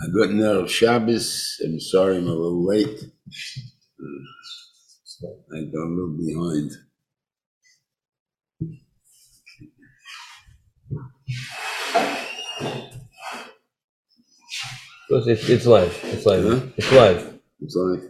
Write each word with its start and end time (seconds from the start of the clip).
I 0.00 0.06
got 0.06 0.28
Erev 0.28 0.68
Shabbos. 0.68 1.60
I'm 1.64 1.80
sorry 1.80 2.18
I'm 2.18 2.28
a 2.28 2.30
little 2.30 2.64
late. 2.64 3.02
I 5.52 5.64
got 5.64 5.82
a 5.82 5.90
little 5.90 6.16
behind. 6.16 6.70
It's, 15.10 15.48
it's 15.48 15.66
live. 15.66 15.98
It's 16.04 16.26
live. 16.26 16.44
Huh? 16.44 16.66
It's 16.76 16.92
live. 16.92 17.40
I'm 17.60 17.68
sorry. 17.70 18.00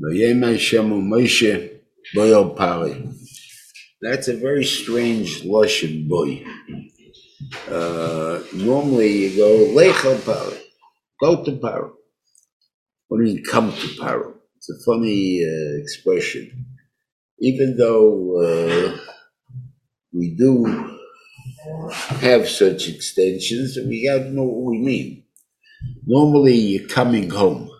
Vayema 0.00 0.52
Hashem 0.52 0.90
Moshe 1.10 1.80
Boyo 2.16 2.56
Pari. 2.56 3.08
That's 4.02 4.28
a 4.28 4.36
very 4.36 4.64
strange 4.64 5.44
Russian 5.46 6.08
boy. 6.08 6.44
Uh, 7.68 8.42
normally 8.54 9.28
you 9.28 9.36
go 9.36 9.50
Lecha 9.76 10.24
Pari, 10.24 10.58
go 11.20 11.44
to 11.44 11.52
Paro. 11.52 11.92
What 13.08 13.18
do 13.18 13.24
you 13.24 13.36
mean 13.36 13.44
come 13.44 13.72
to 13.72 13.88
Paro? 14.00 14.34
It's 14.56 14.70
a 14.70 14.84
funny 14.84 15.44
uh, 15.44 15.80
expression. 15.82 16.66
Even 17.40 17.76
though 17.76 18.40
uh, 18.40 18.98
we 20.12 20.34
do 20.36 20.98
have 22.20 22.48
such 22.48 22.88
extensions, 22.88 23.78
we 23.86 24.06
got 24.06 24.18
to 24.24 24.30
know 24.30 24.44
what 24.44 24.70
we 24.70 24.78
mean. 24.78 25.24
Normally 26.06 26.56
you're 26.56 26.88
coming 26.88 27.30
home 27.30 27.70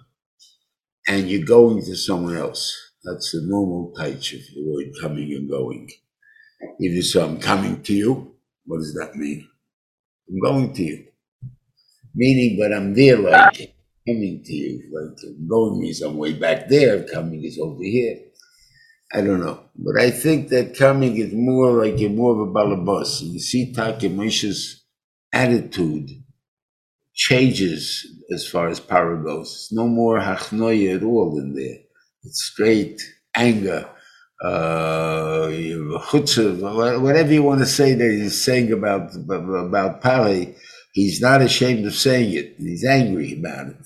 and 1.09 1.29
you're 1.29 1.47
going 1.47 1.83
to 1.85 1.97
someone 1.97 2.37
else. 2.37 2.77
That's 3.05 3.33
the 3.33 3.43
normal 3.45 3.93
type 3.97 4.17
of 4.17 4.23
the 4.23 4.65
word 4.65 4.93
coming 5.01 5.33
and 5.35 5.51
going. 5.51 5.89
If 6.79 6.93
you 6.93 7.03
say, 7.03 7.23
I'm 7.23 7.39
coming 7.39 7.83
to 7.83 7.95
you, 7.95 8.35
what 8.67 8.79
does 8.79 8.95
that 8.95 9.17
mean? 9.17 9.49
I'm 10.29 10.41
going 10.41 10.73
to 10.75 10.83
you. 10.83 11.07
Meaning, 12.15 12.59
but 12.59 12.73
I'm 12.73 12.95
there 12.95 13.19
like 13.19 13.75
coming 14.07 14.43
to 14.45 14.53
you. 14.53 14.91
Like 14.93 15.19
going 15.49 15.81
means 15.81 16.03
I'm 16.03 16.17
way 16.17 16.35
back 16.35 16.69
there, 16.69 17.05
coming 17.05 17.45
is 17.45 17.59
over 17.61 17.83
here. 17.83 18.19
I 19.15 19.21
don't 19.23 19.41
know. 19.41 19.65
But 19.77 20.01
I 20.01 20.11
think 20.11 20.49
that 20.49 20.77
coming 20.77 21.17
is 21.19 21.33
more 21.35 21.73
like 21.85 22.01
a 22.01 22.09
more 22.09 22.33
of 22.33 22.49
a 22.49 22.53
balabas. 22.53 23.23
You 23.23 23.41
see 23.41 23.73
Taki 23.73 24.09
Moshe's 24.09 24.85
attitude 25.33 26.11
changes 27.15 28.07
as 28.33 28.49
far 28.49 28.69
as 28.69 28.81
power 28.81 29.17
goes. 29.17 29.49
It's 29.53 29.73
no 29.73 29.87
more 29.87 30.19
hachnoya 30.19 30.97
at 30.97 31.03
all 31.03 31.39
in 31.39 31.55
there. 31.55 31.79
It's 32.25 32.45
straight 32.45 33.01
anger, 33.35 33.89
uh, 34.43 35.49
whatever 36.99 37.33
you 37.33 37.43
want 37.43 37.61
to 37.61 37.67
say 37.67 37.95
that 37.95 38.11
he's 38.11 38.45
saying 38.45 38.73
about 38.73 39.15
about 39.15 40.03
Pari, 40.03 40.55
he's 40.93 41.21
not 41.21 41.43
ashamed 41.43 41.87
of 41.87 41.95
saying 41.95 42.35
it. 42.35 42.57
He's 42.59 42.85
angry 42.85 43.39
about 43.39 43.69
it, 43.69 43.77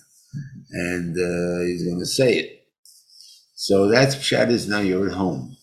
and 0.71 1.15
uh, 1.17 1.65
he's 1.67 1.85
going 1.85 2.01
to 2.01 2.07
say 2.07 2.39
it. 2.39 2.67
So 3.55 3.89
that's 3.89 4.17
pshat 4.17 4.51
is 4.51 4.69
now 4.69 4.81
you're 4.81 5.09
at 5.09 5.15
home. 5.15 5.57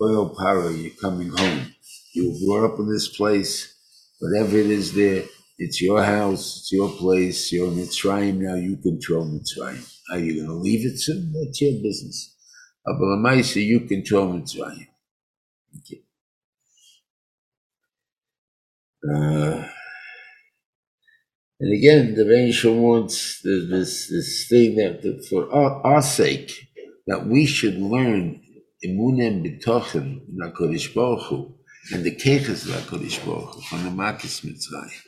Oil 0.00 0.34
Pari, 0.38 0.74
you're 0.76 1.00
coming 1.00 1.28
home. 1.28 1.74
You 2.14 2.30
were 2.30 2.60
brought 2.60 2.72
up 2.72 2.78
in 2.78 2.90
this 2.90 3.08
place, 3.08 3.74
whatever 4.20 4.56
it 4.56 4.66
is 4.66 4.94
there. 4.94 5.24
It's 5.58 5.82
your 5.82 6.04
house, 6.04 6.58
it's 6.58 6.72
your 6.72 6.88
place, 6.88 7.50
you're 7.52 7.66
in 7.66 7.74
Mitzrayim 7.74 8.36
now, 8.36 8.54
you 8.54 8.76
control 8.76 9.26
Mitzrayim. 9.26 9.84
Are 10.12 10.18
you 10.18 10.36
going 10.36 10.46
to 10.46 10.54
leave 10.54 10.86
it 10.86 11.00
soon? 11.00 11.32
That's 11.32 11.60
your 11.60 11.82
business. 11.82 12.37
Abalamaisa, 12.88 13.64
you 13.64 13.80
control. 13.80 14.42
Okay. 15.78 16.02
Uh, 19.08 19.68
and 21.60 21.72
again, 21.72 22.14
the 22.14 22.24
Rangel 22.24 22.78
wants 22.80 23.40
this, 23.42 24.08
this 24.08 24.46
thing 24.48 24.76
that, 24.76 25.02
that 25.02 25.26
for 25.28 25.52
our, 25.52 25.84
our, 25.84 26.02
sake, 26.02 26.52
that 27.06 27.26
we 27.26 27.46
should 27.46 27.78
learn 27.78 28.40
Emunem 28.84 29.44
B'tochen 29.44 30.20
in 30.28 30.38
HaKadosh 30.42 30.94
Baruch 30.94 31.22
Hu, 31.24 31.54
and 31.92 32.04
the 32.04 32.14
Keches 32.14 32.66
of 32.66 32.90
Baruch 33.24 33.54
Hu, 33.54 33.60
from 33.62 33.84
the 33.84 33.90
Makis 33.90 34.44
Mitzrayim. 34.44 35.02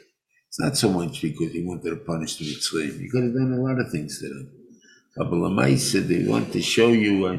It's 0.48 0.58
not 0.58 0.76
so 0.76 0.90
much 0.90 1.22
because 1.22 1.52
he 1.52 1.64
wanted 1.64 1.90
to 1.90 1.96
punish 1.96 2.36
the 2.36 2.46
Mitzrayim. 2.46 3.00
He 3.00 3.08
could 3.08 3.22
have 3.22 3.34
done 3.34 3.56
a 3.56 3.62
lot 3.62 3.78
of 3.78 3.92
things 3.92 4.18
to 4.20 4.28
them. 4.28 4.59
Kabbalah 5.20 5.76
said 5.76 6.08
they 6.08 6.24
want 6.26 6.50
to 6.54 6.62
show 6.62 6.88
you 6.88 7.26
uh, 7.26 7.32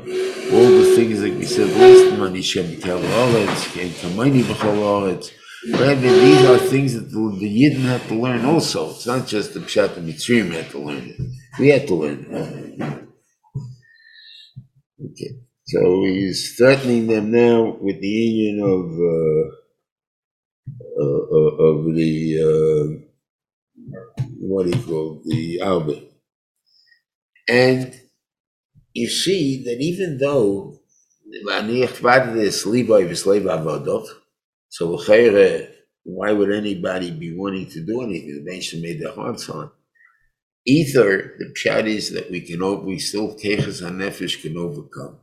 all 0.53 0.69
the 0.79 0.93
things 0.95 1.23
like 1.23 1.33
we 1.33 1.45
said 1.45 1.67
last 1.81 2.15
month, 2.19 2.35
Hashem 2.35 2.79
Tel 2.79 2.99
Oretz, 2.99 3.61
Kamani 4.01 4.43
B'chol 4.43 4.77
Oretz. 4.77 5.31
Rather, 5.73 5.95
these 5.95 6.45
are 6.45 6.59
things 6.59 6.93
that 6.93 7.09
the, 7.09 7.37
the 7.39 7.49
Yidden 7.49 7.81
have 7.81 8.07
to 8.09 8.13
learn 8.13 8.45
also. 8.45 8.91
It's 8.91 9.07
not 9.07 9.25
just 9.25 9.55
the 9.55 9.61
Pshat 9.61 9.97
and 9.97 10.07
Mitzrayim 10.07 10.51
had 10.51 10.69
to 10.71 10.77
learn 10.77 11.07
it. 11.09 11.21
We 11.59 11.69
had 11.69 11.87
to 11.87 11.95
learn 11.95 12.27
it. 12.29 12.81
Okay. 15.03 15.31
So 15.65 16.03
he's 16.05 16.55
threatening 16.55 17.07
them 17.07 17.31
now 17.31 17.77
with 17.81 17.99
the 17.99 18.07
union 18.07 18.61
of 18.61 18.91
uh, 19.11 19.43
uh, 21.01 21.63
of 21.67 21.95
the 21.95 22.13
uh, 22.45 22.85
what 24.39 24.65
do 24.65 24.77
you 24.77 24.83
call 24.83 25.21
the 25.25 25.59
Arbeh. 25.63 26.10
And 27.51 27.99
you 28.93 29.09
see 29.09 29.63
that 29.65 29.79
even 29.81 30.17
though 30.17 30.79
so 34.69 34.97
why 36.03 36.31
would 36.31 36.51
anybody 36.51 37.11
be 37.11 37.35
wanting 37.35 37.67
to 37.71 37.85
do 37.85 38.01
anything? 38.03 38.43
The 38.45 38.51
nation 38.51 38.81
made 38.81 39.01
their 39.01 39.13
hearts 39.13 39.49
on. 39.49 39.71
Either 40.65 41.35
the 41.39 41.53
pshat 41.57 41.87
is 41.87 42.11
that 42.13 42.31
we 42.31 42.41
can 42.41 42.85
we 42.85 42.99
still 42.99 43.35
keches 43.35 43.81
nefesh 43.99 44.41
can 44.41 44.57
overcome. 44.57 45.19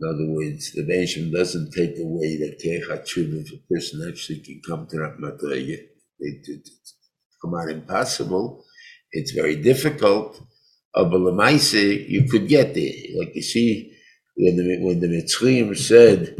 In 0.00 0.08
other 0.08 0.26
words, 0.28 0.72
the 0.72 0.84
nation 0.84 1.32
doesn't 1.32 1.72
take 1.72 1.98
away 1.98 2.36
that 2.38 2.60
kechat 2.64 3.06
if 3.42 3.52
a 3.52 3.74
person 3.74 4.06
actually 4.08 4.40
can 4.40 4.60
come 4.68 4.86
to 4.88 4.96
that 4.98 5.18
madrege. 5.18 5.78
It 6.20 6.68
come 7.42 7.54
out 7.54 7.70
impossible. 7.70 8.64
It's 9.12 9.32
very 9.32 9.56
difficult 9.56 10.40
but 11.04 12.08
you 12.08 12.24
could 12.24 12.48
get 12.48 12.74
there. 12.74 12.92
Like 13.18 13.34
you 13.34 13.42
see, 13.42 13.96
when 14.36 14.56
the, 14.56 14.78
when 14.80 15.00
the 15.00 15.08
Mitzrayim 15.08 15.76
said, 15.76 16.36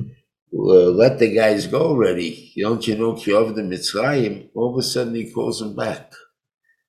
well, 0.51 0.93
let 0.93 1.19
the 1.19 1.35
guys 1.35 1.67
go 1.67 1.81
already. 1.81 2.53
Don't 2.57 2.87
you 2.87 2.97
know 2.97 3.13
Kiyov 3.13 3.55
the 3.55 3.63
Mitzrayim? 3.63 4.49
All 4.55 4.73
of 4.73 4.79
a 4.79 4.83
sudden 4.83 5.15
he 5.15 5.31
calls 5.31 5.61
them 5.61 5.77
back. 5.77 6.13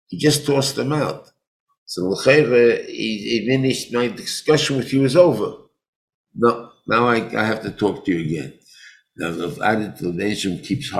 He 0.07 0.17
just 0.17 0.45
tossed 0.45 0.75
them 0.75 0.93
out. 0.93 1.31
So 1.85 2.07
L'cheira, 2.07 2.85
he, 2.85 3.17
he 3.17 3.47
finished 3.47 3.93
my 3.93 4.07
discussion 4.07 4.77
with 4.77 4.93
you 4.93 5.03
is 5.05 5.15
over. 5.15 5.57
No, 6.35 6.71
now 6.87 7.07
I, 7.07 7.17
I 7.35 7.45
have 7.45 7.61
to 7.63 7.71
talk 7.71 8.05
to 8.05 8.11
you 8.11 8.25
again. 8.25 8.53
Now, 9.17 9.29
if 9.29 9.57
Adit 9.57 10.01
nation 10.01 10.59
keeps 10.59 10.91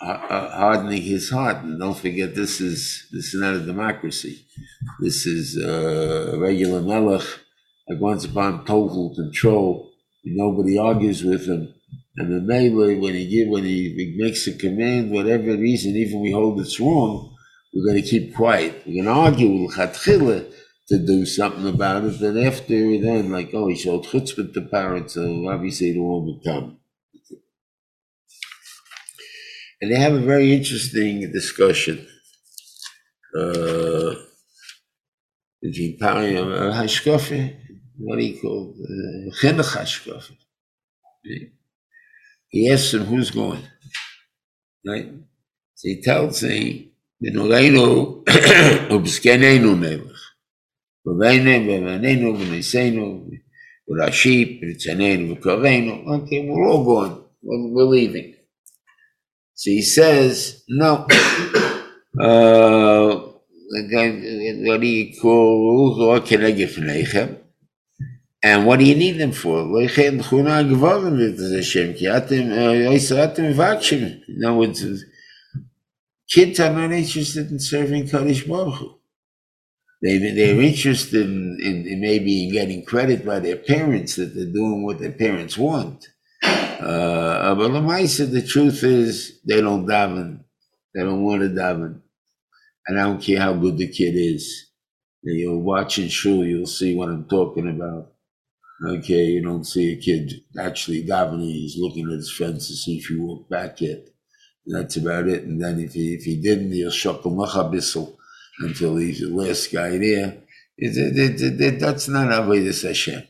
hardening 0.00 1.02
his 1.02 1.30
heart. 1.30 1.64
And 1.64 1.80
don't 1.80 1.96
forget, 1.96 2.34
this 2.34 2.60
is 2.60 3.08
this 3.12 3.34
is 3.34 3.40
not 3.40 3.54
a 3.54 3.60
democracy. 3.60 4.46
This 5.00 5.26
is 5.26 5.58
uh, 5.58 6.32
a 6.34 6.38
regular 6.38 6.80
melech, 6.80 7.26
like 7.88 8.00
once 8.00 8.24
upon 8.24 8.64
total 8.64 9.14
control. 9.14 9.92
Nobody 10.24 10.78
argues 10.78 11.22
with 11.22 11.46
him. 11.46 11.72
And 12.16 12.32
the 12.32 12.40
melee, 12.40 12.98
when 12.98 13.14
he 13.14 13.28
give, 13.28 13.48
when 13.48 13.64
he 13.64 14.14
makes 14.16 14.46
a 14.46 14.56
command, 14.56 15.10
whatever 15.10 15.56
reason, 15.56 15.94
even 15.96 16.20
we 16.20 16.32
hold 16.32 16.58
it's 16.60 16.80
wrong, 16.80 17.36
we're 17.74 17.84
going 17.84 18.02
to 18.02 18.08
keep 18.08 18.34
quiet. 18.34 18.82
We're 18.86 19.04
going 19.04 19.14
to 19.14 19.20
argue 19.22 19.68
with 20.24 20.54
to 20.88 20.98
do 20.98 21.26
something 21.26 21.68
about 21.68 22.04
it. 22.04 22.20
Then 22.20 22.38
after, 22.38 22.98
then 22.98 23.30
like, 23.30 23.50
oh, 23.52 23.68
he 23.68 23.76
showed 23.76 24.04
chutzpah 24.04 24.54
to 24.54 24.62
parents, 24.62 25.14
so 25.14 25.48
obviously 25.48 25.90
it 25.90 25.98
will 26.00 26.38
become 26.38 26.78
And 29.81 29.91
they 29.91 29.99
have 29.99 30.13
a 30.13 30.19
very 30.19 30.53
interesting 30.53 31.31
discussion. 31.31 32.07
Uh, 33.37 34.13
between 35.61 35.97
Pari 35.97 36.35
and 36.35 36.51
Hashkofe, 36.73 37.55
what 37.97 38.17
do 38.17 38.25
you 38.25 38.39
call 38.41 38.75
it? 38.77 39.33
Chinuch 39.41 39.75
Hashkofe. 39.77 40.33
He 42.49 42.69
asks 42.71 42.93
him 42.93 43.05
who's 43.05 43.31
going, 43.31 43.63
right? 44.85 45.07
So 45.75 45.87
he 45.87 46.01
tells 46.01 46.41
him, 46.41 46.91
בנוראינו 47.21 48.23
ובזקנינו 48.91 49.75
נלך. 49.75 50.31
ובעינינו 51.05 51.71
ובעינינו 51.71 52.29
ובניסינו 52.29 53.29
ורש"י 53.89 54.59
ברצוננו 54.61 55.33
וקרבנו. 55.33 55.93
Okay, 56.15 56.47
we're 56.47 56.67
all 56.67 56.83
going. 56.83 57.23
We're, 57.43 57.67
we're 57.73 57.83
leaving. 57.83 58.34
So 59.56 59.70
he 59.70 59.82
says, 59.82 60.62
no. 60.68 61.06
Uh, 62.18 63.20
what 63.68 64.80
do 64.80 64.86
you 64.86 65.20
call 65.20 66.22
and 68.42 68.66
what 68.66 68.78
do 68.78 68.84
you 68.84 68.94
need 68.94 69.18
them 69.18 69.32
for? 69.32 69.60
In 69.60 69.88
other 74.44 74.54
words, 74.54 75.04
Kids 76.28 76.60
are 76.60 76.72
not 76.72 76.92
interested 76.92 77.50
in 77.50 77.58
serving 77.58 78.04
Kadosh 78.04 78.48
Baruch 78.48 78.74
Hu. 78.74 78.94
They, 80.02 80.18
they're 80.18 80.60
interested 80.60 81.26
in, 81.26 81.58
in, 81.62 81.86
in 81.86 82.00
maybe 82.00 82.44
in 82.44 82.52
getting 82.52 82.84
credit 82.84 83.24
by 83.24 83.38
their 83.38 83.56
parents 83.56 84.16
that 84.16 84.34
they're 84.34 84.52
doing 84.52 84.84
what 84.84 84.98
their 84.98 85.12
parents 85.12 85.56
want. 85.56 86.08
Uh, 86.42 87.54
but 87.54 87.70
Lamaisa, 87.70 88.30
the 88.30 88.42
truth 88.42 88.84
is, 88.84 89.40
they 89.44 89.60
don't 89.60 89.86
daven. 89.86 90.40
They 90.94 91.02
don't 91.02 91.22
want 91.22 91.42
to 91.42 91.48
daven. 91.48 92.00
And 92.86 93.00
I 93.00 93.04
don't 93.04 93.22
care 93.22 93.40
how 93.40 93.54
good 93.54 93.78
the 93.78 93.88
kid 93.88 94.14
is. 94.14 94.70
You'll 95.22 95.62
watch 95.62 95.98
in 95.98 96.08
shul, 96.08 96.44
you'll 96.44 96.66
see 96.66 96.94
what 96.94 97.08
I'm 97.08 97.24
talking 97.24 97.68
about. 97.68 98.12
Okay, 98.86 99.24
you 99.24 99.42
don't 99.42 99.64
see 99.64 99.92
a 99.92 99.96
kid 99.96 100.32
actually 100.58 101.04
davening. 101.04 101.50
He's 101.50 101.78
looking 101.78 102.06
at 102.06 102.18
his 102.18 102.30
friends 102.30 102.68
to 102.68 102.74
see 102.74 102.98
if 102.98 103.06
he 103.06 103.16
walked 103.16 103.50
back 103.50 103.80
yet. 103.80 104.08
And 104.66 104.76
that's 104.76 104.96
about 104.96 105.28
it. 105.28 105.44
And 105.44 105.60
then 105.60 105.80
if 105.80 105.94
he 105.94 106.14
if 106.14 106.24
he 106.24 106.40
didn't, 106.40 106.72
he'll 106.72 106.90
shuckle 106.90 107.34
machabissel 107.34 108.16
until 108.60 108.96
he's 108.96 109.20
the 109.20 109.28
last 109.28 109.72
guy 109.72 109.96
there. 109.98 110.42
It, 110.78 110.96
it, 110.96 111.60
it, 111.60 111.80
that's 111.80 112.06
not 112.08 112.28
Avodah 112.28 112.86
Hashem, 112.86 113.22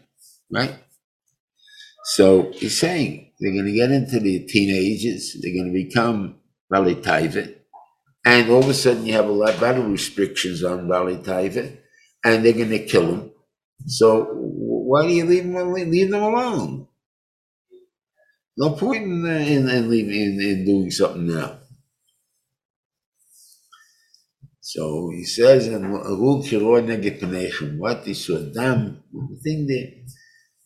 right? 0.51 0.75
So 2.09 2.53
he's 2.53 2.79
saying 2.79 3.33
they're 3.41 3.53
going 3.53 3.67
to 3.67 3.73
get 3.73 3.91
into 3.91 4.21
the 4.21 4.47
teenagers, 4.47 5.37
they're 5.43 5.53
going 5.53 5.73
to 5.73 5.85
become 5.85 6.37
Bali 6.71 6.95
Taiva, 6.95 7.53
and 8.25 8.49
all 8.49 8.61
of 8.61 8.69
a 8.69 8.75
sudden 8.75 9.07
you 9.07 9.15
have 9.15 9.29
a 9.29 9.33
lot 9.33 9.59
better 9.59 9.83
restrictions 9.83 10.63
on 10.63 10.87
Bali 10.87 11.17
Taiva, 11.17 11.77
and 12.25 12.45
they're 12.45 12.53
going 12.53 12.71
to 12.71 12.87
kill 12.87 13.09
them. 13.09 13.33
So 13.89 14.29
why 14.33 15.09
do 15.09 15.15
you 15.15 15.25
leave 15.25 15.53
them, 15.53 15.73
leave 15.73 16.13
them 16.13 16.23
alone? 16.23 16.87
No 18.57 18.71
point 18.71 19.03
in, 19.03 19.27
in, 19.27 19.69
in, 19.69 19.91
leaving, 19.91 20.15
in, 20.15 20.41
in 20.41 20.65
doing 20.65 20.93
something 20.93 21.27
now. 21.27 21.59
So 24.61 25.11
he 25.13 25.25
says, 25.25 25.67
and 25.67 25.93
what 25.93 26.07
is 28.07 28.25
so 28.25 28.49
damn 28.55 29.03
the 29.13 29.41
thing 29.43 29.67
there 29.67 29.89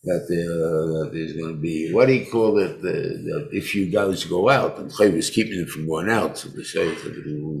that, 0.03 0.23
uh, 0.23 1.11
there's 1.13 1.33
going 1.33 1.55
to 1.55 1.61
be 1.61 1.91
what 1.91 2.07
do 2.07 2.13
you 2.13 2.29
call 2.29 2.57
it? 2.59 2.77
Uh, 2.79 2.81
that 2.81 3.49
if 3.51 3.75
you 3.75 3.87
guys 3.87 4.23
go 4.23 4.49
out, 4.49 4.77
the 4.77 4.89
Chay 4.89 5.09
was 5.11 5.29
keeping 5.29 5.57
them 5.57 5.67
from 5.67 5.87
going 5.87 6.09
out, 6.09 6.37
so 6.37 6.49
the 6.49 6.63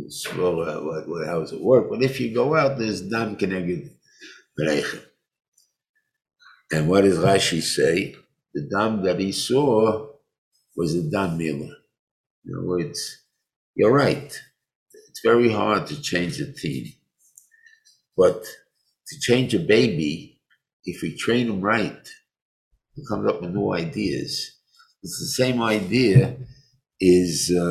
slow. 0.09 0.61
Uh, 0.61 0.81
what, 0.81 1.07
what, 1.07 1.27
how 1.27 1.39
does 1.39 1.53
it 1.53 1.61
work? 1.61 1.89
But 1.89 2.01
if 2.01 2.19
you 2.19 2.33
go 2.33 2.55
out, 2.55 2.77
there's 2.77 3.01
dam 3.01 3.35
connected 3.35 3.91
bereichen. 4.59 5.01
And 6.71 6.87
what 6.87 7.01
does 7.01 7.17
Rashi 7.17 7.61
say? 7.61 8.15
The 8.53 8.67
dam 8.69 9.03
that 9.03 9.19
he 9.19 9.31
saw 9.31 10.07
was 10.75 10.95
a 10.95 11.03
dam 11.03 11.37
mila. 11.37 11.69
In 12.45 12.55
other 12.55 12.65
words, 12.65 13.23
you're 13.75 13.93
right 13.93 14.41
it's 15.21 15.29
very 15.29 15.51
hard 15.51 15.87
to 15.87 16.01
change 16.01 16.39
a 16.39 16.51
team. 16.51 16.93
But 18.17 18.43
to 19.07 19.19
change 19.19 19.53
a 19.53 19.59
baby, 19.59 20.39
if 20.85 21.01
we 21.01 21.15
train 21.15 21.47
them 21.47 21.61
right, 21.61 22.09
he 22.95 23.05
comes 23.07 23.27
up 23.29 23.41
with 23.41 23.51
new 23.51 23.73
ideas. 23.73 24.57
It's 25.03 25.19
the 25.19 25.43
same 25.43 25.61
idea 25.61 26.37
is 26.99 27.51
uh, 27.55 27.63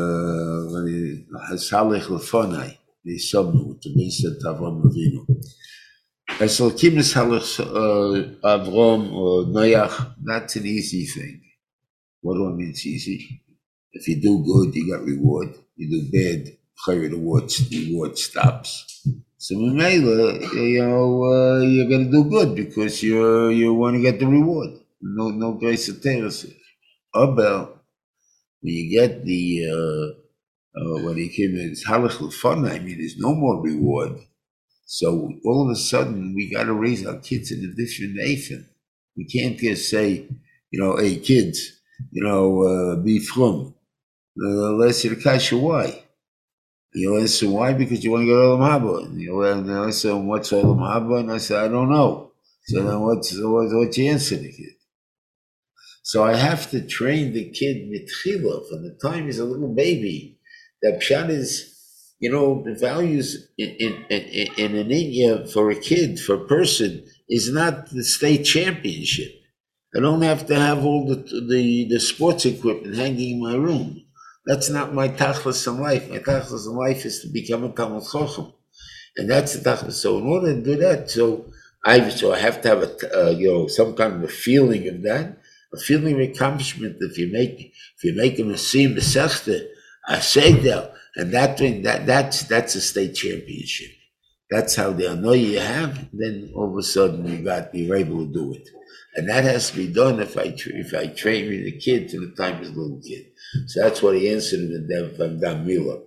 Hasalech 1.48 2.06
Lefonai, 2.08 2.76
the 3.04 3.16
Sabnu, 3.16 3.80
to 3.80 3.88
be 3.94 4.10
said 4.10 4.38
Avram 4.44 4.82
Avinu. 4.82 5.26
Is 6.40 6.58
Halach 6.58 7.60
uh, 7.60 8.48
Avram 8.48 9.12
uh, 9.12 9.14
or 9.14 9.44
Noach, 9.44 10.14
that's 10.22 10.56
an 10.56 10.66
easy 10.66 11.04
thing. 11.06 11.42
What 12.22 12.34
do 12.34 12.48
I 12.48 12.52
mean 12.52 12.70
it's 12.70 12.86
easy? 12.86 13.42
If 13.92 14.08
you 14.08 14.20
do 14.20 14.42
good, 14.44 14.74
you 14.74 14.90
got 14.92 15.04
reward. 15.04 15.54
You 15.76 15.90
do 15.90 16.10
bad, 16.10 16.56
the 16.86 17.08
the 17.10 17.94
watch 17.94 18.20
stops. 18.20 19.06
So 19.36 19.54
you 19.54 20.82
know, 20.82 21.24
uh, 21.24 21.60
you're 21.60 21.88
gonna 21.88 22.10
do 22.10 22.24
good 22.24 22.54
because 22.54 23.02
you 23.02 23.48
you 23.48 23.74
want 23.74 23.96
to 23.96 24.02
get 24.02 24.18
the 24.18 24.26
reward. 24.26 24.79
No 25.00 25.30
no 25.30 25.52
grace 25.54 25.88
of 25.88 26.02
terrace. 26.02 26.46
Abel, 27.14 27.80
when 28.60 28.74
you 28.74 28.90
get 28.90 29.24
the 29.24 29.66
uh, 29.66 30.78
uh, 30.80 31.02
when 31.04 31.16
he 31.16 31.28
came 31.28 31.54
in 31.56 31.70
it's 31.70 31.86
halach 31.86 32.32
fun, 32.32 32.66
I 32.66 32.78
mean 32.78 32.98
there's 32.98 33.18
no 33.18 33.34
more 33.34 33.62
reward. 33.62 34.18
So 34.86 35.32
all 35.44 35.64
of 35.64 35.70
a 35.70 35.76
sudden 35.76 36.34
we 36.34 36.50
gotta 36.50 36.72
raise 36.72 37.06
our 37.06 37.18
kids 37.18 37.50
in 37.52 37.64
a 37.64 37.74
different 37.74 38.14
nation. 38.14 38.68
We 39.16 39.24
can't 39.24 39.58
just 39.58 39.88
say, 39.90 40.28
you 40.70 40.80
know, 40.80 40.96
hey 40.96 41.16
kids, 41.18 41.80
you 42.10 42.22
know, 42.22 42.62
uh, 42.62 42.96
be 42.96 43.18
from. 43.20 43.74
Uh, 44.40 44.72
let's 44.72 44.98
see 44.98 45.14
kasha 45.16 45.56
why. 45.56 46.04
You 46.92 47.18
answer 47.18 47.48
why? 47.48 47.72
Because 47.72 48.02
you 48.02 48.10
want 48.10 48.22
to 48.22 48.26
go 48.26 48.56
to 48.56 48.62
Olam 48.62 48.68
Haba. 48.68 49.06
And 49.06 49.20
you 49.20 49.42
and 49.42 49.70
I 49.72 49.90
said, 49.90 50.12
what's 50.14 50.50
Olam 50.50 50.78
Haba? 50.78 51.20
And 51.20 51.32
I 51.32 51.38
said, 51.38 51.64
I 51.64 51.68
don't 51.68 51.90
know. 51.90 52.32
So 52.64 52.82
then 52.82 53.00
what's, 53.00 53.32
what's, 53.36 53.72
what's 53.72 53.98
your 53.98 54.12
answer 54.12 54.36
to 54.36 54.42
the 54.42 54.52
kid? 54.52 54.74
So 56.02 56.24
I 56.24 56.34
have 56.36 56.70
to 56.70 56.80
train 56.86 57.32
the 57.32 57.50
kid 57.50 57.88
mitchila 57.90 58.68
from 58.68 58.82
the 58.82 58.96
time 59.02 59.26
he's 59.26 59.38
a 59.38 59.44
little 59.44 59.74
baby. 59.74 60.38
That 60.82 61.00
pshat 61.00 61.30
is, 61.30 61.74
you 62.20 62.30
know, 62.30 62.62
the 62.64 62.74
values 62.74 63.48
in, 63.58 63.70
in, 63.78 64.04
in, 64.10 64.48
in 64.56 64.76
an 64.76 64.90
India 64.90 65.46
for 65.46 65.70
a 65.70 65.76
kid, 65.76 66.18
for 66.20 66.34
a 66.34 66.46
person, 66.46 67.04
is 67.28 67.52
not 67.52 67.90
the 67.90 68.04
state 68.04 68.44
championship. 68.44 69.32
I 69.96 70.00
don't 70.00 70.22
have 70.22 70.46
to 70.46 70.54
have 70.54 70.84
all 70.84 71.06
the, 71.08 71.16
the, 71.16 71.86
the 71.90 72.00
sports 72.00 72.44
equipment 72.46 72.96
hanging 72.96 73.36
in 73.36 73.42
my 73.42 73.54
room. 73.56 74.04
That's 74.46 74.70
not 74.70 74.94
my 74.94 75.08
tachlis 75.08 75.66
in 75.66 75.80
life. 75.80 76.08
My 76.10 76.18
tachlis 76.18 76.66
in 76.66 76.74
life 76.76 77.04
is 77.06 77.20
to 77.22 77.28
become 77.28 77.64
a 77.64 77.70
Talmid 77.70 78.10
Chacham. 78.10 78.52
And 79.16 79.30
that's 79.30 79.54
the 79.54 79.70
tachlis. 79.70 79.94
So 79.94 80.18
in 80.18 80.26
order 80.26 80.54
to 80.54 80.62
do 80.62 80.76
that, 80.76 81.10
so 81.10 81.50
I 81.84 82.08
so 82.10 82.32
I 82.32 82.38
have 82.38 82.60
to 82.62 82.68
have 82.68 82.82
a 82.82 83.26
uh, 83.26 83.30
you 83.30 83.48
know 83.52 83.66
some 83.68 83.94
kind 83.94 84.14
of 84.14 84.22
a 84.24 84.28
feeling 84.28 84.88
of 84.88 85.02
that, 85.02 85.39
a 85.74 85.78
feeling 85.78 86.14
of 86.14 86.20
accomplishment. 86.30 86.96
If 87.00 87.18
you 87.18 87.32
make 87.32 87.72
if 87.96 88.04
you 88.04 88.14
make 88.14 88.38
a 88.38 88.42
masim 88.42 88.94
besechta, 88.96 89.66
a 90.08 90.14
segdel, 90.16 90.92
and 91.16 91.32
that 91.32 91.58
thing 91.58 91.82
that 91.82 92.06
that's 92.06 92.44
that's 92.44 92.74
a 92.74 92.80
state 92.80 93.14
championship. 93.14 93.90
That's 94.50 94.74
how 94.74 94.90
they 94.92 95.14
know 95.14 95.32
you 95.32 95.60
have. 95.60 96.08
Then 96.12 96.50
all 96.54 96.70
of 96.72 96.76
a 96.76 96.82
sudden 96.82 97.26
you 97.26 97.44
got 97.44 97.74
you're 97.74 97.96
able 97.96 98.26
to 98.26 98.32
do 98.32 98.52
it, 98.54 98.68
and 99.16 99.28
that 99.28 99.44
has 99.44 99.70
to 99.70 99.76
be 99.76 99.92
done 99.92 100.20
if 100.20 100.36
I 100.36 100.54
if 100.56 100.94
I 100.94 101.06
train 101.08 101.48
the 101.50 101.72
kid 101.78 102.08
to 102.10 102.20
the 102.20 102.34
time 102.36 102.60
as 102.60 102.68
a 102.68 102.72
little 102.72 103.00
kid. 103.06 103.26
So 103.66 103.82
that's 103.82 104.02
what 104.02 104.16
he 104.16 104.28
answered 104.30 104.60
in 104.60 104.86
the 104.86 105.12
from 105.16 105.30
um, 105.32 105.40
Damila. 105.40 106.02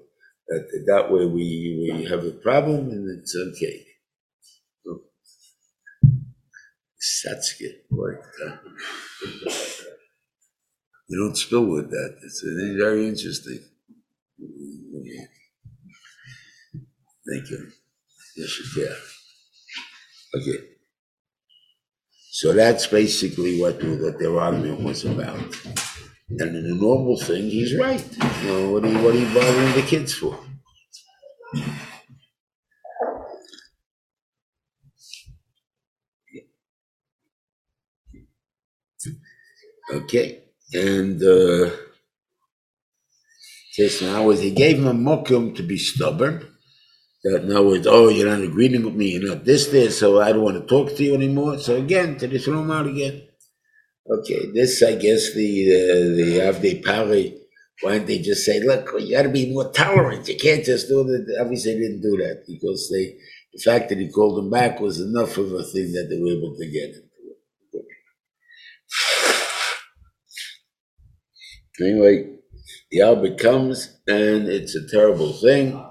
That, 0.48 0.84
that 0.88 1.12
way 1.12 1.26
we, 1.26 1.96
we 1.98 2.06
have 2.06 2.26
a 2.26 2.32
problem 2.32 2.90
and 2.90 3.20
it's 3.20 3.36
okay. 3.36 3.86
Satsuki, 7.04 7.70
like 7.92 8.24
that. 8.40 8.60
You 11.10 11.20
don't 11.20 11.36
spill 11.36 11.66
with 11.66 11.90
that. 11.90 12.16
It's 12.24 12.42
very 12.78 13.08
interesting. 13.08 13.60
Thank 17.30 17.50
you. 17.50 17.72
Yes, 18.38 18.60
you 18.60 18.86
can. 18.86 18.96
Okay. 20.42 20.60
So 22.32 22.54
that's 22.54 22.88
basically 22.88 23.60
what, 23.60 23.84
what 23.84 24.18
their 24.18 24.40
argument 24.40 24.82
was 24.82 25.04
about. 25.06 25.40
And 26.30 26.56
in 26.56 26.66
a 26.66 26.76
normal 26.76 27.20
thing, 27.20 27.44
he's 27.44 27.78
right. 27.78 28.04
You 28.42 28.48
know, 28.48 28.72
what 28.72 28.86
are 28.86 28.90
you, 28.90 29.00
what 29.04 29.14
are 29.14 29.20
you 29.20 29.34
bothering 29.34 29.74
the 29.74 29.84
kids 29.88 30.14
for? 30.14 30.40
Okay, 39.92 40.44
and 40.74 41.22
uh, 41.24 41.70
says 43.72 44.02
now 44.02 44.30
he 44.30 44.52
gave 44.52 44.78
him 44.78 44.88
a 44.88 44.94
mokum 44.94 45.56
to 45.56 45.64
be 45.64 45.78
stubborn. 45.78 46.48
That 47.24 47.44
in 47.44 47.52
other 47.52 47.66
words, 47.68 47.88
oh, 47.88 48.10
you're 48.10 48.30
not 48.30 48.42
agreeing 48.42 48.84
with 48.84 48.96
me, 48.96 49.12
you're 49.12 49.30
not 49.30 49.46
this, 49.46 49.68
this, 49.68 50.00
so 50.00 50.22
I 50.22 50.32
don't 50.32 50.44
want 50.44 50.58
to 50.62 50.68
talk 50.68 50.96
to 50.96 51.04
you 51.04 51.16
anymore. 51.16 51.58
So 51.60 51.78
again, 51.78 52.18
to 52.20 52.40
throw 52.40 52.62
him 52.62 52.72
out 52.72 52.88
again. 52.88 53.24
Okay, 54.10 54.52
this 54.54 54.84
I 54.84 54.96
guess 54.96 55.34
the 55.34 55.50
uh, 55.74 56.16
the 56.18 56.40
Avdei 56.52 56.84
Pari. 56.84 57.40
Why 57.82 57.98
don't 57.98 58.08
they 58.08 58.20
just 58.20 58.46
say, 58.46 58.60
"Look, 58.62 58.90
you 59.00 59.16
got 59.16 59.24
to 59.24 59.30
be 59.30 59.52
more 59.54 59.72
tolerant. 59.72 60.28
You 60.28 60.38
can't 60.38 60.66
just 60.66 60.90
do 60.90 61.04
that." 61.06 61.38
Obviously, 61.42 61.74
they 61.74 61.80
didn't 61.80 62.02
do 62.02 62.18
that 62.18 62.44
because 62.48 62.90
they, 62.92 63.16
the 63.54 63.62
fact 63.64 63.90
that 63.90 64.00
he 64.00 64.10
called 64.12 64.38
them 64.38 64.50
back 64.50 64.82
was 64.82 65.00
enough 65.00 65.38
of 65.38 65.54
a 65.54 65.64
thing 65.64 65.94
that 65.94 66.08
they 66.10 66.20
were 66.22 66.38
able 66.38 66.56
to 66.58 66.66
get 66.70 66.90
into. 66.90 67.13
Anyway, 71.82 72.38
the 72.92 73.00
Arbeh 73.00 73.38
comes 73.38 74.00
and 74.08 74.48
it's 74.48 74.76
a 74.76 74.88
terrible 74.90 75.34
thing, 75.34 75.84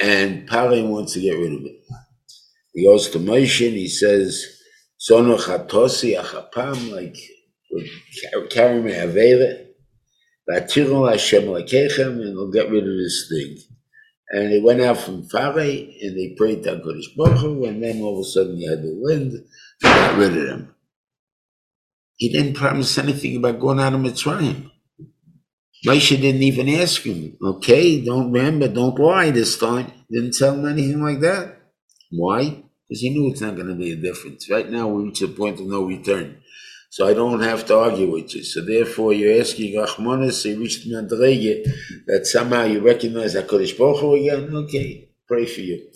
and 0.00 0.46
Pari 0.48 0.82
wants 0.82 1.14
to 1.14 1.20
get 1.20 1.38
rid 1.38 1.52
of 1.52 1.64
it. 1.64 1.76
He 2.74 2.84
goes 2.84 3.08
to 3.10 3.18
Moshe 3.18 3.66
and 3.66 3.76
he 3.76 3.88
says. 3.88 4.46
Sono 5.04 5.36
chatosi 5.36 6.16
achapam, 6.16 6.92
like 6.92 7.16
carry 8.50 8.80
me 8.80 8.92
avera. 8.92 9.66
Vatiru 10.48 11.10
Hashem 11.10 11.42
lekechem, 11.42 12.20
and 12.20 12.36
we'll 12.36 12.52
get 12.52 12.70
rid 12.70 12.86
of 12.86 12.96
this 12.96 13.26
thing. 13.28 13.56
And 14.30 14.52
they 14.52 14.60
went 14.60 14.80
out 14.80 14.98
from 14.98 15.28
Faray 15.28 16.00
and 16.02 16.16
they 16.16 16.36
prayed 16.38 16.62
to 16.62 16.76
HaKadosh 16.76 17.16
Baruch 17.16 17.38
Hu, 17.38 17.64
and 17.64 17.82
then 17.82 18.00
all 18.00 18.20
of 18.20 18.26
a 18.26 18.28
sudden 18.28 18.58
you 18.58 18.70
had 18.70 18.82
the 18.82 18.94
wind, 18.94 19.32
and 19.32 19.44
got 19.82 20.16
rid 20.16 20.36
of 20.36 20.46
them. 20.46 20.74
He 22.16 22.32
didn't 22.32 22.54
promise 22.54 22.98
anything 22.98 23.36
about 23.36 23.60
going 23.60 23.80
out 23.80 23.94
of 23.94 24.00
Mitzrayim. 24.00 24.70
Moshe 25.86 26.20
didn't 26.20 26.42
even 26.42 26.68
ask 26.68 27.02
him, 27.02 27.36
okay, 27.42 28.04
don't 28.04 28.30
remember, 28.30 28.68
don't 28.68 28.98
lie 28.98 29.30
this 29.30 29.58
time. 29.58 29.90
Didn't 30.10 30.34
tell 30.38 30.54
him 30.54 30.66
anything 30.66 31.02
like 31.02 31.20
that. 31.20 31.56
Why? 32.10 32.62
Because 32.88 33.00
he 33.00 33.10
knew 33.10 33.30
it's 33.30 33.40
not 33.40 33.56
going 33.56 33.68
to 33.68 33.74
be 33.74 33.90
a 33.92 33.96
difference. 33.96 34.48
Right 34.48 34.70
now, 34.70 34.86
we're 34.86 35.06
reach 35.06 35.22
a 35.22 35.28
point 35.28 35.58
of 35.58 35.66
no 35.66 35.84
return. 35.84 36.38
So 36.90 37.08
I 37.08 37.14
don't 37.14 37.40
have 37.40 37.66
to 37.66 37.78
argue 37.78 38.12
with 38.12 38.34
you. 38.34 38.44
So 38.44 38.60
therefore, 38.60 39.14
you're 39.14 39.40
asking 39.40 39.74
Rachmanis, 39.74 40.44
you 40.44 40.60
reached 40.60 40.86
Madrege, 40.86 41.64
that 42.06 42.26
somehow 42.26 42.64
you 42.64 42.80
recognize 42.80 43.34
HaKadosh 43.34 43.78
Baruch 43.78 44.00
Hu 44.00 44.14
again. 44.14 44.54
Okay, 44.54 45.08
pray 45.26 45.46
for 45.46 45.62
you. 45.62 45.90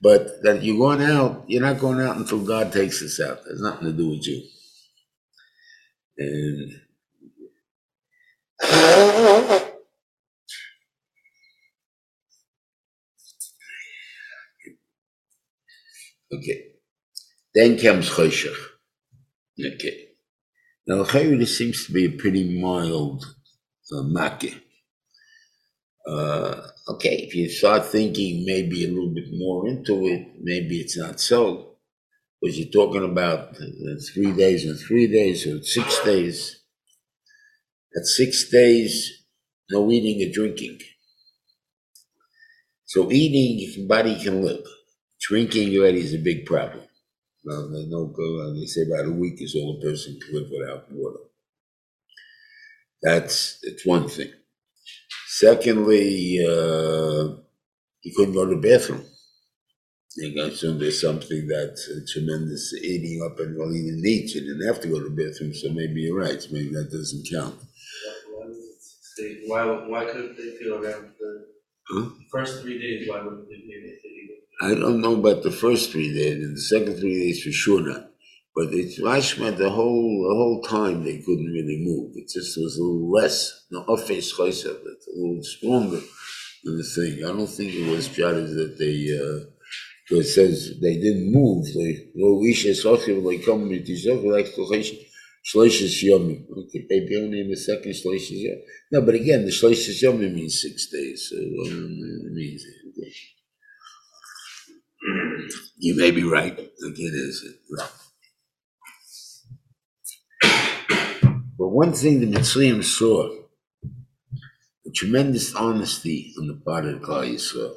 But 0.00 0.42
that 0.42 0.62
you're 0.62 0.78
going 0.78 1.02
out, 1.02 1.44
you're 1.48 1.60
not 1.60 1.78
going 1.78 2.00
out 2.00 2.16
until 2.16 2.40
God 2.40 2.72
takes 2.72 3.02
us 3.02 3.20
out. 3.20 3.44
There's 3.44 3.60
nothing 3.60 3.88
to 3.88 3.92
do 3.92 4.08
with 4.08 4.26
you. 4.26 4.42
And 6.18 6.72
okay. 16.32 16.64
Then 17.54 17.78
comes 17.78 18.10
Choshech. 18.10 18.54
Okay. 19.74 20.08
Now, 20.86 21.04
Chayr, 21.04 21.38
this 21.38 21.56
seems 21.56 21.86
to 21.86 21.92
be 21.92 22.06
a 22.06 22.10
pretty 22.10 22.60
mild 22.60 23.24
uh. 23.90 24.54
Uh, 26.06 26.62
okay, 26.88 27.16
if 27.16 27.34
you 27.34 27.48
start 27.50 27.84
thinking 27.84 28.44
maybe 28.46 28.84
a 28.84 28.88
little 28.88 29.12
bit 29.14 29.28
more 29.32 29.68
into 29.68 30.06
it, 30.06 30.28
maybe 30.40 30.78
it's 30.78 30.96
not 30.96 31.20
so. 31.20 31.67
Because 32.40 32.58
you're 32.58 32.70
talking 32.70 33.04
about 33.04 33.56
three 34.12 34.32
days 34.32 34.64
and 34.64 34.78
three 34.78 35.06
days 35.06 35.46
or 35.46 35.62
six 35.62 36.02
days. 36.04 36.60
At 37.96 38.06
six 38.06 38.48
days, 38.50 39.24
no 39.70 39.90
eating 39.90 40.26
or 40.26 40.32
drinking. 40.32 40.78
So 42.86 43.10
eating, 43.12 43.58
your 43.78 43.86
body 43.88 44.20
can 44.20 44.42
live. 44.42 44.66
Drinking 45.20 45.76
already 45.76 46.00
is 46.00 46.14
a 46.14 46.18
big 46.18 46.46
problem. 46.46 46.84
Now, 47.44 47.68
they 47.68 47.84
they 48.60 48.66
say 48.66 48.82
about 48.82 49.06
a 49.06 49.12
week 49.12 49.42
is 49.42 49.54
all 49.56 49.78
a 49.78 49.82
person 49.82 50.18
can 50.20 50.34
live 50.34 50.50
without 50.50 50.92
water. 50.92 51.20
That's, 53.02 53.60
that's 53.62 53.86
one 53.86 54.08
thing. 54.08 54.32
Secondly, 55.28 56.44
uh, 56.46 57.36
he 58.00 58.14
couldn't 58.14 58.34
go 58.34 58.46
to 58.46 58.56
the 58.56 58.60
bathroom. 58.62 59.04
I 60.20 60.48
assume 60.48 60.78
there's 60.78 61.00
something 61.00 61.46
that's 61.48 61.88
uh, 61.88 62.00
tremendous 62.12 62.74
eating 62.74 63.22
up 63.24 63.38
and 63.40 63.56
well, 63.56 63.70
he 63.72 63.82
didn't 63.82 64.06
eat, 64.06 64.34
you 64.34 64.40
didn't 64.40 64.66
have 64.66 64.80
to 64.82 64.88
go 64.88 64.98
to 64.98 65.08
the 65.08 65.10
bathroom, 65.22 65.54
so 65.54 65.68
maybe 65.70 66.00
you're 66.02 66.18
right, 66.18 66.40
maybe 66.50 66.70
that 66.70 66.90
doesn't 66.90 67.28
count. 67.30 67.56
Why 68.32 68.46
was 68.46 68.56
it 68.58 68.82
six 68.82 69.14
days? 69.18 69.44
Why, 69.46 69.64
why 69.86 70.04
couldn't 70.06 70.36
they 70.36 70.56
feel 70.58 70.74
around 70.74 71.12
the 71.18 71.46
Huh? 71.90 72.10
first 72.30 72.62
three 72.62 72.78
days? 72.78 73.08
Why 73.08 73.22
wouldn't 73.22 73.48
they 73.48 73.56
be 73.56 73.74
able 73.74 73.96
to 74.02 74.08
eat? 74.08 74.30
I 74.60 74.74
don't 74.74 75.00
know 75.00 75.14
about 75.14 75.42
the 75.42 75.50
first 75.52 75.90
three 75.90 76.12
days, 76.12 76.34
and 76.44 76.56
the 76.56 76.60
second 76.60 76.96
three 76.98 77.18
days 77.20 77.42
for 77.42 77.52
sure 77.52 77.80
not. 77.80 78.10
But 78.54 78.74
it's 78.74 79.00
Rashma 79.00 79.56
the 79.56 79.70
whole 79.70 80.10
the 80.28 80.34
whole 80.34 80.62
time 80.62 81.04
they 81.04 81.18
couldn't 81.18 81.52
really 81.58 81.78
move. 81.80 82.12
It 82.16 82.28
just 82.28 82.58
was 82.58 82.76
a 82.76 82.82
little 82.82 83.10
less. 83.10 83.64
The 83.70 83.78
office 83.80 84.32
chaysav, 84.36 84.78
it's 84.84 85.06
a 85.06 85.16
little 85.16 85.42
stronger 85.44 86.00
than 86.64 86.76
the 86.76 86.82
thing. 86.84 87.24
I 87.24 87.28
don't 87.28 87.46
think 87.46 87.72
it 87.72 87.88
was 87.90 88.08
jotted 88.08 88.48
that 88.56 88.76
they. 88.78 88.96
Uh, 89.16 89.50
so 90.08 90.16
it 90.16 90.24
says 90.24 90.78
they 90.80 90.94
didn't 90.94 91.30
move. 91.32 91.66
They 91.74 92.10
no 92.14 92.42
isha 92.44 92.68
sochiv 92.68 93.28
they 93.28 93.38
come 93.44 93.68
with 93.68 93.86
yourself 93.86 94.24
like 94.24 94.46
shloishes 94.46 96.02
yomi. 96.02 96.44
Okay, 96.50 96.86
maybe 96.88 97.16
only 97.22 97.40
in 97.40 97.50
the 97.50 97.56
second 97.56 97.92
shloishes 97.92 98.42
yomi. 98.42 98.62
No, 98.90 99.02
but 99.02 99.14
again, 99.14 99.44
the 99.44 99.50
shloishes 99.50 100.02
yomi 100.02 100.32
means 100.32 100.62
six 100.62 100.88
days. 100.90 101.28
So 101.30 101.36
um, 101.36 101.98
it 102.26 102.32
means. 102.32 102.64
You 105.78 105.96
may 105.96 106.10
be 106.10 106.24
right. 106.24 106.58
Is 106.58 107.44
it 107.44 107.56
right? 107.78 107.90
But 111.58 111.68
one 111.68 111.92
thing 111.92 112.20
the 112.20 112.26
Mitzrayim 112.26 112.82
saw, 112.84 113.28
a 114.86 114.90
tremendous 114.94 115.54
honesty 115.54 116.32
on 116.38 116.46
the 116.46 116.54
part 116.54 116.86
of 116.86 117.00
Klal 117.00 117.28
Yisrael. 117.34 117.74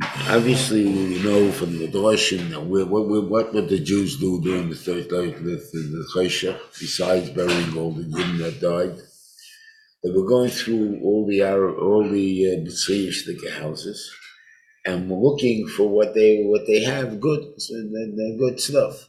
Obviously, 0.00 0.84
we 0.84 1.22
know 1.22 1.50
from 1.50 1.78
the 1.78 1.88
Drashim 1.88 2.50
that 2.50 2.60
we, 2.60 2.84
what, 2.84 3.08
what, 3.08 3.28
what 3.28 3.54
would 3.54 3.68
the 3.68 3.80
Jews 3.80 4.18
do 4.18 4.40
during 4.40 4.70
the 4.70 4.76
third 4.76 5.08
the, 5.08 5.32
the, 5.42 5.56
the 5.72 6.08
Choshech, 6.14 6.58
besides 6.78 7.30
burying 7.30 7.76
all 7.76 7.92
the 7.92 8.04
Yidden 8.04 8.38
that 8.38 8.60
died? 8.60 8.96
They 10.04 10.10
were 10.10 10.28
going 10.28 10.50
through 10.50 11.00
all 11.02 11.26
the 11.26 11.42
Arab, 11.42 11.78
all 11.78 12.08
the 12.08 12.46
uh, 12.46 12.60
Mitzrayim 12.60 13.60
houses 13.60 14.08
and 14.88 15.10
looking 15.10 15.66
for 15.66 15.88
what 15.88 16.14
they 16.14 16.44
what 16.44 16.66
they 16.66 16.82
have 16.82 17.20
good 17.20 17.42
good 18.38 18.60
stuff. 18.60 19.08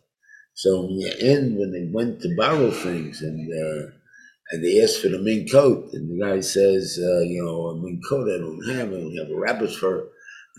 So 0.53 0.88
in 0.88 0.98
the 0.98 1.15
end, 1.22 1.58
when 1.58 1.72
they 1.72 1.89
went 1.91 2.22
to 2.22 2.36
borrow 2.36 2.72
things 2.72 3.22
and 3.22 3.48
uh, 3.53 3.91
and 4.51 4.63
they 4.63 4.81
asked 4.81 5.01
for 5.01 5.10
the 5.10 5.19
mink 5.19 5.51
coat, 5.51 5.93
and 5.93 6.10
the 6.10 6.25
guy 6.25 6.39
says, 6.39 7.00
uh, 7.00 7.19
you 7.19 7.43
know, 7.43 7.67
a 7.67 7.81
mink 7.81 8.01
coat 8.10 8.27
I 8.27 8.39
don't 8.39 8.75
have, 8.75 8.89
I 8.89 9.00
don't 9.00 9.17
have 9.17 9.29
a 9.29 9.39
rabbit's 9.39 9.77
fur 9.77 10.10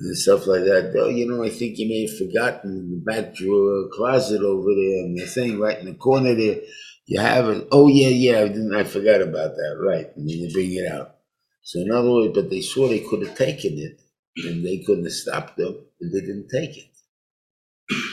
and 0.01 0.17
stuff 0.17 0.47
like 0.47 0.65
that. 0.65 0.95
Oh, 0.99 1.09
you 1.09 1.27
know, 1.27 1.45
I 1.45 1.51
think 1.51 1.79
you 1.79 1.89
may 1.89 2.07
have 2.07 2.17
forgotten 2.19 2.91
the 2.91 2.97
back 2.97 3.35
drawer 3.35 3.89
closet 3.93 4.43
over 4.43 4.71
there, 4.71 5.05
and 5.05 5.17
the 5.19 5.27
thing 5.27 5.59
right 5.59 5.79
in 5.79 5.87
the 5.87 5.95
corner 5.95 6.35
there. 6.35 6.61
You 7.07 7.21
have 7.21 7.49
it. 7.49 7.69
Oh 7.73 7.89
yeah, 7.89 8.09
yeah. 8.09 8.41
I 8.41 8.49
didn't. 8.49 8.75
I 8.75 8.85
forgot 8.85 9.21
about 9.21 9.55
that. 9.57 9.79
Right, 9.85 10.07
and 10.17 10.29
then 10.29 10.39
you 10.39 10.53
bring 10.53 10.73
it 10.73 10.91
out. 10.91 11.17
So 11.63 11.81
in 11.81 11.91
other 11.91 12.11
words, 12.11 12.35
but 12.35 12.51
they 12.51 12.61
saw 12.61 12.89
they 12.89 13.01
could 13.01 13.27
have 13.27 13.37
taken 13.37 13.79
it, 13.79 14.01
and 14.47 14.65
they 14.65 14.79
couldn't 14.79 15.05
have 15.05 15.13
stopped 15.13 15.57
them, 15.57 15.77
and 16.01 16.13
they 16.13 16.21
didn't 16.21 16.49
take 16.49 16.77
it. 16.77 16.87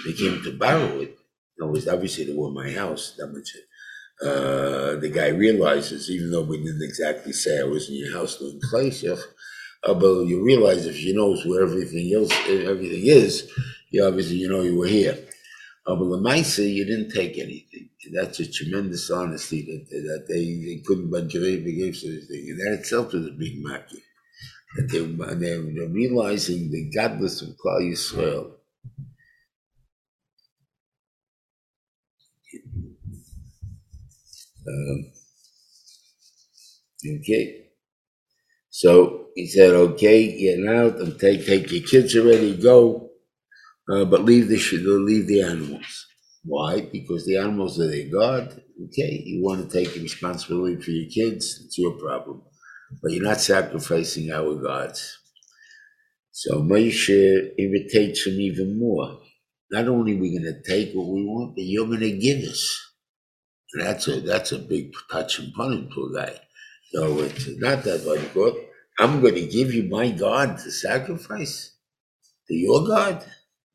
They 0.05 0.13
came 0.13 0.41
to 0.43 0.57
borrow 0.57 0.99
it. 1.01 1.17
It 1.59 1.63
was 1.63 1.87
obviously 1.87 2.25
they 2.25 2.33
were 2.33 2.51
my 2.51 2.71
house. 2.71 3.13
That 3.17 3.27
much. 3.27 3.55
Uh, 4.19 4.95
the 4.99 5.11
guy 5.13 5.27
realizes, 5.27 6.09
even 6.09 6.31
though 6.31 6.41
we 6.41 6.57
didn't 6.57 6.81
exactly 6.81 7.31
say 7.31 7.59
I 7.59 7.65
was 7.65 7.87
in 7.87 7.97
your 7.97 8.13
house 8.13 8.39
doing 8.39 8.59
kleshach, 8.71 9.21
uh, 9.83 9.93
but 9.93 10.23
you 10.23 10.43
realize 10.43 10.85
if 10.85 10.95
she 10.95 11.13
knows 11.13 11.45
where 11.45 11.63
everything 11.63 12.13
else, 12.13 12.31
everything 12.49 13.05
is, 13.05 13.51
you 13.89 14.03
obviously 14.05 14.37
you 14.37 14.49
know 14.49 14.61
you 14.61 14.77
were 14.77 14.87
here. 14.87 15.17
Uh, 15.87 15.95
but 15.95 16.05
the 16.09 16.17
Maisa, 16.17 16.71
you 16.73 16.85
didn't 16.85 17.11
take 17.11 17.37
anything. 17.37 17.89
That's 18.13 18.39
a 18.39 18.51
tremendous 18.51 19.09
honesty 19.11 19.63
that 19.65 19.89
that 19.89 20.25
they, 20.27 20.45
they 20.65 20.81
couldn't 20.85 21.11
but 21.11 21.29
gave 21.29 21.43
anything, 21.65 22.49
and 22.49 22.59
that 22.61 22.79
itself 22.79 23.13
is 23.13 23.27
a 23.27 23.31
big 23.31 23.61
market. 23.63 24.01
That 24.77 24.89
they 24.91 24.99
they're, 25.01 25.61
they're 25.61 25.89
realizing 25.89 26.71
the 26.71 26.89
godless 26.91 27.41
of 27.41 27.49
Klal 27.49 27.81
Yisrael. 27.91 28.51
Um, 34.67 35.11
okay. 37.05 37.66
So 38.77 39.29
he 39.33 39.47
said, 39.47 39.71
okay, 39.73 40.37
get 40.37 40.67
out 40.67 40.99
and 40.99 41.19
take, 41.19 41.47
take 41.47 41.71
your 41.71 41.81
kids 41.81 42.15
already, 42.15 42.55
go, 42.55 43.09
uh, 43.91 44.05
but 44.05 44.23
leave 44.23 44.49
the, 44.49 44.57
leave 44.83 45.25
the 45.25 45.41
animals. 45.41 46.05
Why? 46.43 46.81
Because 46.81 47.25
the 47.25 47.37
animals 47.37 47.79
are 47.79 47.87
their 47.87 48.07
God. 48.07 48.61
Okay, 48.85 49.23
you 49.25 49.43
want 49.43 49.67
to 49.67 49.75
take 49.83 49.95
responsibility 49.95 50.79
for 50.79 50.91
your 50.91 51.09
kids, 51.09 51.59
it's 51.65 51.79
your 51.79 51.93
problem. 51.93 52.43
But 53.01 53.13
you're 53.13 53.23
not 53.23 53.41
sacrificing 53.41 54.31
our 54.31 54.53
gods. 54.61 55.17
So 56.31 56.61
Moshe 56.61 57.49
irritates 57.57 58.27
him 58.27 58.39
even 58.39 58.77
more. 58.77 59.17
Not 59.71 59.87
only 59.87 60.15
are 60.15 60.21
we 60.21 60.37
going 60.37 60.53
to 60.53 60.61
take 60.71 60.93
what 60.93 61.07
we 61.07 61.25
want, 61.25 61.55
but 61.55 61.63
you're 61.63 61.87
going 61.87 62.01
to 62.01 62.15
give 62.15 62.43
us. 62.47 62.79
That's 63.79 64.07
a 64.07 64.21
that's 64.21 64.51
a 64.51 64.59
big 64.59 64.93
touch 65.11 65.39
and 65.39 65.51
punishment 65.53 65.91
to 65.93 66.11
a 66.13 66.25
guy. 66.25 66.39
So 66.93 67.19
it's 67.21 67.47
not 67.59 67.83
that 67.83 68.05
what 68.05 68.33
God. 68.35 68.66
I'm 68.99 69.21
going 69.21 69.35
to 69.35 69.47
give 69.47 69.73
you 69.73 69.83
my 69.83 70.11
God 70.11 70.57
to 70.59 70.71
sacrifice 70.71 71.73
to 72.47 72.53
your 72.55 72.87
God. 72.87 73.25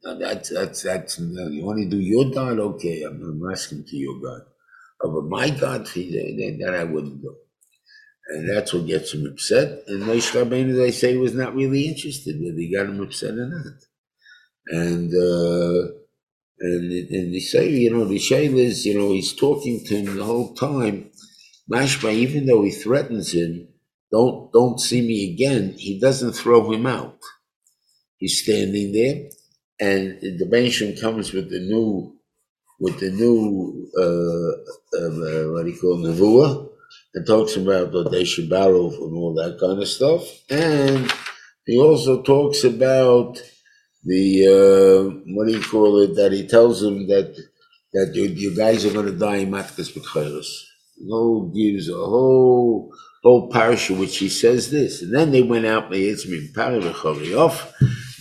Now 0.05 0.14
that's 0.19 0.50
that's 0.50 0.83
that's 0.83 1.19
you 1.19 1.64
want 1.64 1.79
to 1.79 1.88
do 1.88 2.00
your 2.00 2.31
God, 2.33 2.59
okay? 2.59 3.02
I'm, 3.05 3.23
I'm 3.23 3.52
asking 3.52 3.85
to 3.85 3.97
your 3.97 4.21
God, 4.21 4.43
oh, 5.02 5.12
but 5.12 5.29
my 5.29 5.50
God, 5.50 5.87
that, 5.87 6.59
that 6.64 6.75
I 6.75 6.85
wouldn't 6.85 7.23
do. 7.23 7.37
And 8.29 8.49
that's 8.49 8.73
what 8.73 8.87
gets 8.87 9.14
him 9.14 9.26
upset. 9.26 9.83
And 9.88 10.05
Moshe 10.05 10.33
Rabbeinu, 10.33 10.76
they 10.76 10.93
say, 10.93 11.17
was 11.17 11.35
not 11.35 11.55
really 11.55 11.88
interested 11.88 12.37
whether 12.41 12.59
he 12.59 12.75
got 12.75 12.87
him 12.87 13.00
upset 13.00 13.35
or 13.35 13.49
not. 13.49 13.75
And 14.69 15.12
uh, 15.12 15.93
and 16.61 16.93
and 17.11 17.35
they 17.35 17.41
say, 17.41 17.69
you 17.69 17.91
know, 17.91 18.05
the 18.05 18.17
Shail 18.19 18.57
is, 18.57 18.87
you 18.87 18.99
know, 18.99 19.12
he's 19.12 19.35
talking 19.35 19.85
to 19.85 19.97
him 19.97 20.17
the 20.17 20.25
whole 20.25 20.55
time. 20.55 21.11
Mashma, 21.71 22.12
even 22.12 22.47
though 22.47 22.62
he 22.62 22.71
threatens 22.71 23.33
him, 23.33 23.69
don't 24.12 24.52
don't 24.52 24.78
see 24.78 25.00
me 25.00 25.33
again, 25.33 25.75
he 25.78 25.99
doesn't 25.99 26.33
throw 26.35 26.71
him 26.71 26.87
out. 26.87 27.19
He's 28.19 28.42
standing 28.42 28.92
there, 28.92 29.31
and 29.81 30.21
the 30.21 30.49
Benishim 30.52 31.00
comes 31.00 31.33
with 31.33 31.50
the 31.50 31.61
new 31.61 32.14
with 32.78 33.00
the 33.00 33.11
new 33.11 33.88
uh, 33.97 34.52
uh, 34.99 35.52
what 35.52 35.64
do 35.64 35.71
you 35.71 35.81
call 35.81 36.04
it, 36.04 36.11
Nevuah, 36.11 36.69
and 37.14 37.26
talks 37.26 37.57
about 37.57 37.92
the 37.92 38.04
Desha 38.04 38.49
Barov 38.49 38.95
and 39.02 39.16
all 39.16 39.35
that 39.35 39.59
kind 39.59 39.81
of 39.81 39.88
stuff. 39.88 40.23
And 40.50 41.11
he 41.64 41.78
also 41.78 42.23
talks 42.23 42.64
about 42.64 43.40
the 44.04 44.47
uh, 44.47 45.33
what 45.35 45.47
do 45.47 45.52
you 45.52 45.62
call 45.62 46.00
it? 46.00 46.16
That 46.16 46.33
he 46.33 46.47
tells 46.47 46.81
them 46.81 47.07
that 47.09 47.37
that 47.95 48.14
you, 48.14 48.25
you 48.25 48.57
guys 48.57 48.85
are 48.85 48.92
going 48.92 49.07
to 49.07 49.19
die 49.19 49.37
in 49.37 49.50
Matkas 49.50 49.92
B'Chayros. 49.92 50.64
No 50.99 51.50
gives 51.54 51.88
a 51.88 51.95
whole 51.95 52.92
whole 53.23 53.49
parasha 53.50 53.95
which 53.95 54.19
he 54.19 54.29
says 54.29 54.71
this, 54.71 55.02
and 55.02 55.14
then 55.14 55.31
they 55.31 55.43
went 55.43 55.67
out. 55.67 55.91
They 55.91 56.17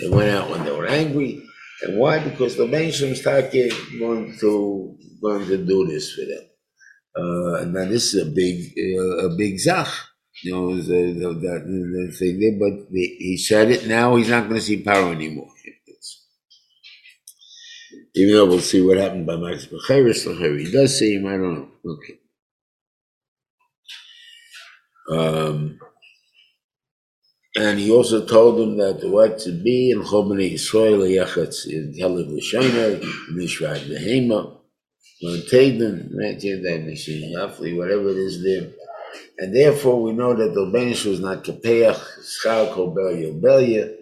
went 0.10 0.29
out 0.29 0.50
when 0.50 0.63
they 0.65 0.72
were 0.72 0.88
angry. 0.88 1.43
And 1.84 1.98
why? 1.98 2.20
Because 2.20 2.55
the 2.58 2.65
Benishim 2.65 3.15
started 3.15 3.74
going 3.98 4.38
to 4.39 4.98
going 5.22 5.48
to 5.48 5.58
do 5.58 5.88
this 5.88 6.12
for 6.13 6.22
them. 6.22 6.46
Uh, 7.17 7.62
and 7.62 7.74
now 7.74 7.86
this 7.86 8.13
is 8.13 8.27
a 8.27 8.31
big 8.31 8.72
uh, 8.77 9.27
a 9.27 9.36
big 9.36 9.60
zach. 9.60 9.88
You 10.43 10.53
know, 10.53 10.81
thing 10.81 12.39
there, 12.39 12.58
but 12.58 12.89
the, 12.91 13.15
he 13.20 13.38
said 13.38 13.70
it 13.70 13.86
now. 13.88 14.15
He's 14.15 14.29
not 14.29 14.48
going 14.48 14.55
to 14.55 14.62
see 14.62 14.81
power 14.81 15.12
anymore. 15.12 15.50
Even 18.13 18.34
though 18.36 18.46
we'll 18.46 18.60
see 18.60 18.81
what 18.81 18.98
happened 18.98 19.25
by 19.25 19.38
Max 19.38 19.67
Becheris, 19.67 20.25
he 20.60 20.72
does 20.72 20.98
see 20.98 21.15
him. 21.15 21.27
I 21.27 21.38
don't 21.38 21.55
know. 21.55 21.70
Okay. 21.86 22.20
Um, 25.10 25.79
and 27.55 27.79
he 27.79 27.91
also 27.91 28.25
told 28.25 28.60
them 28.60 28.77
that 28.77 29.08
what 29.10 29.39
to 29.39 29.51
be 29.51 29.91
in 29.91 30.01
Chobani 30.01 30.53
Yisrael 30.53 31.03
Yachatz 31.10 31.67
in 31.67 31.93
Kelev 31.93 32.29
L'Shaina, 32.29 33.01
Mishvat 33.34 33.89
Behema, 33.89 34.58
Montagnon, 35.24 36.10
Yafli, 37.36 37.77
whatever 37.77 38.10
it 38.10 38.17
is 38.17 38.41
there. 38.43 38.72
And 39.38 39.55
therefore 39.55 40.01
we 40.01 40.13
know 40.13 40.34
that 40.34 40.53
the 40.53 40.65
Benish 40.65 41.05
was 41.05 41.20
not 41.20 41.43
Kapeach, 41.43 42.00
Schal 42.24 42.74
Kol 42.74 42.96
Belia. 42.96 43.96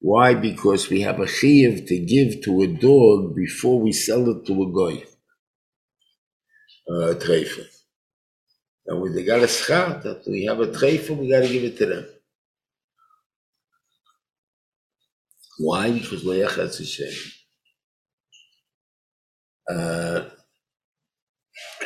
Why? 0.00 0.34
Because 0.34 0.88
we 0.90 1.02
have 1.02 1.20
a 1.20 1.26
chiv 1.26 1.86
to 1.86 1.98
give 1.98 2.42
to 2.42 2.62
a 2.62 2.66
dog 2.68 3.36
before 3.36 3.80
we 3.80 3.92
sell 3.92 4.28
it 4.30 4.46
to 4.46 4.62
a 4.62 4.72
goy, 4.72 5.04
a 6.88 7.14
treifa. 7.14 7.77
And 8.88 9.02
when 9.02 9.14
they 9.14 9.22
got 9.22 9.40
a 9.40 9.48
that 10.02 10.22
we 10.26 10.46
have 10.46 10.60
a 10.60 10.66
treifa, 10.66 11.16
we 11.16 11.30
got 11.30 11.42
to 11.42 11.48
give 11.48 11.64
it 11.64 11.76
to 11.78 11.86
them. 11.86 12.06
Why? 15.58 15.90
Because 15.90 16.24
Hashem. 16.78 17.14
Uh, 19.70 20.24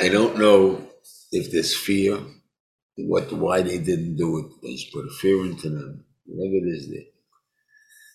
I 0.00 0.09
don't 0.09 0.38
know 0.38 0.87
if 1.32 1.50
there's 1.50 1.76
fear, 1.76 2.18
what, 2.97 3.32
why 3.32 3.62
they 3.62 3.78
didn't 3.78 4.16
do 4.16 4.38
it. 4.38 4.47
They 4.62 4.75
just 4.75 4.92
put 4.92 5.06
a 5.06 5.11
fear 5.11 5.44
into 5.44 5.71
them, 5.71 6.04
whatever 6.26 6.56
it 6.56 6.68
is 6.68 6.88
there. 6.88 7.04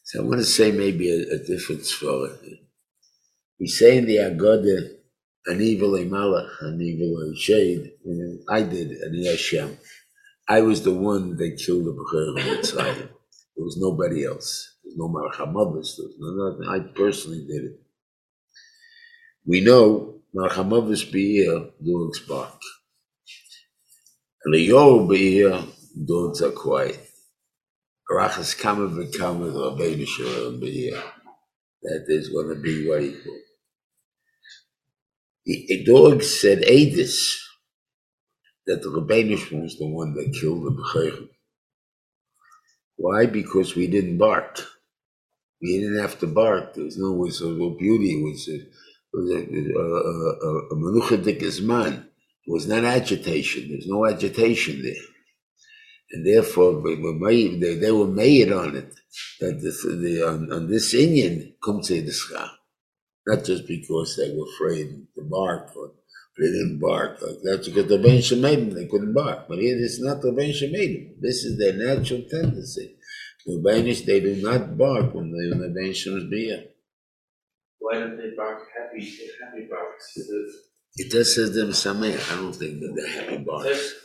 So 0.05 0.21
I 0.21 0.25
want 0.25 0.39
to 0.39 0.45
say 0.45 0.71
maybe 0.71 1.09
a, 1.11 1.35
a 1.35 1.39
different 1.39 1.85
for 1.85 2.27
it. 2.27 2.59
We 3.59 3.67
say 3.67 3.97
in 3.97 4.05
the 4.05 4.19
an 5.47 5.61
evil 5.61 5.95
a 5.95 6.05
malach, 6.05 6.61
an 6.61 6.81
evil 6.81 7.33
shade. 7.35 7.91
I 8.49 8.61
did, 8.63 8.91
an 8.91 9.23
Hashem. 9.25 9.77
I 10.47 10.61
was 10.61 10.83
the 10.83 10.93
one 10.93 11.35
that 11.37 11.57
killed 11.57 11.85
the 11.85 11.91
Bechor 11.93 12.37
Mitzrayim. 12.37 13.09
There 13.55 13.65
was 13.65 13.77
nobody 13.77 14.25
else. 14.25 14.77
There 14.83 14.93
was 14.95 14.97
no 14.97 15.09
Marachamavis. 15.09 15.97
There 15.97 16.07
was 16.19 16.59
no. 16.59 16.71
I 16.71 16.79
personally 16.79 17.45
did 17.47 17.65
it. 17.65 17.79
We 19.45 19.61
know 19.61 20.21
Marachamavis 20.35 21.11
Be'er, 21.11 21.69
dogs 21.85 22.19
bark. 22.21 22.61
And 24.43 24.53
the 24.53 24.59
Yor 24.59 25.07
Be'er, 25.07 25.63
dogs 26.05 26.41
are 26.41 26.51
quiet. 26.51 26.99
Rachas 28.09 28.57
Kama 28.57 28.87
V'Kama 28.87 29.51
Rabbeinu 29.51 30.07
Shalom 30.07 30.59
Be'er. 30.59 31.01
That 31.83 32.05
is 32.07 32.29
going 32.29 32.49
to 32.49 32.61
be 32.61 32.87
what 32.87 33.01
called. 33.23 33.46
The 35.47 35.85
dog 35.85 36.23
said 36.23 36.59
Adis 36.63 37.37
that 38.65 38.83
the 38.83 38.89
Rabbeinu 38.89 39.63
was 39.63 39.77
the 39.77 39.87
one 39.87 40.13
that 40.15 40.37
killed 40.39 40.65
the 40.65 40.71
Bechayim. 40.71 41.29
Why? 42.97 43.27
Because 43.27 43.75
we 43.75 43.87
didn't 43.87 44.17
bark. 44.17 44.59
We 45.61 45.79
didn't 45.79 46.01
have 46.01 46.19
to 46.19 46.27
bark. 46.27 46.73
There 46.73 46.83
was 46.83 46.97
no 46.97 47.13
was 47.13 47.41
no 47.41 47.69
beauty. 47.79 48.19
It 48.19 48.23
was 48.23 48.49
a, 48.49 48.59
was 49.13 49.31
a, 49.31 49.39
a, 49.79 49.85
a, 50.47 50.51
a 50.73 50.75
It 52.45 52.51
was 52.51 52.67
not 52.67 52.83
agitation. 52.83 53.69
There's 53.69 53.87
no 53.87 54.05
agitation 54.05 54.83
there. 54.83 55.05
And 56.11 56.25
therefore, 56.25 56.79
we 56.81 56.95
were 57.01 57.13
made, 57.13 57.61
they, 57.61 57.75
they 57.75 57.91
were 57.91 58.07
made 58.07 58.51
on 58.51 58.75
it. 58.75 58.93
That 59.39 59.61
the, 59.61 59.95
the, 59.95 60.27
on, 60.27 60.51
on 60.51 60.69
this 60.69 60.93
Indian, 60.93 61.55
come 61.63 61.81
to 61.83 62.01
the 62.01 62.11
sky. 62.11 62.47
Not 63.27 63.43
just 63.43 63.67
because 63.67 64.15
they 64.15 64.33
were 64.33 64.47
afraid 64.55 65.05
to 65.15 65.21
bark 65.23 65.75
or 65.75 65.91
they 66.37 66.45
didn't 66.45 66.79
bark 66.79 67.21
like 67.21 67.41
that 67.43 67.65
because 67.65 67.87
the 67.87 67.97
Ben 67.97 68.41
made 68.41 68.59
them, 68.59 68.69
they 68.71 68.87
couldn't 68.87 69.13
bark. 69.13 69.47
But 69.49 69.59
here 69.59 69.75
it's 69.77 70.01
not 70.01 70.21
the 70.21 70.31
Ben 70.31 70.53
made 70.71 70.95
them. 70.95 71.15
This 71.19 71.43
is 71.43 71.57
their 71.59 71.73
natural 71.73 72.23
tendency. 72.29 72.95
The 73.45 73.61
Banish, 73.63 74.01
they 74.01 74.19
do 74.19 74.35
not 74.35 74.77
bark 74.77 75.13
when 75.13 75.31
they 75.31 75.49
when 75.49 75.61
the 75.61 75.69
Ben 75.69 76.29
beer. 76.29 76.65
Why 77.79 77.93
don't 77.99 78.17
they 78.17 78.31
bark 78.35 78.61
happy 78.77 79.01
happy 79.41 79.67
barks? 79.69 80.17
It 80.95 81.11
just 81.11 81.35
says 81.35 81.53
them 81.53 81.69
sameh. 81.69 82.15
I 82.31 82.35
don't 82.35 82.53
think 82.53 82.79
that 82.79 82.93
they're 82.95 83.23
happy 83.23 83.43
barks. 83.43 83.95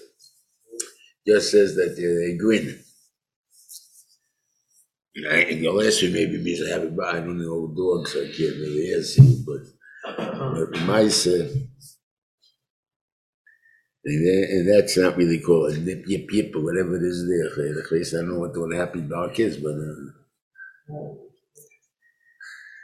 Just 1.27 1.51
says 1.51 1.77
that 1.77 1.97
they, 1.97 2.03
they 2.03 2.37
grin. 2.37 2.79
And 5.15 5.61
you'll 5.63 5.83
ask 5.83 6.03
me 6.03 6.11
maybe 6.11 6.39
means 6.39 6.63
I 6.67 6.71
have 6.73 6.85
a 6.85 7.03
I 7.05 7.21
don't 7.21 7.39
know 7.39 7.73
dogs, 7.77 8.17
I 8.17 8.27
can't 8.29 8.57
really 8.57 8.95
answer 8.95 9.23
you, 9.23 9.45
but, 9.45 9.63
but 10.17 10.81
mice, 10.87 11.27
uh, 11.27 11.49
and, 14.05 14.27
that, 14.27 14.47
and 14.51 14.69
that's 14.73 14.97
not 14.97 15.17
really 15.19 15.39
called 15.41 15.75
a 15.75 15.79
nip 15.79 16.05
yip 16.07 16.33
yip 16.33 16.57
or 16.57 16.65
whatever 16.65 16.97
it 16.97 17.03
is 17.03 17.29
there. 17.29 17.79
At 17.79 17.93
least 17.93 18.15
I 18.15 18.19
don't 18.19 18.31
know 18.31 18.39
what 18.39 18.55
the 18.55 18.77
happy 18.77 19.03
dog 19.03 19.39
is, 19.39 19.59
but 19.59 19.75
uh, 19.75 21.15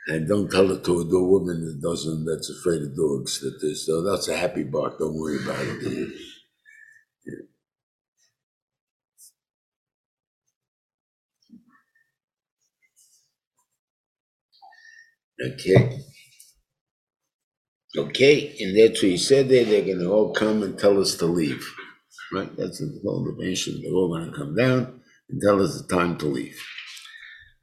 and 0.09 0.29
don't 0.29 0.51
tell 0.51 0.71
it 0.71 0.85
to 0.85 1.01
a 1.01 1.05
dog 1.05 1.29
woman 1.29 1.64
that 1.64 1.81
doesn't 1.83 2.27
that's 2.27 2.51
afraid 2.51 2.83
of 2.83 2.95
dogs. 2.95 3.41
That 3.41 3.59
is, 3.62 3.87
so 3.87 4.03
that's 4.03 4.29
a 4.29 4.37
happy 4.37 4.64
bark. 4.64 4.99
Don't 4.99 5.19
worry 5.19 5.43
about 5.43 5.64
it. 5.64 6.12
Okay. 15.44 16.01
Okay, 17.96 18.57
and 18.61 18.79
that's 18.79 19.03
what 19.03 19.11
he 19.11 19.16
said 19.16 19.48
there, 19.48 19.64
they're 19.64 19.83
gonna 19.94 20.11
all 20.11 20.33
come 20.33 20.62
and 20.62 20.79
tell 20.79 21.01
us 21.01 21.16
to 21.16 21.27
leave. 21.27 21.66
Right, 22.33 22.55
that's 22.57 22.79
the 22.79 23.01
whole 23.05 23.24
dimension, 23.24 23.81
they're 23.83 23.92
all 23.92 24.12
gonna 24.12 24.37
come 24.37 24.55
down 24.55 25.01
and 25.31 25.40
tell 25.40 25.62
us 25.62 25.81
the 25.81 25.88
time 25.88 26.18
to 26.18 26.27
leave. 26.27 26.61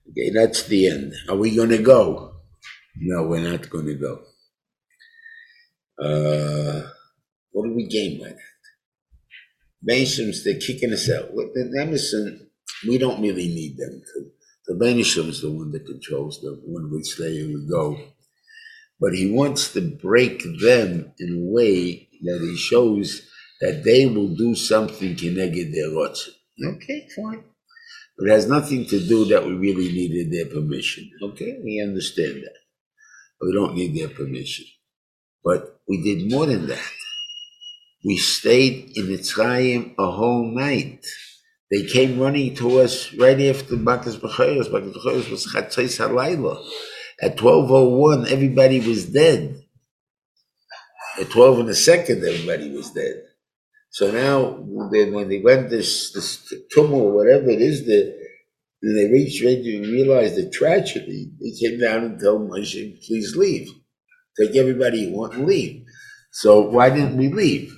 Okay, 0.09 0.31
that's 0.31 0.63
the 0.63 0.88
end. 0.88 1.13
Are 1.29 1.35
we 1.38 1.55
gonna 1.55 1.77
go? 1.81 2.33
No, 2.97 3.27
we're 3.27 3.49
not 3.49 3.69
gonna 3.69 3.95
go. 3.95 4.23
Uh, 5.99 6.89
what 7.51 7.65
do 7.65 7.73
we 7.75 7.88
gain 7.88 8.19
by 8.19 8.29
that? 8.29 8.39
Masons, 9.83 10.43
they're 10.43 10.59
kicking 10.59 10.93
us 10.93 11.09
out. 11.09 11.33
With 11.33 11.53
the 11.53 11.79
Emerson, 11.81 12.49
we 12.88 12.97
don't 12.97 13.21
really 13.21 13.47
need 13.47 13.77
them 13.77 14.01
to. 14.01 14.31
The 14.67 14.73
Benishim 14.73 15.30
is 15.30 15.41
the 15.41 15.51
one 15.51 15.71
that 15.71 15.86
controls 15.86 16.41
them, 16.41 16.62
when 16.65 16.89
we 16.91 17.04
stay 17.04 17.41
and 17.41 17.54
we 17.54 17.67
go. 17.69 17.97
But 18.99 19.13
he 19.13 19.30
wants 19.30 19.73
to 19.73 19.82
break 19.82 20.43
them 20.62 21.13
in 21.19 21.36
a 21.36 21.54
way 21.54 22.10
that 22.23 22.39
he 22.41 22.58
shows 22.58 23.21
that 23.62 23.84
they 23.84 24.06
will 24.06 24.36
do 24.36 24.56
something 24.56 25.15
connected 25.15 25.73
their 25.73 25.89
rotzen. 25.89 26.32
Okay, 26.63 27.08
fine. 27.15 27.43
But 28.17 28.28
it 28.28 28.32
has 28.32 28.47
nothing 28.47 28.86
to 28.86 28.99
do 28.99 29.25
that 29.25 29.45
we 29.45 29.54
really 29.54 29.91
needed 29.91 30.32
their 30.32 30.45
permission. 30.45 31.12
Okay, 31.21 31.60
we 31.63 31.82
understand 31.82 32.36
that. 32.36 32.56
We 33.41 33.54
don't 33.54 33.75
need 33.75 33.95
their 33.95 34.10
permission. 34.10 34.65
But 35.43 35.80
we 35.88 36.01
did 36.01 36.32
more 36.32 36.45
than 36.45 36.67
that. 36.67 36.91
We 38.04 38.17
stayed 38.17 38.91
in 38.95 39.08
Mitzrayim 39.08 39.95
a 39.97 40.12
whole 40.12 40.45
night. 40.56 41.06
They 41.71 41.84
came 41.86 42.19
running 42.19 42.56
to 42.56 42.80
us 42.80 43.13
right 43.15 43.39
after 43.41 43.75
Bakas 43.75 44.17
B'chayos. 44.17 44.69
Bakas 44.69 44.93
B'chayos 44.93 45.32
was 45.32 45.47
Chatzais 45.51 45.97
Halayla. 45.99 46.63
At 47.21 47.38
12.01, 47.38 48.32
everybody 48.32 48.80
was 48.82 49.06
dead. 49.06 49.62
At 51.19 51.30
12 51.30 51.60
and 51.60 51.69
a 51.69 51.75
second, 51.75 52.23
everybody 52.23 52.69
was 52.71 52.91
dead. 52.91 53.23
So 53.89 54.12
now, 54.12 54.58
when 54.60 54.89
they 55.30 55.39
went 55.39 55.69
this, 55.69 56.12
this 56.12 56.54
tumult, 56.71 57.13
whatever 57.13 57.49
it 57.49 57.62
is, 57.62 57.86
that 57.86 58.15
when 58.82 58.95
they 58.95 59.06
reached 59.12 59.43
ready 59.43 59.78
and 59.78 59.88
realized 59.88 60.36
the 60.36 60.49
tragedy, 60.49 61.32
they 61.41 61.51
came 61.51 61.80
down 61.80 62.04
and 62.04 62.19
told 62.19 62.49
Moshe, 62.49 63.01
please 63.08 63.36
leave. 63.36 63.69
Take 64.38 64.56
everybody 64.58 64.99
you 64.99 65.12
want 65.13 65.34
and 65.34 65.45
leave. 65.45 65.86
So 66.32 66.69
why 66.69 66.89
didn't 66.89 67.15
we 67.15 67.30
leave? 67.30 67.73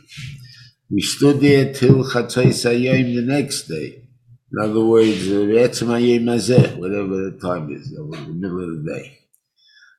We 0.90 1.02
stood 1.02 1.42
there 1.42 1.74
till 1.74 2.04
Chatzai 2.04 2.48
Sayim 2.48 3.16
the 3.16 3.22
next 3.22 3.68
day. 3.68 4.04
In 4.52 4.60
other 4.62 4.86
words, 4.86 5.28
uh, 5.28 5.42
Hayom 5.42 6.80
whatever 6.80 7.30
the 7.30 7.38
time 7.42 7.72
is, 7.74 7.92
that 7.92 8.06
was 8.06 8.20
the 8.20 8.34
middle 8.34 8.64
of 8.64 8.84
the 8.84 8.94
day. 8.94 9.18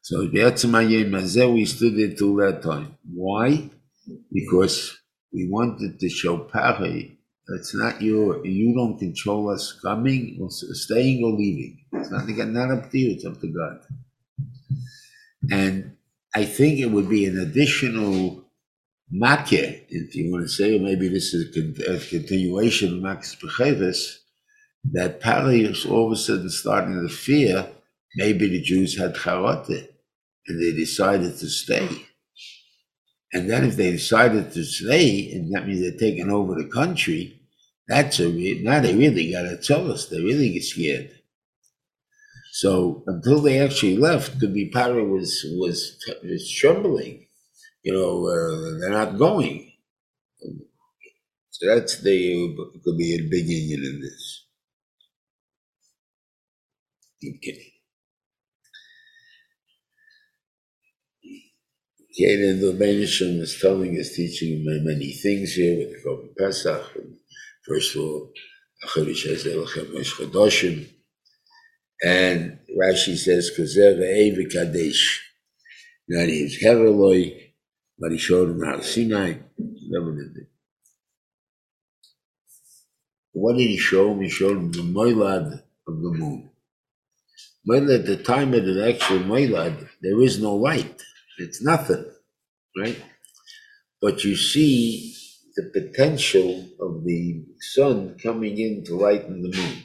So 0.02 0.26
Be'etzem 0.26 0.70
Hayom 0.70 1.10
Hazeh, 1.10 1.52
we 1.52 1.66
stood 1.66 1.96
there 1.96 2.14
till 2.14 2.34
that 2.36 2.62
time. 2.62 2.96
Why? 3.12 3.68
Because 4.32 4.98
we 5.30 5.46
wanted 5.50 6.00
to 6.00 6.08
show 6.08 6.38
Pari 6.38 7.18
that's 7.48 7.74
not 7.74 8.02
your, 8.02 8.46
you 8.46 8.74
don't 8.74 8.98
control 8.98 9.50
us 9.50 9.72
coming 9.82 10.38
or 10.40 10.48
staying 10.50 11.24
or 11.24 11.30
leaving. 11.30 11.82
It's 11.94 12.10
not, 12.10 12.28
not 12.28 12.70
up 12.70 12.90
to 12.90 12.98
you, 12.98 13.12
it's 13.12 13.24
up 13.24 13.40
to 13.40 13.46
God. 13.46 13.80
And 15.50 15.96
I 16.34 16.44
think 16.44 16.78
it 16.78 16.86
would 16.86 17.08
be 17.08 17.24
an 17.24 17.38
additional 17.38 18.44
makeh, 19.14 19.84
if 19.88 20.14
you 20.14 20.30
want 20.32 20.44
to 20.44 20.48
say, 20.48 20.76
or 20.76 20.80
maybe 20.80 21.08
this 21.08 21.34
is 21.34 21.48
a, 21.48 21.52
con- 21.52 21.96
a 21.96 21.98
continuation 21.98 22.94
of 22.94 23.02
Max 23.02 23.34
Bechevis, 23.36 24.18
that 24.92 25.20
Pari 25.20 25.62
is 25.62 25.86
all 25.86 26.06
of 26.06 26.12
a 26.12 26.16
sudden 26.16 26.50
starting 26.50 27.00
to 27.00 27.14
fear 27.14 27.68
maybe 28.16 28.48
the 28.48 28.60
Jews 28.62 28.98
had 28.98 29.14
charate 29.14 29.88
and 30.46 30.62
they 30.62 30.72
decided 30.72 31.36
to 31.38 31.48
stay. 31.48 31.88
And 33.32 33.50
then 33.50 33.64
if 33.64 33.76
they 33.76 33.90
decided 33.92 34.52
to 34.52 34.64
stay, 34.64 35.32
and 35.32 35.54
that 35.54 35.66
means 35.66 35.80
they're 35.80 35.98
taking 35.98 36.30
over 36.30 36.54
the 36.54 36.68
country, 36.68 37.40
that's 37.86 38.20
a 38.20 38.28
re- 38.28 38.60
now 38.62 38.80
they 38.80 38.94
really 38.94 39.32
got 39.32 39.42
to 39.42 39.56
tell 39.58 39.92
us. 39.92 40.06
They 40.06 40.22
really 40.22 40.50
get 40.50 40.64
scared. 40.64 41.10
So 42.52 43.04
until 43.06 43.40
they 43.40 43.60
actually 43.60 43.96
left, 43.98 44.40
could 44.40 44.54
be 44.54 44.70
was 44.74 45.46
was 45.58 46.04
was 46.24 46.50
trembling. 46.50 47.27
You 47.82 47.92
know, 47.94 48.26
uh, 48.26 48.80
they're 48.80 48.90
not 48.90 49.18
going. 49.18 49.72
So 51.50 51.66
that's 51.66 52.02
the 52.02 52.56
could 52.84 52.98
be 52.98 53.14
a 53.14 53.18
union 53.18 53.84
in 53.84 54.00
this. 54.00 54.46
Okay. 57.24 57.72
Then 62.18 62.60
the 62.60 62.72
Benishim 62.78 63.40
is 63.40 63.58
telling 63.60 63.98
us, 63.98 64.14
teaching 64.14 64.64
many 64.64 65.12
things 65.12 65.54
here 65.54 65.78
with 65.78 65.92
the 65.92 66.08
Korban 66.08 66.36
Pesach. 66.36 66.96
First 67.66 67.96
of 67.96 68.02
all. 68.02 68.32
And 72.04 72.58
Rashi 72.80 73.16
says, 73.16 73.50
Kadesh. 74.52 75.32
That 76.08 76.28
is 76.28 76.62
Hereloi, 76.62 77.47
but 77.98 78.12
he 78.12 78.18
showed 78.18 78.50
him 78.50 78.62
how 78.62 78.76
to 78.76 78.82
Sinai. 78.84 79.34
It. 79.58 80.46
What 83.32 83.56
did 83.56 83.68
he 83.70 83.78
show? 83.78 84.18
He 84.18 84.28
showed 84.28 84.74
the 84.74 84.82
Moilad 84.82 85.62
of 85.88 86.02
the 86.02 86.10
moon. 86.10 86.50
Moilad, 87.68 88.00
at 88.00 88.06
the 88.06 88.16
time 88.16 88.54
of 88.54 88.64
the 88.64 88.88
actual 88.88 89.20
Moilad, 89.20 89.88
there 90.02 90.20
is 90.22 90.40
no 90.40 90.56
light. 90.56 91.02
It's 91.38 91.62
nothing, 91.62 92.04
right? 92.78 93.00
But 94.00 94.24
you 94.24 94.36
see 94.36 95.14
the 95.56 95.70
potential 95.74 96.64
of 96.80 97.04
the 97.04 97.44
sun 97.60 98.16
coming 98.22 98.58
in 98.58 98.84
to 98.84 98.96
lighten 98.96 99.42
the 99.42 99.56
moon. 99.56 99.84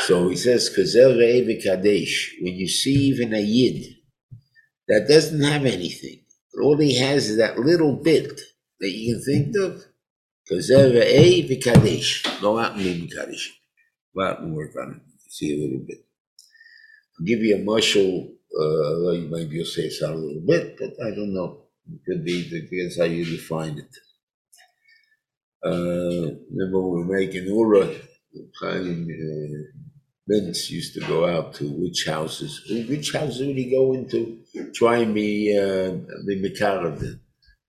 So 0.00 0.28
he 0.28 0.36
says, 0.36 0.68
Kadesh, 0.70 2.36
when 2.40 2.54
you 2.54 2.68
see 2.68 2.94
even 2.94 3.34
a 3.34 3.40
Yid 3.40 3.96
that 4.88 5.08
doesn't 5.08 5.42
have 5.42 5.66
anything, 5.66 6.19
all 6.60 6.76
he 6.78 6.98
has 6.98 7.28
is 7.28 7.38
that 7.38 7.58
little 7.58 7.96
bit 7.96 8.40
that 8.80 8.90
you 8.90 9.14
can 9.14 9.24
think 9.24 9.56
of, 9.56 9.84
Kazel 10.50 10.92
Re'evi 10.92 11.62
Kadesh, 11.62 12.24
go 12.40 12.58
out 12.58 12.74
and 12.74 12.82
be 12.82 13.08
Kadesh. 13.08 13.52
Go 14.14 14.22
out 14.22 14.40
and 14.40 14.54
work 14.54 14.72
on 14.76 14.94
it. 14.96 15.02
See 15.28 15.54
a 15.54 15.62
little 15.64 15.86
bit. 15.86 15.98
I'll 17.18 17.26
give 17.26 17.40
you 17.40 17.56
a 17.56 17.60
marshal, 17.60 18.28
uh, 18.58 19.12
maybe 19.30 19.56
you'll 19.56 19.64
say 19.66 19.82
it's 19.82 20.02
out 20.02 20.14
a 20.14 20.18
little 20.18 20.42
bit, 20.46 20.76
but 20.78 20.90
I 21.06 21.10
don't 21.10 21.34
know. 21.34 21.64
It 21.92 22.00
could 22.06 22.24
be, 22.24 22.48
depends 22.48 22.98
how 22.98 23.04
you 23.04 23.24
define 23.24 23.78
it. 23.78 23.96
Uh, 25.64 26.34
remember 26.50 26.80
we 26.80 27.04
were 27.04 27.18
making 27.18 27.44
Ura, 27.46 27.88
Mintz 30.30 30.70
used 30.70 30.94
to 30.94 31.00
go 31.00 31.26
out 31.26 31.54
to 31.54 31.70
witch 31.72 32.04
houses. 32.06 32.62
Which 32.88 33.12
houses 33.12 33.46
would 33.46 33.56
he 33.56 33.70
go 33.70 33.94
into? 33.94 34.38
Try 34.74 35.04
me, 35.04 35.56
uh, 35.58 35.90
be 36.26 36.40
Mekarev. 36.40 37.18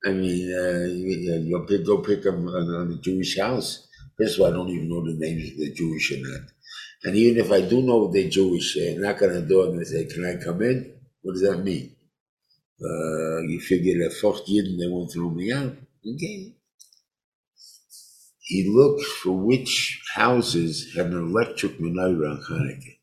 I 0.06 0.12
mean, 0.12 0.54
uh, 0.54 0.86
you, 0.88 1.66
pick, 1.68 1.86
go 1.86 2.00
pick 2.00 2.24
them 2.24 2.48
on, 2.48 2.92
a 2.92 3.02
Jewish 3.02 3.38
house. 3.40 3.88
First 4.18 4.36
of 4.36 4.42
all, 4.42 4.48
I 4.48 4.52
don't 4.52 4.70
even 4.70 4.90
know 4.90 5.04
the 5.04 5.18
names 5.18 5.52
of 5.52 5.58
the 5.58 5.74
Jewish 5.74 6.12
or 6.12 6.18
not. 6.18 6.50
And 7.04 7.16
even 7.16 7.44
if 7.44 7.52
I 7.52 7.62
do 7.62 7.82
know 7.82 8.12
they're 8.12 8.30
Jewish, 8.30 8.78
uh, 8.78 8.94
knock 8.98 9.22
on 9.22 9.34
the 9.34 9.42
door 9.42 9.68
and 9.68 9.80
they 9.80 9.86
say, 9.86 10.06
Can 10.06 10.26
I 10.26 10.44
come 10.44 10.62
in? 10.62 10.94
What 11.22 11.34
does 11.34 11.42
that 11.42 11.64
mean? 11.64 11.96
Uh, 12.84 13.42
you 13.42 13.60
figure 13.60 14.10
fuck 14.10 14.42
Yid 14.48 14.66
and 14.66 14.80
they 14.80 14.88
won't 14.88 15.12
throw 15.12 15.30
me 15.30 15.52
out. 15.52 15.76
Okay. 16.08 16.54
He 18.52 18.68
looked 18.68 19.06
for 19.06 19.32
which 19.32 20.02
houses 20.14 20.94
had 20.94 21.06
an 21.06 21.18
electric 21.18 21.80
menorah 21.80 22.32
on 22.32 22.44
Hanukkah. 22.50 22.98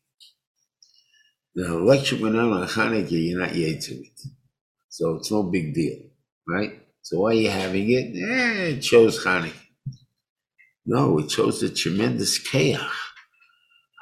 Now, 1.55 1.77
electric 1.79 2.21
menorah 2.21 2.61
on 2.61 2.67
Hanukkah, 2.67 3.09
you're 3.09 3.39
not 3.39 3.53
to 3.53 3.95
it. 3.95 4.19
So 4.89 5.15
it's 5.15 5.31
no 5.31 5.41
big 5.41 5.73
deal, 5.73 6.01
right? 6.47 6.83
So 7.01 7.21
why 7.21 7.31
are 7.31 7.33
you 7.33 7.49
having 7.49 7.89
it? 7.89 8.15
Eh, 8.15 8.75
it 8.75 8.85
shows 8.85 9.23
Hanukkah. 9.25 9.53
No, 10.85 11.17
it 11.17 11.31
shows 11.31 11.61
the 11.61 11.69
tremendous 11.69 12.37
chaos. 12.37 12.93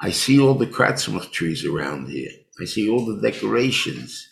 I 0.02 0.10
see 0.10 0.38
all 0.38 0.52
the 0.52 0.66
kratzmach 0.66 1.32
trees 1.32 1.64
around 1.64 2.10
here. 2.10 2.30
I 2.60 2.66
see 2.66 2.90
all 2.90 3.06
the 3.06 3.22
decorations. 3.22 4.28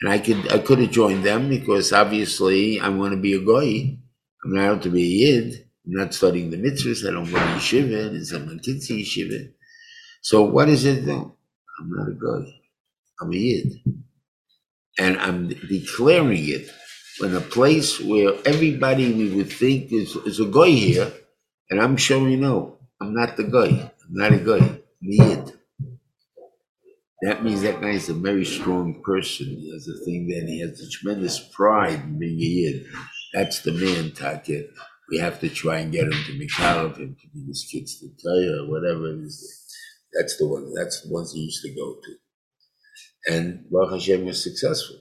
And 0.00 0.12
I 0.12 0.20
could 0.20 0.52
I 0.52 0.58
could 0.58 0.78
have 0.78 0.92
joined 0.92 1.24
them 1.24 1.48
because 1.48 1.92
obviously 1.92 2.78
I 2.78 2.88
want 2.90 3.14
to 3.14 3.20
be 3.20 3.32
a 3.34 3.40
goy. 3.40 3.98
I'm 4.44 4.54
not 4.54 4.64
out 4.64 4.82
to 4.82 4.90
be 4.90 5.02
a 5.02 5.06
yid. 5.26 5.68
I'm 5.86 5.94
not 5.94 6.14
studying 6.14 6.50
the 6.50 6.58
mitzvahs. 6.58 7.08
I 7.08 7.12
don't 7.12 7.24
go 7.24 7.32
to 7.32 7.44
yeshiva 7.58 8.08
and 8.08 8.26
some 8.26 8.46
my 8.46 8.58
kids 8.62 8.88
to 8.88 8.94
yeshiva. 8.94 9.52
So 10.22 10.42
what 10.42 10.68
is 10.68 10.84
it 10.84 11.06
though? 11.06 11.36
I'm 11.80 11.90
not 11.90 12.08
a 12.08 12.12
guy. 12.14 12.54
I'm 13.20 13.32
a 13.32 13.36
yid. 13.36 13.72
And 14.98 15.18
I'm 15.18 15.48
declaring 15.48 16.48
it 16.48 16.70
in 17.22 17.34
a 17.34 17.40
place 17.40 18.00
where 18.00 18.34
everybody 18.46 19.12
we 19.12 19.34
would 19.34 19.50
think 19.52 19.92
is, 19.92 20.16
is 20.16 20.40
a 20.40 20.46
guy 20.46 20.68
here, 20.70 21.12
and 21.70 21.80
I'm 21.80 21.96
showing 21.96 22.40
no, 22.40 22.78
I'm 23.00 23.14
not 23.14 23.36
the 23.36 23.44
guy. 23.44 23.68
I'm 23.68 24.14
not 24.14 24.32
a 24.32 24.38
guy. 24.38 24.58
I'm 24.58 24.82
a 25.08 25.28
yid. 25.28 25.52
That 27.22 27.44
means 27.44 27.62
that 27.62 27.80
guy 27.80 27.90
is 27.90 28.08
a 28.08 28.14
very 28.14 28.44
strong 28.44 29.02
person. 29.04 29.46
He 29.46 29.72
has 29.72 29.88
a 29.88 30.04
thing 30.04 30.28
that 30.28 30.48
he 30.48 30.60
has 30.60 30.80
a 30.80 30.90
tremendous 30.90 31.38
pride 31.40 32.00
in 32.00 32.18
being 32.18 32.38
a 32.40 32.44
yid. 32.44 32.86
That's 33.34 33.60
the 33.60 33.72
man, 33.72 34.12
Taka. 34.12 34.64
We 35.12 35.18
have 35.18 35.40
to 35.40 35.50
try 35.50 35.80
and 35.80 35.92
get 35.92 36.04
him 36.04 36.24
to 36.24 36.38
be 36.38 36.48
of 36.58 36.96
him 36.96 37.16
to 37.20 37.28
be 37.34 37.44
his 37.46 37.68
kids 37.70 38.00
to 38.00 38.08
tell 38.18 38.62
or 38.62 38.70
whatever 38.70 39.08
it 39.08 39.20
is. 39.20 39.62
That's 40.14 40.38
the 40.38 40.48
one. 40.48 40.72
That's 40.74 41.02
the 41.02 41.12
ones 41.12 41.34
he 41.34 41.40
used 41.40 41.62
to 41.64 41.74
go 41.74 41.96
to. 42.02 43.34
And 43.34 43.66
Baruch 43.70 43.92
Hashem 43.92 44.24
was 44.24 44.42
successful. 44.42 44.96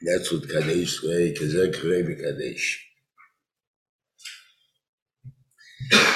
That's 0.00 0.32
what 0.32 0.48
Kadesh 0.48 1.02
Rei 1.02 1.34
Kadesh. 1.34 2.86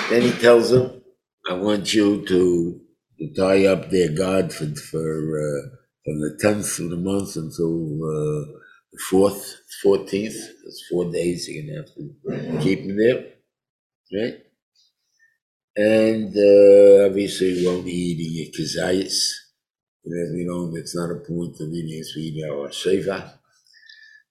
Then 0.08 0.22
he 0.22 0.30
tells 0.30 0.70
them, 0.70 1.02
I 1.50 1.54
want 1.54 1.92
you 1.92 2.24
to, 2.26 2.80
to 3.18 3.34
tie 3.34 3.66
up 3.66 3.90
their 3.90 4.12
God 4.12 4.52
for, 4.52 4.66
for 4.76 5.40
uh, 5.40 5.76
from 6.04 6.20
the 6.20 6.38
10th 6.42 6.78
of 6.84 6.90
the 6.90 6.96
month 6.96 7.34
until 7.34 7.74
uh, 8.04 8.65
4th, 9.10 9.56
14th. 9.84 10.38
That's 10.64 10.84
four 10.90 11.10
days 11.12 11.48
you're 11.48 11.64
to 11.66 11.76
have 11.76 11.94
to 11.94 12.58
keep 12.62 12.86
them 12.86 12.96
there. 12.96 13.24
Right? 14.12 14.38
And 15.76 16.34
uh, 16.36 17.06
obviously, 17.06 17.54
we 17.54 17.66
won't 17.66 17.84
be 17.84 17.92
eating 17.92 18.34
a 18.42 18.50
kazayas. 18.56 19.18
Because 20.04 20.32
we 20.34 20.44
know 20.46 20.72
it's 20.76 20.96
not 20.96 21.10
a 21.10 21.16
point 21.16 21.56
of 21.60 21.68
eating, 21.72 21.98
it's 21.98 22.16
we 22.16 22.22
eat 22.22 22.44
our 22.44 22.68
sheva. 22.68 23.34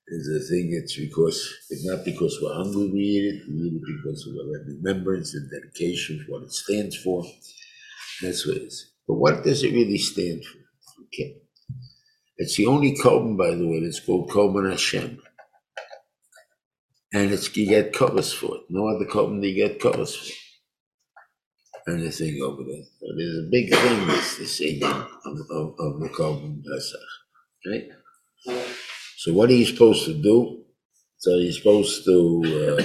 It's 0.08 0.30
a 0.30 0.40
thing, 0.50 0.70
it's 0.74 0.96
because, 0.98 1.54
it's 1.70 1.86
not 1.86 2.06
because 2.06 2.40
we're 2.42 2.54
hungry 2.54 2.92
we 2.92 3.00
eat 3.00 3.36
it, 3.36 3.42
we 3.50 3.56
eat 3.68 3.74
it 3.76 3.98
because 3.98 4.28
of 4.28 4.36
our 4.36 4.64
remembrance 4.68 5.34
and 5.36 5.50
dedication 5.50 6.24
for 6.26 6.34
what 6.34 6.44
it 6.44 6.54
stands 6.54 6.96
for. 6.98 7.24
That's 8.22 8.46
what 8.48 8.58
it 8.58 8.64
is. 8.64 8.92
But 9.08 9.16
what 9.16 9.44
does 9.44 9.64
it 9.64 9.74
really 9.74 9.98
stand 9.98 10.44
for? 10.46 10.60
Okay. 11.06 11.38
It's 12.38 12.58
the 12.58 12.68
only 12.68 12.96
Korban, 12.98 13.38
by 13.38 13.52
the 13.56 13.68
way, 13.68 13.82
that's 13.84 14.00
called 14.02 14.30
Korban 14.32 14.70
Hashem. 14.72 15.20
and 17.14 17.32
it's 17.32 17.56
you 17.58 17.68
get 17.68 17.94
covers 17.94 18.34
for 18.34 18.58
it. 18.58 18.62
No 18.70 18.88
other 18.90 19.06
company 19.06 19.54
get 19.54 19.80
covers 19.80 20.16
for 20.16 20.26
it. 20.28 20.36
Anything 21.98 22.42
over 22.44 22.64
there. 22.64 22.84
So 23.00 23.08
there's 23.18 23.38
a 23.40 23.50
big 23.52 23.70
thing 23.74 24.08
this 24.08 24.38
this 24.38 24.62
evening 24.62 24.92
of, 24.92 25.38
of, 25.52 25.76
of 25.80 26.00
the 26.02 26.10
Korban 26.10 26.64
Pesach, 26.64 27.02
right? 27.68 27.84
So 29.18 29.34
what 29.34 29.50
are 29.50 29.54
you 29.54 29.66
supposed 29.66 30.06
to 30.06 30.14
do? 30.22 30.64
So 31.20 31.38
you're 31.38 31.54
supposed 31.54 32.06
to 32.06 32.42
uh, 32.46 32.84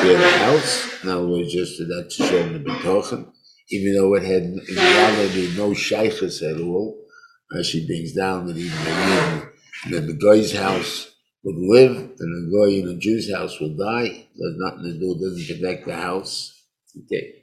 clear 0.00 0.18
the 0.18 0.30
house. 0.38 1.04
In 1.04 1.10
other 1.10 1.26
words, 1.26 1.52
just 1.52 1.78
that 1.78 2.10
to 2.10 2.24
show 2.24 2.48
the 2.48 2.60
betochen, 2.60 3.32
even 3.70 3.94
though 3.94 4.14
it 4.14 4.24
had 4.24 4.44
in 4.44 4.60
reality 4.68 5.54
no 5.56 5.74
shaykhs 5.74 6.42
at 6.42 6.60
all. 6.60 7.05
Rashi 7.52 7.86
brings 7.86 8.12
down 8.12 8.46
that 8.46 8.56
even 8.56 8.76
the 8.84 9.52
that 9.90 10.06
the 10.06 10.14
guy's 10.14 10.52
house 10.52 11.14
would 11.44 11.56
live 11.56 11.96
and 11.96 12.18
the 12.18 12.58
guy 12.58 12.72
in 12.80 12.86
the 12.86 12.96
Jew's 12.98 13.32
house 13.32 13.60
will 13.60 13.76
die. 13.76 14.26
There's 14.34 14.56
nothing 14.56 14.82
to 14.84 14.98
do, 14.98 15.18
doesn't 15.20 15.56
connect 15.56 15.86
the 15.86 15.94
house. 15.94 16.64
Okay. 17.04 17.34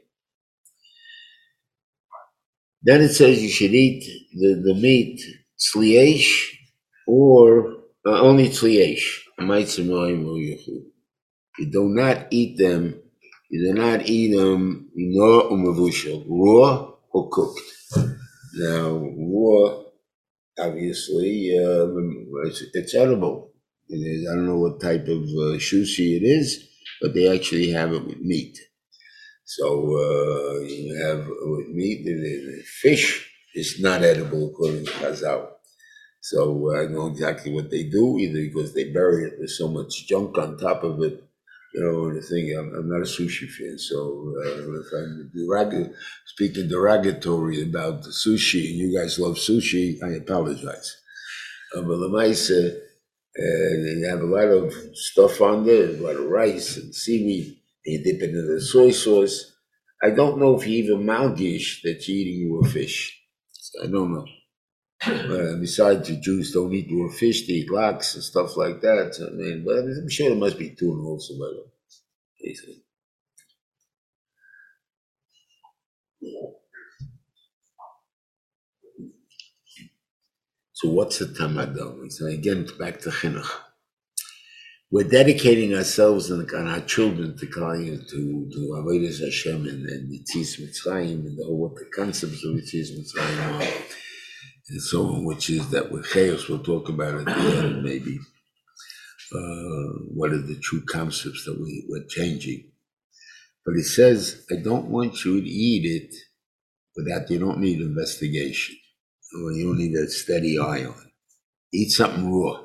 Then 2.82 3.02
it 3.02 3.14
says 3.14 3.42
you 3.42 3.50
should 3.50 3.74
eat 3.74 4.04
the, 4.34 4.56
the 4.56 4.74
meat 4.74 5.22
tzliesh 5.58 6.50
or 7.08 7.78
uh, 8.06 8.20
only 8.20 8.50
tzliesh. 8.50 9.22
You 11.60 11.72
do 11.72 11.90
not 11.90 12.28
eat 12.32 12.58
them. 12.58 13.00
You 13.50 13.68
do 13.68 13.80
not 13.80 14.10
eat 14.10 14.36
them 14.36 14.90
raw 16.28 16.92
or 17.12 17.30
cooked. 17.30 17.62
Now, 18.56 18.98
raw, 19.18 19.83
obviously, 20.60 21.58
um, 21.58 22.28
it's, 22.46 22.64
it's 22.74 22.96
edible. 22.96 23.52
It 23.90 23.98
is, 23.98 24.30
I 24.30 24.36
don't 24.36 24.48
know 24.48 24.58
what 24.58 24.82
type 24.82 25.08
of 25.08 25.24
uh, 25.24 25.58
sushi 25.60 26.18
it 26.18 26.24
is, 26.24 26.68
but 27.02 27.14
they 27.14 27.34
actually 27.34 27.72
have 27.72 27.94
it 27.94 28.06
with 28.06 28.20
meat. 28.20 28.58
So 29.46 29.66
uh, 29.66 30.60
you 30.62 30.96
have 31.06 31.28
with 31.28 31.68
meat, 31.70 32.06
the, 32.06 32.64
fish 32.82 33.30
is 33.54 33.80
not 33.80 34.04
edible 34.04 34.50
according 34.50 34.86
to 34.86 34.92
Chazal. 34.92 35.50
So 36.22 36.74
I 36.76 36.86
know 36.86 37.08
exactly 37.08 37.54
what 37.54 37.70
they 37.70 37.84
do, 37.84 38.18
either 38.18 38.40
because 38.40 38.74
they 38.74 38.92
bury 38.92 39.26
it, 39.26 39.34
with 39.40 39.50
so 39.50 39.68
much 39.68 40.08
junk 40.08 40.38
on 40.38 40.58
top 40.58 40.84
of 40.84 41.02
it, 41.04 41.22
you 41.74 41.82
know, 41.84 42.14
the 42.14 42.22
thing, 42.22 42.56
I'm, 42.58 42.74
I'm 42.76 42.90
not 42.90 43.02
a 43.02 43.10
sushi 43.10 43.50
fan, 43.50 43.78
so 43.78 44.34
uh, 44.46 44.80
if 44.82 44.88
I'm 44.96 45.32
derog- 45.36 45.94
speaking 46.28 46.68
derogatory 46.70 47.64
about 47.64 48.04
the 48.04 48.10
sushi, 48.10 48.70
and 48.70 48.80
you 48.80 48.98
guys 48.98 49.20
love 49.20 49.36
sushi, 49.36 50.02
I 50.04 50.14
apologize. 50.18 50.98
Uh, 51.76 51.82
but 51.82 51.98
Lamaisa, 51.98 52.76
uh, 52.76 52.82
they 53.38 54.08
have 54.10 54.22
a 54.22 54.26
lot 54.26 54.48
of 54.48 54.74
stuff 54.96 55.42
on 55.42 55.66
there, 55.66 55.90
a 55.90 55.94
lot 55.98 56.16
of 56.16 56.26
rice 56.28 56.78
and 56.78 56.94
seaweed, 56.96 57.58
and 57.86 57.94
you 58.00 58.04
dip 58.04 58.22
it 58.24 58.32
in 58.32 58.48
the 58.56 58.62
soy 58.62 58.92
sauce. 58.92 59.54
I 60.04 60.12
don't 60.12 60.40
know 60.40 60.60
if 60.60 60.68
you 60.68 60.84
even 60.84 61.06
malgish 61.06 61.82
that 61.84 62.08
you're 62.08 62.18
eating 62.18 62.54
raw 62.54 62.70
fish. 62.70 63.20
I 63.84 63.88
don't 63.88 64.14
know. 64.14 64.26
Uh, 65.06 65.56
besides, 65.60 66.08
the 66.08 66.16
Jews 66.16 66.52
don't 66.54 66.74
eat 66.74 66.90
raw 66.92 67.10
fish; 67.10 67.46
they 67.46 67.54
eat 67.54 67.72
lox 67.72 68.16
and 68.16 68.24
stuff 68.24 68.56
like 68.56 68.80
that. 68.82 69.20
I 69.20 69.36
mean, 69.36 69.64
but 69.66 69.80
I'm 69.80 70.10
sure 70.10 70.30
there 70.30 70.38
must 70.38 70.58
be 70.58 70.70
tuna 70.70 71.02
also. 71.04 71.34
The 71.34 71.40
way. 71.42 71.72
Basically. 72.42 72.84
So 80.72 80.90
what's 80.90 81.20
the 81.20 81.26
tamadon? 81.26 82.12
So 82.12 82.28
again, 82.28 82.68
back 82.80 83.02
to 83.02 83.10
chinuch. 83.10 83.50
We're 84.92 85.10
dedicating 85.10 85.74
ourselves 85.74 86.30
and 86.30 86.50
our 86.52 86.82
children 86.82 87.36
to 87.38 87.48
to 87.48 88.50
to 88.54 88.60
Avodas 88.78 89.20
Hashem 89.20 89.66
and, 89.66 89.86
and 89.88 90.12
Yitzis 90.12 90.62
Mitzrayim 90.62 91.26
and 91.26 91.38
the, 91.38 91.52
what 91.52 91.76
the 91.76 91.90
concepts 91.96 92.46
of 92.46 92.52
Yitzis 92.52 92.92
Mitzrayim 92.98 93.60
are 93.60 94.03
and 94.70 94.82
so 94.82 95.08
on, 95.08 95.26
which 95.26 95.50
is 95.50 95.70
that 95.72 95.92
with 95.92 96.10
chaos, 96.12 96.48
we'll 96.50 96.64
talk 96.64 96.90
about 96.90 97.28
end 97.28 97.84
maybe. 97.84 98.20
Uh, 99.34 99.94
what 100.14 100.32
are 100.32 100.42
the 100.42 100.60
true 100.62 100.82
concepts 100.86 101.46
that 101.46 101.60
we, 101.60 101.86
we're 101.90 102.06
changing? 102.08 102.72
But 103.66 103.76
it 103.76 103.86
says, 103.86 104.46
I 104.52 104.56
don't 104.62 104.90
want 104.90 105.26
you 105.26 105.42
to 105.42 105.48
eat 105.50 105.86
it 105.86 106.16
without 106.96 107.30
you 107.32 107.40
don't 107.40 107.60
need 107.60 107.82
investigation, 107.82 108.76
or 109.36 109.52
you 109.54 109.68
don't 109.68 109.78
need 109.80 109.96
a 109.96 110.08
steady 110.10 110.60
eye 110.60 110.86
on. 110.86 110.94
it. 110.94 111.14
Eat 111.74 111.92
something 111.92 112.32
raw. 112.34 112.62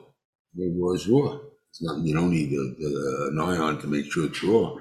Raw 0.57 0.93
is 0.95 1.09
raw. 1.09 1.39
It's 1.71 1.83
not, 1.83 2.01
you 2.05 2.15
don't 2.15 2.31
need 2.33 2.53
a, 2.53 2.57
a, 2.59 3.29
an 3.29 3.41
eye 3.41 3.59
on 3.59 3.81
to 3.81 3.87
make 3.87 4.11
sure 4.13 4.27
it's 4.27 4.43
raw. 4.43 4.75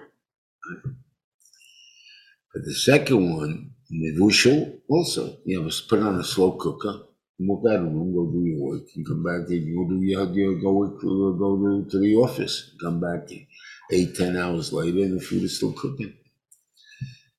But 2.54 2.64
the 2.66 2.76
second 2.76 3.36
one, 3.38 3.72
Nevushal, 3.92 4.80
also, 4.90 5.38
you 5.46 5.62
know, 5.62 5.70
put 5.90 6.00
it 6.00 6.06
on 6.06 6.20
a 6.20 6.24
slow 6.24 6.54
cooker, 6.54 7.02
room, 7.40 8.14
go 8.16 8.32
do 8.32 8.46
your 8.46 8.62
work, 8.72 8.84
and 8.96 9.08
come 9.08 9.24
back 9.24 9.50
in, 9.50 9.76
go 9.76 9.90
do 9.90 10.02
your, 10.04 10.32
your 10.34 10.60
go, 10.62 10.74
work, 10.74 10.98
uh, 10.98 11.38
go 11.38 11.58
to, 11.58 11.88
to 11.90 12.00
the 12.00 12.16
office, 12.16 12.72
come 12.82 13.00
back 13.00 13.32
in. 13.32 13.48
Eight, 13.92 14.16
ten 14.16 14.38
hours 14.38 14.74
later, 14.74 15.00
and 15.04 15.20
the 15.20 15.24
food 15.24 15.44
is 15.44 15.58
still 15.58 15.74
cooking. 15.74 16.14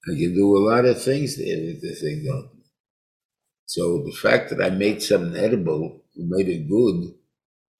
I 0.06 0.12
can 0.18 0.34
do 0.34 0.56
a 0.56 0.64
lot 0.70 0.84
of 0.86 1.02
things 1.02 1.36
there 1.38 1.58
with 1.58 1.82
the 1.82 1.94
thing 1.94 2.24
though. 2.24 2.50
So 3.66 4.04
the 4.04 4.12
fact 4.12 4.50
that 4.50 4.62
I 4.62 4.70
made 4.70 5.02
something 5.02 5.36
edible, 5.36 6.02
made 6.16 6.48
it 6.48 6.68
good, 6.68 7.14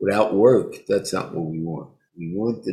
without 0.01 0.35
work, 0.35 0.77
that's 0.89 1.13
not 1.13 1.35
what 1.35 1.47
we 1.47 1.63
want. 1.63 1.93
We 2.19 2.33
want 2.35 2.65
the 2.65 2.73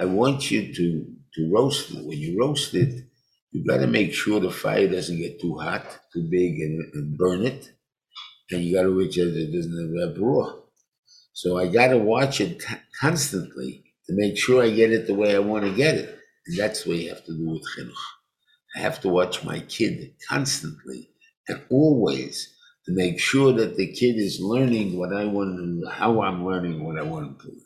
I 0.00 0.06
want 0.06 0.50
you 0.50 0.74
to, 0.74 1.06
to 1.34 1.50
roast 1.52 1.92
it. 1.92 2.04
When 2.06 2.18
you 2.18 2.38
roast 2.40 2.74
it, 2.74 3.05
you 3.56 3.64
got 3.66 3.78
to 3.78 3.86
make 3.86 4.12
sure 4.12 4.40
the 4.40 4.50
fire 4.50 4.88
doesn't 4.88 5.18
get 5.18 5.40
too 5.40 5.58
hot, 5.58 5.86
too 6.12 6.28
big, 6.30 6.60
and, 6.60 6.82
and 6.94 7.18
burn 7.18 7.44
it. 7.46 7.70
And 8.50 8.62
you 8.64 8.74
got 8.76 8.84
to 8.84 8.98
make 8.98 9.12
sure 9.12 9.26
that 9.26 9.36
it 9.36 9.52
doesn't 9.52 9.98
have 10.00 10.18
raw. 10.22 10.54
So 11.34 11.58
I 11.58 11.68
got 11.68 11.88
to 11.88 11.98
watch 11.98 12.40
it 12.40 12.62
c- 12.62 12.76
constantly 13.00 13.84
to 14.06 14.14
make 14.14 14.38
sure 14.38 14.62
I 14.64 14.70
get 14.70 14.92
it 14.92 15.06
the 15.06 15.14
way 15.14 15.36
I 15.36 15.40
want 15.40 15.64
to 15.64 15.74
get 15.74 15.96
it. 15.96 16.18
And 16.46 16.58
that's 16.58 16.86
what 16.86 16.98
you 16.98 17.10
have 17.10 17.24
to 17.26 17.32
do 17.36 17.50
with 17.50 17.62
chinuch. 17.78 17.94
I 18.76 18.80
have 18.80 19.00
to 19.02 19.08
watch 19.10 19.44
my 19.44 19.60
kid 19.60 20.14
constantly 20.28 21.10
and 21.48 21.62
always 21.70 22.54
to 22.86 22.92
make 22.92 23.20
sure 23.20 23.52
that 23.54 23.76
the 23.76 23.88
kid 23.92 24.16
is 24.16 24.40
learning 24.40 24.98
what 24.98 25.12
I 25.14 25.26
want 25.26 25.58
to, 25.58 25.90
how 25.90 26.22
I'm 26.22 26.46
learning 26.46 26.84
what 26.84 26.98
I 26.98 27.02
want 27.02 27.40
to 27.40 27.48
learn. 27.48 27.62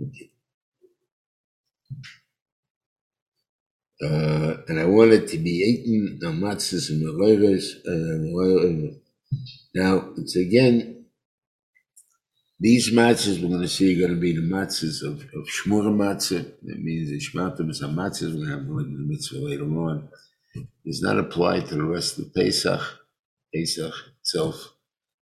Okay. 0.00 0.29
Uh, 4.02 4.56
and 4.68 4.80
I 4.80 4.86
want 4.86 5.12
it 5.12 5.28
to 5.28 5.38
be 5.38 5.50
eaten 5.50 6.18
on 6.26 6.40
matzahs 6.40 6.88
and 6.88 7.02
megoyres. 7.02 7.76
Uh, 7.86 8.96
now, 9.74 10.08
it's 10.16 10.36
again, 10.36 11.04
these 12.58 12.92
matzahs 12.92 13.42
we're 13.42 13.48
going 13.48 13.60
to 13.60 13.68
see 13.68 13.94
are 13.94 14.06
going 14.06 14.14
to 14.14 14.20
be 14.20 14.32
the 14.32 14.40
matzahs 14.40 15.02
of, 15.02 15.20
of 15.34 15.48
Shmura 15.48 15.92
matzah. 15.92 16.50
That 16.62 16.82
means 16.82 17.10
the 17.10 17.18
Shmatim 17.18 17.70
is 17.70 17.82
a 17.82 17.86
matzahs. 17.88 18.34
We're 18.34 18.46
going 18.46 18.50
have 18.50 18.60
in 18.60 18.92
the 18.94 19.06
mitzvah 19.06 19.38
later 19.38 19.64
on. 19.64 20.08
Does 20.84 21.02
not 21.02 21.18
apply 21.18 21.60
to 21.60 21.74
the 21.74 21.84
rest 21.84 22.18
of 22.18 22.34
Pesach. 22.34 22.80
Pesach 23.54 23.94
itself 24.20 24.74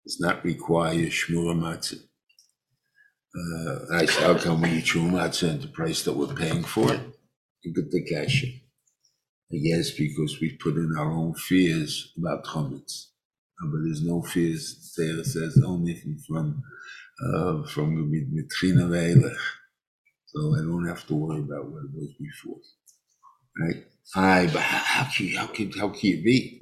does 0.05 0.21
not 0.21 0.45
require 0.45 1.07
Shmura 1.07 1.55
matzah. 1.57 2.01
Uh, 3.37 3.95
I 3.95 4.07
said, 4.07 4.23
how 4.23 4.39
come 4.39 4.63
we 4.63 4.71
eat 4.71 4.85
Shmura 4.85 5.11
matzah 5.11 5.55
at 5.55 5.63
the 5.63 5.69
price 5.69 6.05
that 6.05 6.15
we're 6.15 6.35
paying 6.35 6.63
for 6.63 6.93
it? 6.93 7.01
You 7.63 7.75
get 7.75 7.91
the 7.91 8.05
cash. 8.05 8.45
I 9.53 9.57
guess 9.59 9.93
because 9.93 10.41
we 10.41 10.57
put 10.57 10.77
in 10.77 10.95
our 10.99 11.11
own 11.11 11.35
fears 11.35 12.13
about 12.19 12.45
chametz. 12.45 13.07
Uh, 13.63 13.67
but 13.73 13.81
there's 13.85 14.03
no 14.05 14.23
fears. 14.23 14.95
There 14.97 15.25
says 15.25 15.61
only 15.65 15.95
from 15.95 16.19
from 16.29 16.63
uh, 17.25 17.67
from 17.69 18.13
Mitrina. 18.13 19.35
So 20.27 20.55
I 20.55 20.59
don't 20.61 20.87
have 20.87 21.07
to 21.07 21.15
worry 21.15 21.41
about 21.41 21.71
what 21.71 21.85
it 21.85 21.91
was 21.95 22.11
before. 22.21 22.59
Right? 23.59 23.85
Aye, 24.17 24.51
but 24.53 24.63
how, 24.63 25.05
can 25.11 25.29
how 25.37 25.47
can 25.47 25.73
how 25.73 25.89
can 25.91 26.11
you 26.11 26.23
be? 26.23 26.61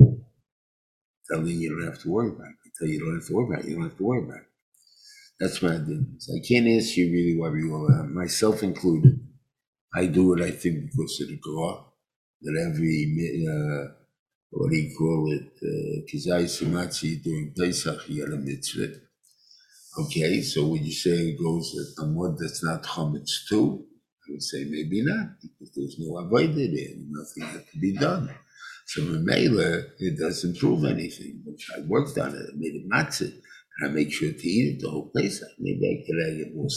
Tell 1.31 1.40
me 1.40 1.53
you 1.53 1.70
don't 1.70 1.87
have 1.87 2.01
to 2.03 2.11
worry 2.11 2.29
about 2.31 2.49
it. 2.49 2.57
I 2.66 2.70
tell 2.79 2.88
you 2.88 3.01
don't 3.01 3.16
have 3.16 3.27
to 3.29 3.35
worry 3.35 3.46
about 3.55 3.64
it. 3.64 3.68
You 3.68 3.75
don't 3.77 3.85
have 3.88 3.99
to 3.99 4.05
worry 4.05 4.25
about 4.25 4.38
it. 4.38 4.51
That's 5.40 5.62
what 5.62 5.72
I 5.72 5.79
did. 5.79 6.22
So 6.22 6.35
I 6.35 6.40
can't 6.46 6.68
ask 6.68 6.96
you 6.96 7.12
really 7.12 7.37
what 7.38 7.53
you 7.55 7.75
all 7.75 7.92
have, 7.92 8.07
myself 8.11 8.62
included. 8.62 9.20
I 9.94 10.07
do 10.07 10.29
what 10.29 10.42
I 10.42 10.53
think 10.53 10.90
because 10.90 11.20
of 11.22 11.29
the 11.29 11.38
Torah, 11.44 11.85
that 12.42 12.70
every, 12.70 13.46
uh, 13.49 13.92
what 14.51 14.70
do 14.70 14.77
you 14.77 14.94
call 14.96 15.33
it, 15.33 15.53
uh, 15.62 16.05
Kizai 16.09 16.44
Sumatsi 16.44 17.22
during 17.22 17.53
Pesach, 17.57 18.09
you 18.09 18.25
got 18.25 18.35
a 18.35 18.38
mitzvah. 18.38 18.92
Okay, 19.99 20.42
so 20.42 20.66
when 20.66 20.85
you 20.85 20.92
say 20.92 21.11
it 21.11 21.38
goes 21.42 21.75
on 21.99 22.14
one 22.14 22.37
that's 22.38 22.62
not 22.62 22.83
chametz 22.83 23.49
too, 23.49 23.87
I 24.29 24.33
would 24.33 24.42
say 24.42 24.64
maybe 24.64 25.03
not, 25.03 25.40
because 25.40 25.72
there's 25.75 25.96
no 25.99 26.14
avodah 26.14 26.55
there, 26.55 26.96
nothing 27.09 27.44
had 27.44 27.64
to 27.72 27.79
be 27.79 27.92
done. 27.94 28.29
So 28.87 29.03
Mamela, 29.03 29.85
it 29.99 30.18
doesn't 30.18 30.59
prove 30.59 30.85
anything. 30.85 31.42
I 31.77 31.81
worked 31.88 32.18
on 32.18 32.35
it, 32.35 32.51
I 32.53 32.57
made 32.57 32.75
it 32.75 32.88
matzah, 32.88 33.33
and 33.33 33.90
I 33.90 33.92
make 33.92 34.12
sure 34.12 34.33
to 34.33 34.49
eat 34.49 34.75
it 34.77 34.83
the 34.83 34.90
whole 34.90 35.11
place. 35.11 35.42
Maybe 35.59 35.87
I 35.88 36.05
could 36.07 36.20
I 36.25 36.37
get 36.37 36.55
more. 36.55 36.68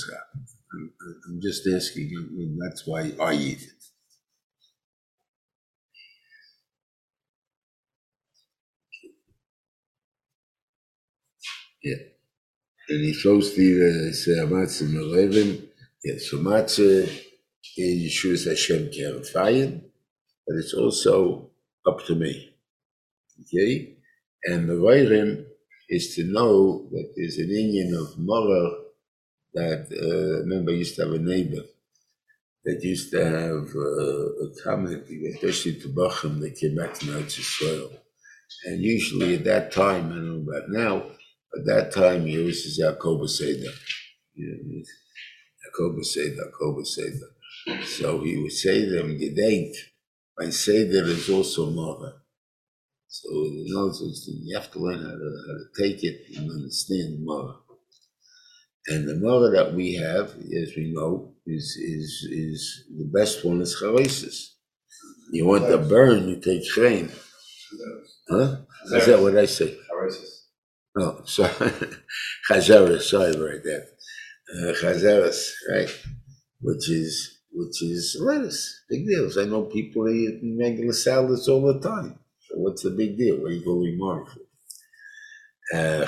I'm, 0.73 0.93
I'm 1.27 1.41
just 1.41 1.67
asking, 1.67 2.57
that's 2.59 2.87
why 2.87 3.11
I 3.19 3.33
eat 3.33 3.61
it. 3.61 3.78
And 11.83 13.05
he 13.05 13.13
throws 13.13 13.55
the 13.55 14.11
matzah 14.49 14.91
melevin. 14.91 15.67
Yeah, 16.03 16.15
so 16.17 16.37
matzah 16.37 17.07
in 17.77 17.99
Yeshua's 17.99 18.45
Hashem 18.45 18.89
Kerafayim, 18.89 19.81
but 20.47 20.55
it's 20.57 20.73
also 20.73 21.49
up 21.85 22.05
to 22.05 22.15
me. 22.15 22.53
Okay? 23.41 23.95
And 24.45 24.69
the 24.69 24.73
Vayrim 24.73 25.45
is 25.89 26.15
to 26.15 26.23
know 26.23 26.87
that 26.91 27.13
there's 27.15 27.37
an 27.37 27.49
Indian 27.49 27.95
of 27.95 28.17
Mara 28.17 28.71
that, 29.53 29.87
uh, 29.91 30.39
remember, 30.43 30.71
I 30.71 30.75
used 30.75 30.95
to 30.95 31.03
have 31.03 31.13
a 31.13 31.19
neighbor 31.19 31.63
that 32.65 32.83
used 32.83 33.11
to 33.11 33.23
have 33.23 33.75
uh, 33.75 34.45
a 34.45 34.63
comment, 34.63 35.03
especially 35.33 35.79
to 35.81 35.89
Bacham, 35.89 36.39
that 36.41 36.57
came 36.59 36.75
back 36.75 36.93
to 36.95 37.05
Eretz 37.07 37.39
Yisrael. 37.39 37.97
And 38.65 38.81
usually 38.81 39.35
at 39.35 39.45
that 39.45 39.71
time, 39.71 40.11
I 40.11 40.15
don't 40.15 40.45
know 40.45 40.51
about 40.51 40.69
now, 40.69 41.03
at 41.57 41.65
that 41.65 41.91
time 41.91 42.25
he 42.25 42.39
always 42.39 42.63
says 42.63 42.79
Yaakov 42.79 43.27
Seder. 43.29 43.71
Yaakov 44.37 46.03
Seder, 46.03 46.43
Yaakov 46.43 46.85
Seder. 46.85 47.29
So 47.85 48.21
he 48.21 48.37
would 48.37 48.51
say 48.51 48.85
to 48.85 48.91
them, 48.91 49.17
Gedenk, 49.19 49.73
my 50.37 50.49
Seder 50.49 51.05
is 51.05 51.29
also 51.29 51.69
Mara. 51.71 52.13
So 53.07 53.29
you 53.31 53.73
know, 53.73 53.91
so 53.91 54.05
you 54.27 54.55
have 54.55 54.71
to 54.71 54.79
learn 54.79 54.99
how 54.99 55.11
to, 55.11 55.29
how 55.47 55.53
to 55.53 55.83
take 55.83 56.03
it 56.03 56.37
and 56.37 56.49
understand 56.51 57.25
Mara. 57.25 57.55
And 58.87 59.07
the 59.07 59.15
Mara 59.15 59.49
that 59.51 59.73
we 59.73 59.95
have, 59.95 60.29
as 60.29 60.73
we 60.77 60.93
know, 60.93 61.33
is 61.45 61.75
is 61.77 62.27
is 62.31 62.83
the 62.97 63.05
best 63.05 63.43
one 63.43 63.61
is 63.61 63.75
Charesis. 63.81 64.53
You 65.31 65.45
want 65.45 65.67
to 65.67 65.77
burn, 65.77 66.27
you 66.29 66.39
take 66.39 66.63
Shrein. 66.63 67.11
Huh? 68.29 68.57
Is 68.95 69.05
that 69.05 69.19
what 69.21 69.37
I 69.37 69.45
say? 69.45 69.77
Oh, 70.97 71.21
sorry. 71.25 71.51
Chazaras, 72.49 73.03
sorry 73.03 73.31
about 73.31 73.63
that. 73.63 73.87
Uh, 74.51 74.73
right? 75.73 75.89
Which 76.61 76.89
is 76.89 77.39
which 77.51 77.81
is 77.83 78.17
lettuce. 78.19 78.83
Big 78.89 79.07
deal. 79.07 79.29
I 79.39 79.45
know 79.45 79.63
people 79.63 80.09
eat 80.09 80.39
regular 80.59 80.93
salads 80.93 81.47
all 81.47 81.61
the 81.73 81.79
time. 81.79 82.19
So 82.41 82.57
what's 82.57 82.83
the 82.83 82.91
big 82.91 83.17
deal? 83.17 83.37
What 83.37 83.51
are 83.51 83.53
you 83.53 83.65
going 83.65 83.97
more 83.97 84.25
for? 84.25 84.39
Uh, 85.75 86.05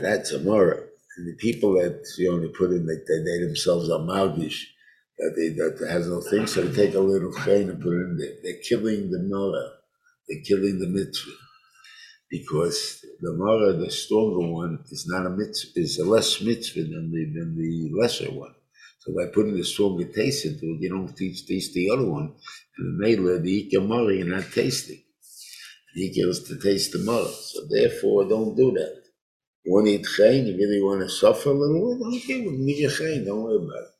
that's 0.00 0.32
a 0.32 0.40
more. 0.40 0.72
And 1.16 1.26
the 1.28 1.36
people 1.38 1.74
that 1.74 2.04
you 2.18 2.40
they 2.40 2.48
put 2.48 2.70
in 2.70 2.86
that 2.86 3.04
they, 3.06 3.18
they 3.22 3.44
themselves 3.46 3.90
are 3.90 4.00
malgish, 4.00 4.64
that 5.18 5.34
they 5.36 5.50
that 5.50 5.88
has 5.90 6.08
no 6.08 6.20
thing, 6.20 6.46
so 6.46 6.62
they 6.62 6.86
take 6.86 6.94
a 6.94 7.00
little 7.00 7.32
chrei 7.32 7.62
and 7.68 7.80
put 7.80 7.92
it 7.92 8.00
in 8.00 8.18
there. 8.18 8.34
They're 8.42 8.62
killing 8.68 9.10
the 9.10 9.22
mora. 9.28 9.70
They're 10.28 10.42
killing 10.42 10.78
the 10.78 10.88
mitzvah 10.88 11.32
because 12.30 13.04
the 13.20 13.32
mara, 13.34 13.72
the 13.74 13.90
stronger 13.90 14.46
one, 14.46 14.84
is 14.90 15.06
not 15.06 15.26
a 15.26 15.30
mitzvah, 15.30 15.80
is 15.80 15.98
a 15.98 16.04
less 16.04 16.40
mitzvah 16.40 16.84
than 16.84 17.10
the 17.12 17.24
than 17.34 17.56
the 17.56 17.90
lesser 17.92 18.30
one. 18.30 18.54
So 18.98 19.14
by 19.14 19.26
putting 19.32 19.56
the 19.56 19.64
stronger 19.64 20.04
taste 20.04 20.46
into 20.46 20.66
it, 20.66 20.80
you 20.82 20.90
don't 20.90 21.16
teach 21.16 21.46
taste 21.46 21.72
the 21.74 21.90
other 21.90 22.06
one. 22.06 22.34
And 22.76 23.00
the 23.00 23.06
mela, 23.06 23.38
the 23.38 23.70
ikar 23.70 23.86
mara, 23.86 24.14
you're 24.14 24.26
not 24.26 24.52
tasting. 24.52 25.02
Ikar 25.96 26.28
is 26.28 26.44
to 26.44 26.58
taste 26.58 26.92
the 26.92 26.98
mara. 26.98 27.28
So 27.28 27.60
therefore, 27.68 28.28
don't 28.28 28.56
do 28.56 28.72
that. 28.72 29.02
You 29.64 29.72
want 29.74 29.86
to 29.86 29.92
eat 29.92 30.06
chayin, 30.06 30.46
you 30.46 30.56
really 30.56 30.82
want 30.82 31.02
to 31.02 31.08
suffer 31.08 31.50
a 31.50 31.52
little 31.52 31.98
bit, 31.98 32.22
okay, 32.22 32.46
well, 32.46 32.54
eat 32.68 32.78
your 32.78 32.90
chayin, 32.90 33.26
don't 33.26 33.42
worry 33.42 33.56
about 33.56 33.82
it. 33.82 33.90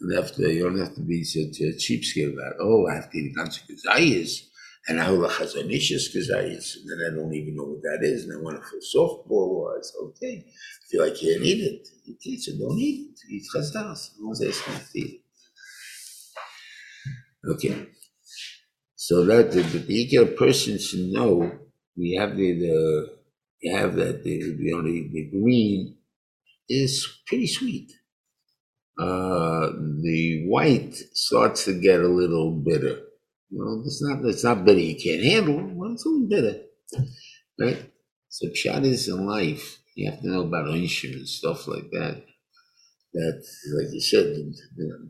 And 0.00 0.18
after, 0.18 0.50
you 0.50 0.64
don't 0.64 0.78
have 0.78 0.94
to 0.94 1.02
be 1.02 1.22
such 1.22 1.60
a 1.60 1.72
cheapskate 1.76 2.32
about, 2.32 2.54
oh, 2.60 2.86
I 2.88 2.94
have 2.94 3.10
to 3.10 3.18
eat 3.18 3.36
ganze 3.36 3.60
gazayas, 3.68 4.48
and 4.88 5.00
chazanishas 5.28 6.14
gazayas, 6.14 6.76
and 6.76 6.90
then 6.90 7.00
I 7.06 7.14
don't 7.14 7.34
even 7.34 7.56
know 7.56 7.64
what 7.64 7.82
that 7.82 8.00
is, 8.02 8.24
and 8.24 8.38
I 8.38 8.42
want 8.42 8.62
to 8.62 8.68
feel 8.68 8.80
softball 8.80 9.64
wise, 9.64 9.92
okay. 10.04 10.44
I 10.46 10.92
you 10.92 11.00
like, 11.02 11.22
you 11.22 11.34
can't 11.34 11.44
eat 11.44 11.60
it, 11.60 11.88
you 12.04 12.16
teach 12.20 12.48
it, 12.48 12.58
don't 12.58 12.78
eat 12.78 13.10
it, 13.10 13.32
eat 13.32 13.44
chazdas, 13.54 14.10
no 14.18 14.26
one's 14.26 14.42
asking 14.42 14.74
you 14.74 14.80
to 14.92 14.98
eat. 14.98 15.22
Okay. 17.48 17.86
So 18.94 19.24
that 19.26 19.50
the, 19.52 19.62
the 19.62 20.06
ikar 20.06 20.36
person 20.36 20.78
should 20.78 21.10
know, 21.10 21.50
we 21.96 22.14
have 22.18 22.36
the, 22.36 22.52
the 22.52 23.16
you 23.60 23.76
have 23.76 23.94
that 23.96 24.24
the, 24.24 24.56
the 24.58 24.72
only 24.72 25.08
the 25.12 25.30
green 25.30 25.96
is 26.68 27.06
pretty 27.26 27.46
sweet. 27.46 27.92
Uh, 28.98 29.70
the 30.02 30.44
white 30.48 30.94
starts 31.14 31.64
to 31.64 31.80
get 31.80 32.00
a 32.00 32.08
little 32.08 32.52
bitter. 32.52 33.00
Well, 33.52 33.82
it's 33.84 34.02
not 34.02 34.24
it's 34.24 34.44
not 34.44 34.64
bitter 34.64 34.80
you 34.80 34.96
can't 34.96 35.24
handle. 35.24 35.70
Well, 35.74 35.92
it's 35.92 36.06
little 36.06 36.28
bitter, 36.28 36.60
right? 37.60 37.90
So 38.28 38.48
pshat 38.48 38.84
is 38.84 39.08
in 39.08 39.26
life. 39.26 39.78
You 39.94 40.10
have 40.10 40.20
to 40.20 40.28
know 40.28 40.42
about 40.42 40.66
onshim 40.66 41.12
and 41.12 41.28
stuff 41.28 41.68
like 41.68 41.90
that. 41.92 42.24
That, 43.14 43.44
like 43.76 43.92
you 43.92 44.00
said, 44.00 44.34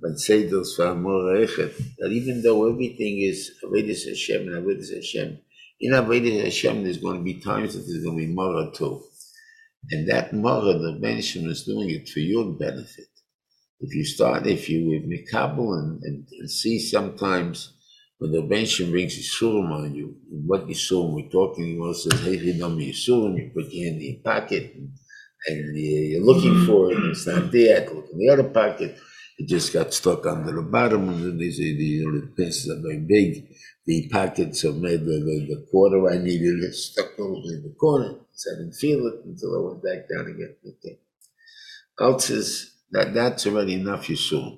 but 0.01 0.19
say 0.19 0.47
those 0.47 0.77
that 0.77 2.09
even 2.11 2.43
though 2.43 2.69
everything 2.69 3.21
is 3.21 3.53
Avedis 3.63 4.09
Hashem 4.09 4.49
and 4.49 4.67
Avedis 4.67 4.93
Hashem, 4.93 5.39
in 5.83 5.93
Avodah 5.93 6.45
Hashem, 6.45 6.85
there's 6.85 6.99
going 6.99 7.19
to 7.19 7.25
be 7.25 7.41
times 7.41 7.75
that 7.75 7.81
there's 7.81 8.05
going 8.05 8.17
to 8.17 8.27
be 8.27 8.33
Mara 8.33 8.71
too. 8.73 9.03
And 9.91 10.09
that 10.09 10.33
Mara, 10.33 10.79
the 10.79 10.99
Benishim 11.03 11.49
is 11.49 11.65
doing 11.65 11.91
it 11.91 12.09
for 12.09 12.21
your 12.21 12.53
benefit. 12.53 13.09
If 13.81 13.93
you 13.93 14.05
start, 14.05 14.47
if 14.47 14.71
you 14.71 14.89
with 14.89 15.11
Mikabel 15.11 15.77
and, 15.77 16.03
and, 16.05 16.29
and, 16.39 16.49
see 16.49 16.79
sometimes 16.79 17.73
when 18.23 18.31
the 18.31 18.43
Benishim 18.43 18.93
brings 18.93 19.19
Yisurim 19.19 19.73
on 19.73 19.95
you, 19.97 20.15
what 20.31 20.69
Yisurim 20.69 21.13
we're 21.13 21.29
talking, 21.29 21.65
he 21.65 21.79
also 21.81 22.11
says, 22.11 22.25
hey, 22.25 22.37
you 22.37 22.55
know 22.55 22.69
me 22.69 22.93
Yisurim, 22.93 23.37
you 23.37 23.51
put 23.53 23.73
your 23.73 23.85
hand 23.85 24.01
in 24.01 24.13
your 24.13 24.23
pocket, 24.23 24.75
and, 24.77 24.93
and 25.49 25.77
you're 25.77 26.23
looking 26.25 26.55
mm-hmm. 26.55 26.67
for 26.67 26.93
it, 26.93 26.99
and 26.99 27.11
it's 27.11 27.27
not 27.27 27.51
there, 27.51 27.83
I 27.83 27.93
look 27.93 28.07
in 28.13 28.19
the 28.19 28.29
other 28.33 28.49
pocket, 28.49 28.97
it 29.39 29.49
just 29.49 29.73
got 29.73 29.93
stuck 29.93 30.25
under 30.25 30.53
the 30.53 30.63
bottom, 30.63 31.09
and 31.09 31.21
then 31.21 31.39
they 31.39 31.51
say 31.51 31.75
the, 31.77 31.85
you 31.85 32.13
know, 32.13 32.21
the 32.21 32.27
pieces 32.29 32.71
are 32.71 32.81
very 32.81 33.01
big 33.01 33.49
the 33.85 34.09
pockets 34.11 34.63
of 34.63 34.77
made 34.77 35.01
the, 35.01 35.19
the, 35.19 35.47
the 35.55 35.67
quarter 35.71 36.09
I 36.09 36.19
needed 36.19 36.63
it 36.63 36.75
stuck 36.75 37.19
over 37.19 37.53
in 37.53 37.65
the 37.65 37.75
corner. 37.79 38.15
So 38.33 38.51
I 38.53 38.59
didn't 38.59 38.75
feel 38.75 39.07
it 39.09 39.25
until 39.25 39.57
I 39.57 39.69
went 39.69 39.83
back 39.83 40.09
down 40.09 40.27
again. 40.33 40.55
Okay. 40.65 41.01
Else's 42.01 42.77
that 42.93 43.15
that's 43.15 43.47
already 43.47 43.75
enough 43.75 44.09
you 44.09 44.17
saw. 44.17 44.57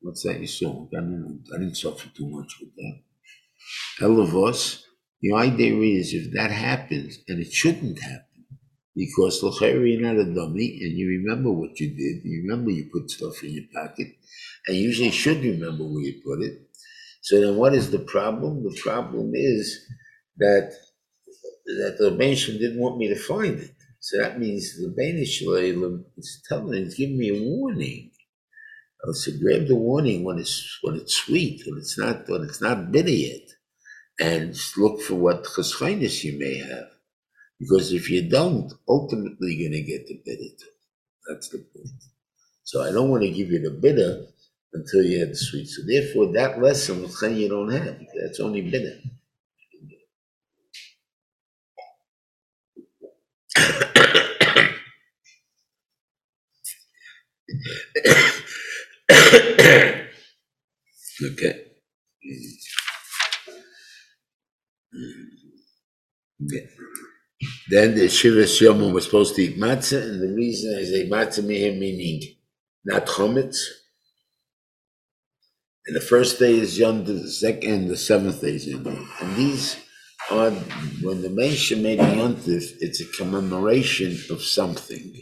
What's 0.00 0.22
that 0.24 0.40
you 0.40 0.46
saw? 0.46 0.86
I 0.96 1.00
didn't, 1.00 1.44
I 1.54 1.58
didn't 1.58 1.76
suffer 1.76 2.08
too 2.08 2.28
much 2.28 2.58
with 2.60 2.74
that. 2.76 3.00
Elavos, 4.00 4.80
the 5.22 5.32
idea 5.32 5.74
is 5.98 6.12
if 6.12 6.32
that 6.34 6.50
happens, 6.50 7.18
and 7.28 7.40
it 7.40 7.52
shouldn't 7.52 8.00
happen, 8.00 8.46
because 8.96 9.42
you're 9.42 10.00
not 10.00 10.16
a 10.16 10.34
dummy 10.34 10.78
and 10.82 10.98
you 10.98 11.08
remember 11.08 11.50
what 11.50 11.78
you 11.80 11.88
did, 11.88 12.24
you 12.24 12.42
remember 12.46 12.70
you 12.70 12.90
put 12.92 13.10
stuff 13.10 13.42
in 13.42 13.52
your 13.52 13.64
pocket, 13.74 14.08
and 14.66 14.76
you 14.76 14.84
usually 14.84 15.10
should 15.10 15.42
remember 15.42 15.84
where 15.84 16.02
you 16.02 16.20
put 16.24 16.42
it, 16.42 16.60
so 17.22 17.40
then 17.40 17.56
what 17.56 17.74
is 17.74 17.90
the 17.90 18.00
problem? 18.00 18.62
The 18.62 18.78
problem 18.82 19.32
is 19.34 19.86
that 20.38 20.72
that 21.66 21.96
the 21.98 22.10
Rebbeinu 22.10 22.58
didn't 22.58 22.78
want 22.78 22.98
me 22.98 23.08
to 23.08 23.16
find 23.16 23.58
it. 23.58 23.74
So 24.00 24.18
that 24.18 24.38
means 24.38 24.76
the 24.76 24.88
Rebbeinu 24.88 25.22
is 26.18 26.42
telling, 26.46 26.74
it's 26.84 26.94
giving 26.94 27.16
me 27.16 27.30
a 27.30 27.42
warning. 27.42 28.10
I 29.02 29.12
said, 29.12 29.40
grab 29.40 29.66
the 29.66 29.76
warning 29.76 30.24
when 30.24 30.38
it's 30.38 30.78
when 30.82 30.96
it's 30.96 31.14
sweet, 31.14 31.62
when 31.66 31.78
it's 31.78 31.98
not 31.98 32.28
when 32.28 32.42
it's 32.42 32.60
not 32.60 32.92
bitter 32.92 33.10
yet, 33.10 33.42
and 34.20 34.56
look 34.76 35.00
for 35.02 35.14
what 35.16 35.44
chesroinus 35.44 36.24
you 36.24 36.38
may 36.38 36.58
have. 36.58 36.88
Because 37.60 37.92
if 37.92 38.10
you 38.10 38.28
don't, 38.28 38.72
ultimately 38.88 39.54
you're 39.54 39.70
gonna 39.70 39.82
get 39.82 40.06
the 40.08 40.20
bitter. 40.24 40.66
That's 41.28 41.48
the 41.50 41.58
point. 41.58 41.88
So 42.64 42.82
I 42.82 42.92
don't 42.92 43.10
want 43.10 43.22
to 43.24 43.30
give 43.30 43.50
you 43.50 43.60
the 43.60 43.70
bitter 43.70 44.26
until 44.74 45.04
you 45.04 45.20
have 45.20 45.30
the 45.30 45.36
sweet. 45.36 45.66
So 45.68 45.82
therefore, 45.86 46.32
that 46.34 46.60
lesson 46.62 47.02
with 47.02 47.18
Chen 47.20 47.36
you 47.36 47.48
don't 47.48 47.70
have. 47.72 48.00
That's 48.22 48.40
only 48.40 48.62
bitter. 48.62 49.00
okay. 59.10 60.06
Okay. 61.22 61.64
Then 67.70 67.94
the 67.94 68.06
Shivas 68.06 68.60
Yomim 68.60 68.92
was 68.92 69.04
supposed 69.04 69.36
to 69.36 69.42
eat 69.42 69.58
matzah, 69.58 70.02
and 70.02 70.22
the 70.22 70.34
reason 70.34 70.78
is 70.78 70.92
a 70.92 71.08
matzah 71.08 71.44
meaning 71.44 72.22
not 72.84 73.06
chometz, 73.06 73.58
and 75.86 75.94
the 75.94 76.00
first 76.00 76.38
day 76.38 76.58
is 76.58 76.78
Yom, 76.78 77.04
the 77.04 77.28
second, 77.28 77.70
and 77.70 77.90
the 77.90 77.96
seventh 77.96 78.40
day 78.40 78.54
is 78.54 78.66
Yom. 78.66 78.86
And 79.20 79.36
these 79.36 79.76
are, 80.30 80.50
when 80.50 81.20
the 81.20 81.28
Moshe 81.28 81.78
made 81.78 82.00
a 82.00 82.04
yontif, 82.04 82.72
it's 82.80 83.02
a 83.02 83.22
commemoration 83.22 84.18
of 84.30 84.42
something. 84.42 85.12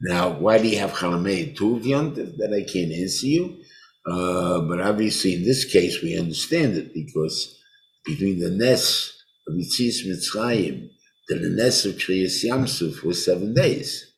Now, 0.00 0.30
why 0.30 0.58
do 0.58 0.66
you 0.66 0.78
have 0.78 0.90
Chalamei 0.90 1.56
Tuv 1.56 1.84
yontif? 1.84 2.36
That 2.38 2.52
I 2.52 2.68
can't 2.68 2.90
answer 2.92 3.26
you. 3.26 3.62
Uh, 4.04 4.60
but 4.62 4.80
obviously, 4.80 5.34
in 5.34 5.44
this 5.44 5.64
case, 5.64 6.02
we 6.02 6.18
understand 6.18 6.76
it 6.76 6.92
because 6.92 7.56
between 8.04 8.40
the 8.40 8.50
Nes 8.50 9.12
of 9.46 9.54
Yetzias 9.54 10.06
Mitzrayim 10.06 10.90
the 11.28 11.48
Nes 11.48 11.84
of 11.86 11.94
Kriyas 11.94 12.44
Yamsuf 12.44 13.02
was 13.02 13.24
seven 13.24 13.54
days. 13.54 14.12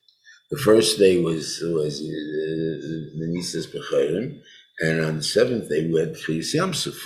The 0.51 0.59
first 0.59 0.99
day 0.99 1.21
was 1.21 1.61
was 1.63 2.01
uh, 2.01 2.07
the 3.19 3.27
Nisas 3.33 3.67
Becharim, 3.73 4.41
and 4.81 5.01
on 5.05 5.17
the 5.19 5.23
seventh 5.23 5.69
day 5.69 5.87
we 5.87 6.01
had 6.01 6.15
Kriyas 6.15 6.55
Yamsuf. 6.55 6.99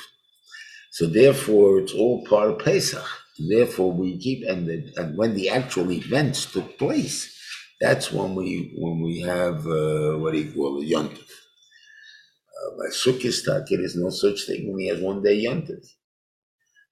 So 0.93 1.07
therefore, 1.07 1.81
it's 1.81 1.93
all 1.93 2.25
part 2.27 2.51
of 2.51 2.59
Pesach. 2.59 3.05
Therefore, 3.49 3.93
we 3.93 4.19
keep 4.19 4.47
and, 4.47 4.69
the, 4.69 4.93
and 4.97 5.17
when 5.17 5.35
the 5.35 5.49
actual 5.49 5.91
events 5.93 6.47
took 6.47 6.79
place, 6.79 7.35
that's 7.81 8.13
when 8.13 8.35
we 8.35 8.75
when 8.77 9.03
we 9.03 9.21
have 9.21 9.67
uh, 9.67 10.19
what 10.19 10.33
do 10.33 10.41
you 10.41 10.53
call 10.53 10.83
it, 10.83 10.91
yontif. 10.91 11.31
Uh, 12.59 12.77
by 12.79 12.89
Sukkot 12.93 13.67
there 13.69 13.81
is 13.83 13.97
no 13.97 14.11
such 14.11 14.47
thing 14.47 14.77
he 14.79 14.89
has 14.89 15.01
one 15.01 15.23
day 15.23 15.45
yontif. 15.45 15.87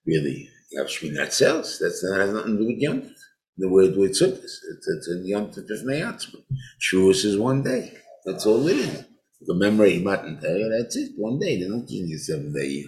Really, 0.07 0.49
Shmini 0.75 1.19
Atzeres. 1.19 1.79
That's 1.81 2.01
that 2.03 2.19
has 2.21 2.33
nothing 2.33 2.57
to 2.57 2.63
do 2.63 2.67
with 2.67 2.83
yontif. 2.83 3.15
The 3.57 3.69
word 3.69 3.97
with 3.97 4.13
Sukkot, 4.13 4.45
it's, 4.45 4.63
it's 4.65 5.09
a 5.09 5.15
yontif 5.29 5.71
of 5.71 5.87
Neyatzma. 5.87 6.43
Shavuos 6.81 7.25
is 7.25 7.39
one 7.39 7.63
day. 7.63 7.93
That's 8.25 8.47
all 8.47 8.67
it 8.69 8.77
is. 8.77 9.05
Commemorate 9.47 10.03
Matan 10.03 10.41
Torah. 10.41 10.69
That's 10.79 10.97
it. 10.97 11.13
One 11.17 11.39
day. 11.39 11.61
They 11.61 11.69
don't 11.69 11.89
give 11.89 12.07
you 12.07 12.19
seven 12.19 12.53
day 12.53 12.85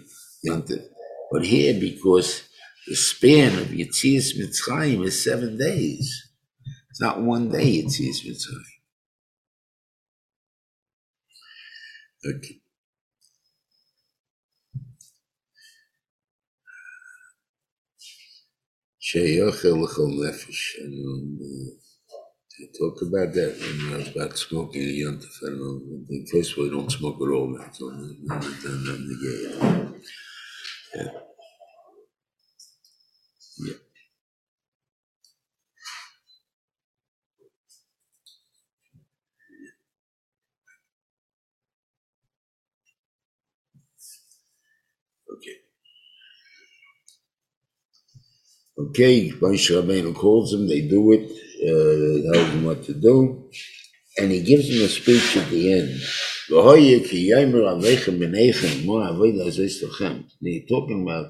yontif. 0.47 0.85
But 1.33 1.45
here, 1.47 1.79
because 1.79 2.43
the 2.87 2.95
span 2.97 3.59
of 3.59 3.69
Yetzias 3.69 4.37
Mitzrayim 4.39 5.05
is 5.05 5.25
seven 5.25 5.57
days. 5.57 6.33
It's 6.91 7.01
not 7.01 7.23
one 7.23 7.51
day 7.51 7.83
Yetzias 7.83 8.25
Mitzrayim. 8.27 8.79
Okay. 12.37 12.61
Nefesh. 20.09 20.79
And 20.81 20.95
um, 21.07 21.39
uh, 21.43 21.89
talk 22.79 23.03
about 23.03 23.35
that 23.35 23.57
when 23.61 23.95
I 23.95 23.99
was 23.99 24.09
about 24.17 24.39
smoking 24.39 24.83
a 24.83 24.87
yontif. 25.05 25.37
I 25.45 25.51
don't 25.51 25.61
know. 25.61 25.81
I 26.05 26.07
think 26.09 26.31
First 26.31 26.53
of 26.59 26.59
don't 26.71 26.93
smoke 26.93 27.17
at 27.23 27.33
all. 27.35 27.57
That's 27.59 27.83
all. 27.83 27.93
Not 28.23 28.43
done 28.43 28.87
on 28.95 29.09
the 29.09 29.17
gate. 29.23 29.71
Yeah. 30.97 31.13
Yeah. 33.59 33.75
Okay. 45.35 45.57
Okay, 48.81 49.31
Moshe 49.31 49.71
Rabbeinu 49.71 50.15
calls 50.15 50.53
them, 50.53 50.67
they 50.67 50.81
do 50.81 51.13
it, 51.13 51.31
uh, 51.69 52.33
tells 52.33 52.51
them 52.51 52.65
what 52.65 52.83
to 52.85 52.95
do, 52.95 53.45
and 54.19 54.31
he 54.31 54.41
gives 54.43 54.69
them 54.69 54.85
a 54.85 54.89
speech 54.89 55.37
at 55.37 55.51
the 55.51 55.73
end. 55.73 56.01
They're 60.41 60.67
talking 60.69 61.03
about 61.03 61.27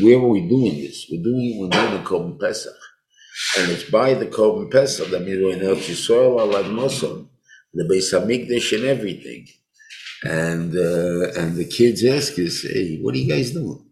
where 0.00 0.18
are 0.18 0.28
we 0.28 0.48
doing 0.48 0.76
this? 0.76 1.06
We're 1.10 1.22
doing 1.22 1.44
it, 1.50 1.58
we're 1.60 1.68
the 1.68 2.04
Korban 2.04 2.38
Pesach. 2.38 2.72
And 3.58 3.72
it's 3.72 3.90
by 3.90 4.14
the 4.14 4.26
Korban 4.26 4.70
Pesach 4.70 5.08
that 5.10 5.22
we're 5.22 5.52
in 5.52 5.60
Eretz 5.60 5.88
Yisrael 5.90 6.54
al 6.54 6.70
Mosul, 6.70 7.28
the 7.74 7.84
Beis 7.84 8.12
Hamikdash 8.12 8.76
and 8.76 8.84
everything. 8.84 9.48
And 10.24 10.76
uh, 10.76 11.32
and 11.40 11.56
the 11.56 11.64
kids 11.68 12.04
ask 12.04 12.38
us, 12.38 12.62
hey, 12.62 12.98
what 13.00 13.14
are 13.14 13.18
you 13.18 13.28
guys 13.28 13.50
doing? 13.50 13.84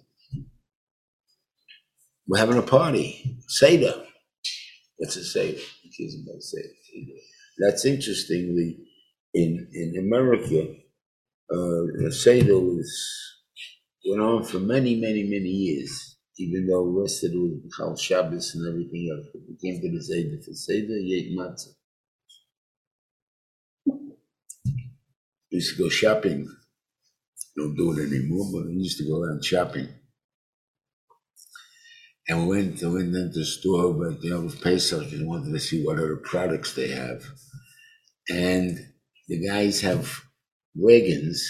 We're 2.28 2.38
having 2.38 2.58
a 2.58 2.62
party. 2.62 3.38
Seder. 3.48 4.04
What's 4.96 5.16
a 5.16 5.24
Seder? 5.24 5.58
The 5.58 5.90
kids 5.90 6.16
about 6.22 6.42
Seder. 6.42 6.68
That's 7.58 7.84
interestingly 7.84 8.78
in 9.34 9.68
in 9.72 9.98
America. 9.98 10.74
Uh, 11.52 12.10
Seder 12.10 12.58
was 12.58 12.90
went 14.06 14.22
on 14.22 14.44
for 14.44 14.60
many, 14.60 14.94
many, 15.00 15.24
many 15.24 15.48
years. 15.48 16.16
Even 16.38 16.66
though 16.66 16.84
the 16.84 17.00
rest 17.00 17.24
of 17.24 17.32
it 17.32 17.36
was 17.36 17.74
Chal 17.76 17.96
Shabbos 17.96 18.54
and 18.54 18.68
everything 18.68 19.08
else, 19.12 19.26
but 19.32 19.42
we 19.48 19.56
came 19.56 19.80
to 19.80 19.90
the 19.90 20.02
Seder 20.02 20.42
for 20.44 20.52
Seder, 20.52 20.98
you 20.98 21.16
ate 21.16 21.38
matzah. 21.38 21.74
We 25.50 25.58
used 25.58 25.76
to 25.76 25.82
go 25.82 25.88
shopping 25.88 26.48
don't 27.56 27.76
do 27.76 27.92
it 27.92 28.06
anymore, 28.06 28.50
but 28.52 28.66
we 28.66 28.74
used 28.74 28.98
to 28.98 29.08
go 29.08 29.24
out 29.24 29.44
shopping. 29.44 29.88
And 32.28 32.48
we 32.48 32.56
went, 32.56 32.80
we 32.80 32.88
went 32.88 33.14
into 33.14 33.38
the 33.40 33.44
store, 33.44 33.92
but 33.92 34.22
you 34.24 34.30
know, 34.30 34.40
with 34.40 34.62
Pesach, 34.62 35.10
we 35.12 35.24
wanted 35.24 35.52
to 35.52 35.60
see 35.60 35.84
what 35.84 35.98
other 35.98 36.16
products 36.16 36.74
they 36.74 36.88
have. 36.88 37.22
And 38.30 38.78
the 39.28 39.46
guys 39.46 39.82
have 39.82 40.22
wagons, 40.74 41.46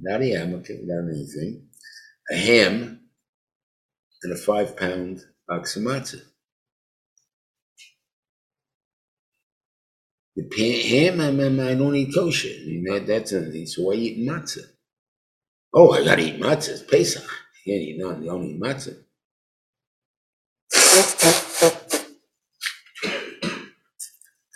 not 0.00 0.22
a 0.22 0.24
yarmulke, 0.24 0.80
not 0.82 1.10
anything, 1.10 1.68
a 2.30 2.36
ham, 2.36 3.00
and 4.22 4.32
a 4.32 4.36
five 4.36 4.76
pound 4.76 5.20
box 5.46 5.76
of 5.76 5.82
matzah. 5.82 6.22
The 10.36 10.82
ham, 10.88 11.20
I, 11.20 11.26
I, 11.26 11.70
I 11.70 11.74
don't 11.74 11.94
eat 11.94 12.14
kosher. 12.14 12.48
I 12.48 12.66
mean, 12.66 12.84
that, 12.84 13.06
that's 13.06 13.32
a, 13.32 13.66
so 13.66 13.82
why 13.84 13.94
eat 13.94 14.26
matzah? 14.26 14.64
Oh, 15.74 15.90
I 15.92 16.04
gotta 16.04 16.22
eat 16.22 16.40
matzah. 16.40 16.70
It's 16.70 16.82
Pesach. 16.82 17.24
You 17.64 17.74
can't 17.74 17.82
eat 17.82 17.98
none. 17.98 18.22
You 18.22 18.30
don't 18.30 18.44
eat 18.44 18.60
matzah. 18.60 18.96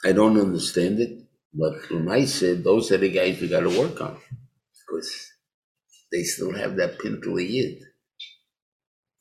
I 0.04 0.12
don't 0.12 0.38
understand 0.38 1.00
it, 1.00 1.24
but 1.52 1.74
Ramai 1.90 2.24
said 2.26 2.62
those 2.62 2.92
are 2.92 2.98
the 2.98 3.10
guys 3.10 3.40
we 3.40 3.48
gotta 3.48 3.68
work 3.68 4.00
on 4.00 4.16
because 4.72 5.32
they 6.12 6.22
still 6.22 6.54
have 6.54 6.76
that 6.76 6.98
pintle 7.00 7.40
yid. 7.40 7.80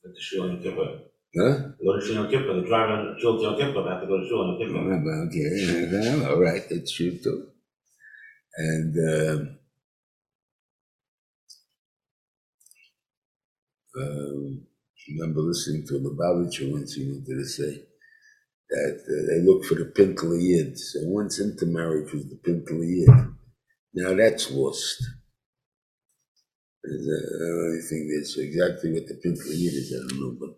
The 0.04 0.22
shul 0.22 0.50
in 0.50 0.62
Kippur. 0.62 1.00
Huh? 1.36 1.58
They 1.80 1.86
go 1.86 2.00
to 2.00 2.06
shul 2.06 2.30
Kippur. 2.30 2.62
The 2.62 2.68
driver 2.68 3.12
in 3.12 3.20
shul 3.20 3.44
in 3.44 3.58
Kippur. 3.60 3.84
They 3.84 3.90
have 3.90 4.02
to 4.02 4.08
go 4.08 4.20
to 4.20 4.28
shul 4.30 4.52
in 4.52 4.58
Kippur. 4.60 4.80
Okay, 5.28 6.26
all 6.28 6.40
right, 6.40 6.64
that's 6.70 6.92
true 6.96 7.18
too. 7.18 7.48
And 8.58 8.96
um, 8.98 9.57
um, 14.02 14.62
I 15.10 15.14
remember 15.14 15.42
listening 15.42 15.86
to 15.88 16.00
the 16.00 16.10
Lubavitcher 16.10 16.72
once 16.72 16.94
he 16.96 17.08
wanted 17.10 17.26
to 17.28 17.46
say 17.46 17.84
that 18.70 19.00
uh, 19.02 19.28
they 19.32 19.42
look 19.46 19.66
for 19.66 19.76
the 19.76 19.86
pintle 19.86 20.38
yid. 20.40 20.78
So 20.80 21.00
once 21.06 21.40
into 21.40 21.66
marriage 21.68 22.14
was 22.14 22.28
the 22.30 22.38
pintle 22.38 22.84
yid. 22.84 23.10
Now 23.94 24.16
that's 24.16 24.52
lost. 24.52 25.04
A, 26.86 26.90
I 26.90 26.92
don't 26.94 27.84
think 27.90 28.10
that's 28.16 28.38
exactly 28.38 28.94
what 28.94 29.08
the 29.08 29.16
pintle 29.24 29.54
yid 29.54 29.74
is. 29.74 29.94
I 29.96 30.08
don't 30.10 30.22
know, 30.22 30.38
but 30.40 30.52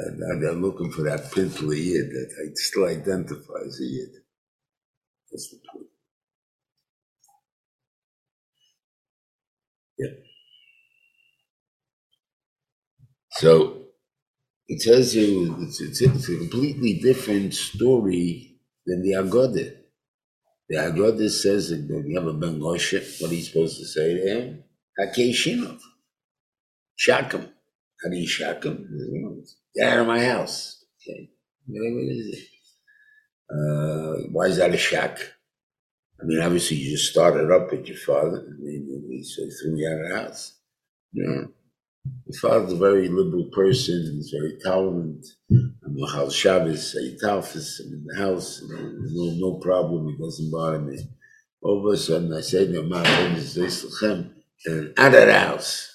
uh, 0.00 0.40
they're 0.40 0.52
looking 0.54 0.92
for 0.92 1.02
that 1.02 1.32
pintle 1.32 1.74
yid 1.74 2.10
that 2.10 2.52
still 2.56 2.86
identifies 2.86 3.80
a 3.80 3.84
yid. 3.84 4.10
That's 5.32 5.50
the 5.50 5.58
point. 5.72 5.86
Yeah. 9.98 10.08
So 13.32 13.82
it 14.68 14.82
tells 14.82 15.14
you 15.14 15.56
it's, 15.60 15.80
it's, 15.80 16.00
it's 16.00 16.28
a 16.28 16.36
completely 16.36 17.00
different 17.00 17.54
story 17.54 18.56
than 18.86 19.02
the 19.02 19.14
Agoda. 19.14 19.72
The 20.68 20.76
Agoda 20.76 21.28
says 21.30 21.70
that 21.70 22.04
you 22.06 22.18
have 22.18 22.28
a 22.28 22.32
Ben 22.32 22.60
Moshe, 22.60 23.20
what 23.20 23.30
are 23.30 23.34
you 23.34 23.42
supposed 23.42 23.78
to 23.78 23.86
say 23.86 24.14
to 24.14 24.20
him? 24.28 24.64
Hakei 24.98 25.30
Shinov. 25.30 25.80
Shock 26.96 27.32
him. 27.32 27.48
How 28.02 28.10
do 28.10 28.16
you 28.16 28.28
shock 28.28 28.64
him? 28.64 29.44
Get 29.74 29.92
out 29.92 30.00
of 30.00 30.06
my 30.06 30.24
house. 30.24 30.84
Okay. 31.02 31.30
What 31.66 32.16
is 32.16 32.26
it? 32.38 32.44
Uh, 33.52 34.28
why 34.32 34.46
is 34.46 34.58
that 34.58 34.74
a 34.74 34.76
shock? 34.76 35.18
I 36.20 36.24
mean, 36.24 36.40
obviously, 36.40 36.76
you 36.76 36.96
just 36.96 37.10
started 37.10 37.50
up 37.50 37.70
with 37.70 37.86
your 37.86 37.96
father. 37.96 38.44
I 38.46 38.62
mean, 38.62 39.22
so 39.24 39.42
he 39.42 39.50
threw 39.50 39.76
you 39.76 39.88
out 39.88 40.00
of 40.00 40.08
the 40.08 40.16
house. 40.16 40.52
His 42.26 42.40
father's 42.40 42.72
a 42.72 42.76
very 42.76 43.08
liberal 43.08 43.50
person. 43.52 44.12
He's 44.14 44.30
very 44.30 44.58
tolerant. 44.64 45.26
I'm 45.50 45.74
Mahal 45.96 46.30
Shabbos, 46.30 46.96
I 46.98 47.04
eat 47.04 47.20
I'm 47.24 47.92
in 47.92 48.04
the 48.06 48.16
house, 48.16 48.62
no, 48.68 49.34
no 49.36 49.58
problem, 49.58 50.08
he 50.08 50.16
doesn't 50.22 50.50
bother 50.50 50.78
me. 50.80 50.98
All 51.62 51.86
of 51.86 51.92
a 51.92 51.96
sudden, 51.96 52.32
I 52.32 52.40
say 52.40 52.66
him, 52.66 52.88
"My 52.88 53.02
name 53.02 53.36
is 53.36 53.56
Zeslechem, 53.56 54.30
and 54.66 54.94
out 54.96 55.14
of 55.14 55.26
the 55.26 55.38
house. 55.38 55.88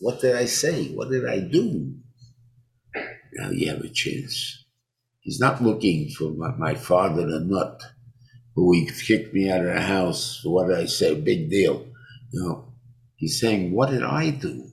What 0.00 0.20
did 0.20 0.36
I 0.36 0.44
say? 0.44 0.88
What 0.94 1.10
did 1.10 1.26
I 1.26 1.40
do? 1.40 1.94
Now 3.34 3.50
you 3.50 3.68
have 3.70 3.80
a 3.80 3.88
chance. 3.88 4.64
He's 5.20 5.40
not 5.40 5.62
looking 5.62 6.10
for 6.10 6.30
my, 6.30 6.54
my 6.56 6.74
father 6.74 7.26
the 7.26 7.40
nut, 7.40 7.80
who 8.54 8.72
he 8.74 8.90
kicked 9.06 9.32
me 9.32 9.50
out 9.50 9.60
of 9.60 9.74
the 9.74 9.80
house 9.80 10.42
what 10.44 10.68
did 10.68 10.78
I 10.78 10.86
say? 10.86 11.14
Big 11.18 11.50
deal. 11.50 11.86
No. 12.32 12.74
He's 13.16 13.40
saying, 13.40 13.72
What 13.72 13.90
did 13.90 14.02
I 14.02 14.30
do? 14.30 14.71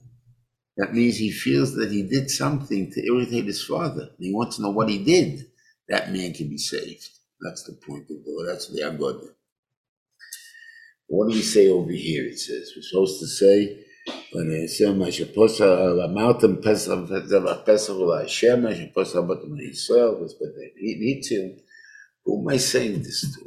That 0.80 0.94
means 0.94 1.18
he 1.18 1.30
feels 1.30 1.74
that 1.74 1.92
he 1.92 2.04
did 2.04 2.30
something 2.30 2.90
to 2.90 3.06
irritate 3.06 3.44
his 3.44 3.62
father. 3.62 4.08
He 4.18 4.32
wants 4.32 4.56
to 4.56 4.62
know 4.62 4.70
what 4.70 4.88
he 4.88 5.04
did. 5.04 5.44
That 5.90 6.10
man 6.10 6.32
can 6.32 6.48
be 6.48 6.56
saved. 6.56 7.06
That's 7.42 7.64
the 7.64 7.74
point 7.86 8.04
of 8.04 8.24
the 8.24 8.44
That's 8.48 8.68
the 8.68 8.80
agod. 8.80 9.28
What 11.06 11.28
do 11.28 11.34
we 11.34 11.42
say 11.42 11.68
over 11.68 11.90
here? 11.90 12.24
It 12.24 12.38
says 12.38 12.72
we're 12.74 12.82
supposed 12.82 13.20
to 13.20 13.26
say. 13.26 13.84
Who 14.32 14.40
am 14.40 14.50
I 22.48 22.56
saying 22.56 23.02
this 23.02 23.20
to? 23.34 23.44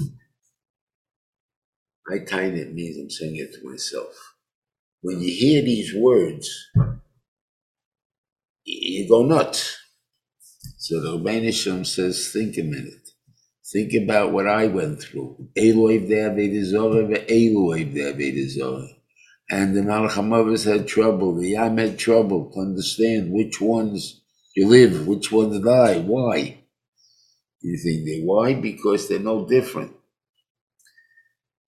I 2.11 2.19
tiny 2.19 2.59
it 2.59 2.73
means 2.73 2.97
I'm 2.99 3.09
saying 3.09 3.38
it 3.38 3.53
to 3.53 3.67
myself. 3.67 4.36
When 5.01 5.19
you 5.19 5.34
hear 5.34 5.63
these 5.63 5.95
words, 5.95 6.69
you 8.66 9.07
go 9.07 9.24
nuts. 9.24 9.78
So 10.78 11.01
the 11.01 11.18
Rebbeinu 11.18 11.86
says, 11.86 12.32
think 12.32 12.57
a 12.57 12.64
minute. 12.64 13.09
Think 13.72 13.93
about 13.93 14.32
what 14.32 14.47
I 14.47 14.68
went 14.68 15.01
through. 15.01 15.49
Eloiv 15.57 16.07
de 16.07 16.16
Avedizorah, 16.16 17.28
Eloiv 17.28 17.93
de 17.93 18.14
Avedizorah. 18.14 18.89
And 19.49 19.76
the 19.76 19.82
Malchamavis 19.82 20.66
had 20.66 20.88
trouble, 20.88 21.36
the 21.36 21.49
Yam 21.49 21.78
had 21.78 21.97
trouble 21.97 22.51
to 22.51 22.59
understand 22.59 23.32
which 23.32 23.59
ones 23.61 24.22
you 24.55 24.68
live, 24.68 25.07
which 25.07 25.32
ones 25.32 25.59
die. 25.59 25.99
Why? 25.99 26.64
You 27.61 27.78
think 27.78 28.05
they 28.05 28.22
why? 28.22 28.53
Because 28.55 29.07
they're 29.07 29.20
no 29.20 29.47
different. 29.47 29.93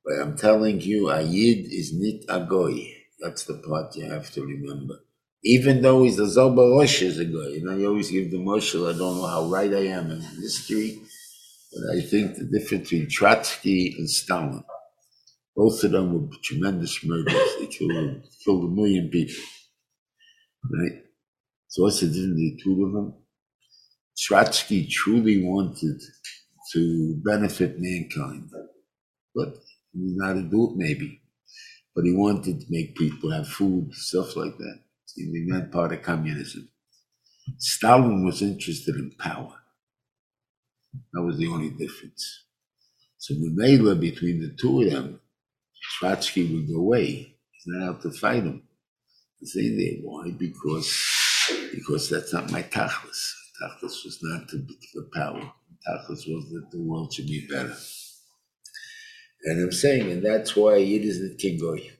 But 0.03 0.21
I'm 0.21 0.37
telling 0.37 0.81
you, 0.81 1.09
a 1.09 1.21
Yid 1.21 1.65
is 1.71 1.93
nit 1.93 2.25
a 2.29 2.45
goy. 2.45 2.93
That's 3.19 3.45
the 3.45 3.55
part 3.55 3.95
you 3.95 4.05
have 4.05 4.29
to 4.31 4.45
remember. 4.45 5.04
Even 5.45 5.81
though 5.81 6.03
he's 6.03 6.17
the 6.17 6.23
Zobarosh 6.23 7.03
is 7.03 7.19
a 7.19 7.25
goy. 7.25 7.57
And 7.57 7.69
I 7.69 7.85
always 7.85 8.11
give 8.11 8.31
the 8.31 8.37
Moshel, 8.37 8.93
I 8.93 8.97
don't 8.97 9.17
know 9.17 9.27
how 9.27 9.45
right 9.45 9.71
I 9.73 9.87
am 9.87 10.11
in 10.11 10.21
history, 10.21 10.99
but 11.71 11.97
I 11.97 12.01
think 12.01 12.35
the 12.35 12.45
difference 12.45 12.89
between 12.89 13.09
Trotsky 13.09 13.95
and 13.97 14.09
Stalin, 14.09 14.63
both 15.55 15.83
of 15.83 15.91
them 15.91 16.13
were 16.13 16.37
tremendous 16.43 17.03
murderers. 17.05 17.49
They 17.59 17.67
killed, 17.67 18.23
killed 18.43 18.65
a 18.65 18.75
million 18.75 19.09
people. 19.09 19.43
Right? 20.71 21.03
So 21.67 21.87
the 21.87 21.91
difference 21.91 22.15
between 22.17 22.35
the 22.35 22.59
two 22.63 22.85
of 22.85 22.93
them? 22.93 23.13
Trotsky 24.17 24.87
truly 24.87 25.43
wanted 25.43 26.01
to 26.73 27.21
benefit 27.23 27.79
mankind, 27.79 28.49
but 29.35 29.57
he 29.93 29.99
didn't 29.99 30.17
know 30.17 30.25
how 30.25 30.33
to 30.33 30.41
do 30.43 30.71
it 30.71 30.77
maybe. 30.77 31.21
But 31.95 32.05
he 32.05 32.13
wanted 32.13 32.61
to 32.61 32.65
make 32.69 32.95
people 32.95 33.31
have 33.31 33.47
food, 33.47 33.93
stuff 33.93 34.35
like 34.35 34.57
that. 34.57 34.79
He 35.15 35.45
meant 35.47 35.71
part 35.71 35.93
of 35.93 36.01
communism. 36.01 36.69
Stalin 37.57 38.25
was 38.25 38.41
interested 38.41 38.95
in 38.95 39.11
power. 39.17 39.53
That 41.13 41.23
was 41.23 41.37
the 41.37 41.47
only 41.47 41.69
difference. 41.69 42.43
So 43.17 43.33
the 43.33 43.51
Mela 43.53 43.95
between 43.95 44.41
the 44.41 44.55
two 44.59 44.81
of 44.83 44.91
them, 44.91 45.19
Trotsky 45.99 46.53
would 46.53 46.67
go 46.67 46.79
away. 46.79 47.37
He's 47.51 47.63
not 47.67 47.89
out 47.89 48.01
to 48.01 48.11
fight 48.11 48.43
him. 48.43 48.63
He's 49.39 49.53
say 49.53 49.69
there. 49.75 50.01
Why? 50.03 50.31
Because 50.31 50.91
because 51.73 52.09
that's 52.09 52.33
not 52.33 52.51
my 52.51 52.63
tachlis. 52.63 53.33
Tachlis 53.61 54.03
was 54.05 54.19
not 54.21 54.49
to 54.49 54.57
be 54.57 54.77
for 54.93 55.03
power. 55.13 55.51
Tachlis 55.87 56.27
was 56.27 56.49
that 56.51 56.67
the 56.71 56.81
world 56.81 57.13
should 57.13 57.27
be 57.27 57.47
better. 57.49 57.75
And 59.45 59.63
I'm 59.63 59.71
saying, 59.71 60.11
and 60.11 60.25
that's 60.25 60.55
why 60.55 60.77
it 60.77 61.03
is 61.03 61.19
the 61.19 61.35
kingoy. 61.35 61.91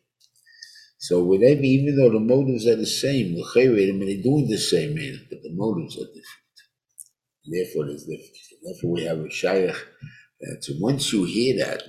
So 0.98 1.24
whatever, 1.24 1.62
even 1.62 1.96
though 1.98 2.12
the 2.12 2.20
motives 2.20 2.66
are 2.68 2.76
the 2.76 2.86
same, 2.86 3.36
they're 3.36 4.24
doing 4.24 4.48
the 4.50 4.58
same 4.58 4.96
man, 4.96 5.28
but 5.30 5.41
the 5.43 5.54
motives 5.54 5.98
are 5.98 6.08
different. 6.08 6.24
Therefore, 7.46 7.86
there's 7.88 8.06
difference. 8.06 8.54
Therefore, 8.64 8.91
we 8.91 9.04
have 9.04 9.20
a 9.20 9.30
shaykh. 9.30 9.76
So 10.62 10.74
once 10.80 11.12
you 11.14 11.26
hear 11.26 11.58
that, 11.66 11.84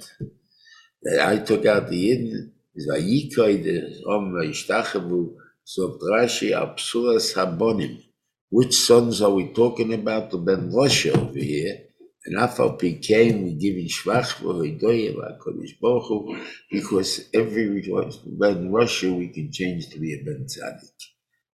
that 1.03 1.21
I 1.27 1.39
took 1.39 1.65
out 1.67 1.89
the 1.89 2.11
Yidden, 2.11 2.53
is 2.75 2.89
Ayikoy 2.89 3.63
the 3.65 4.05
Om 4.07 4.33
Vaishtachavu, 4.33 5.35
so 5.65 5.99
Rashi 6.13 6.51
Apsuras 6.53 7.35
Habonim. 7.35 8.03
Which 8.51 8.75
sons 8.75 9.23
are 9.23 9.31
we 9.31 9.53
talking 9.53 9.95
about? 9.95 10.31
The 10.31 10.39
Ben 10.39 10.71
Rosh 10.73 11.07
over 11.07 11.39
here. 11.39 11.79
And 12.27 12.37
Afal 12.39 12.79
became 12.79 13.45
we 13.45 13.55
giving 13.55 13.89
Shvach 13.89 14.37
V'Hoidoye 14.43 15.17
Kadosh 15.41 15.81
Baruch 15.81 16.05
Hu, 16.09 16.39
because 16.73 17.29
every 17.35 17.83
Ben 17.83 18.71
Rasha 18.71 19.17
we 19.19 19.29
can 19.29 19.53
change 19.53 19.91
to 19.91 20.01
be 20.01 20.15
a 20.15 20.25
Ben 20.25 20.47
Tzaddik. 20.47 21.05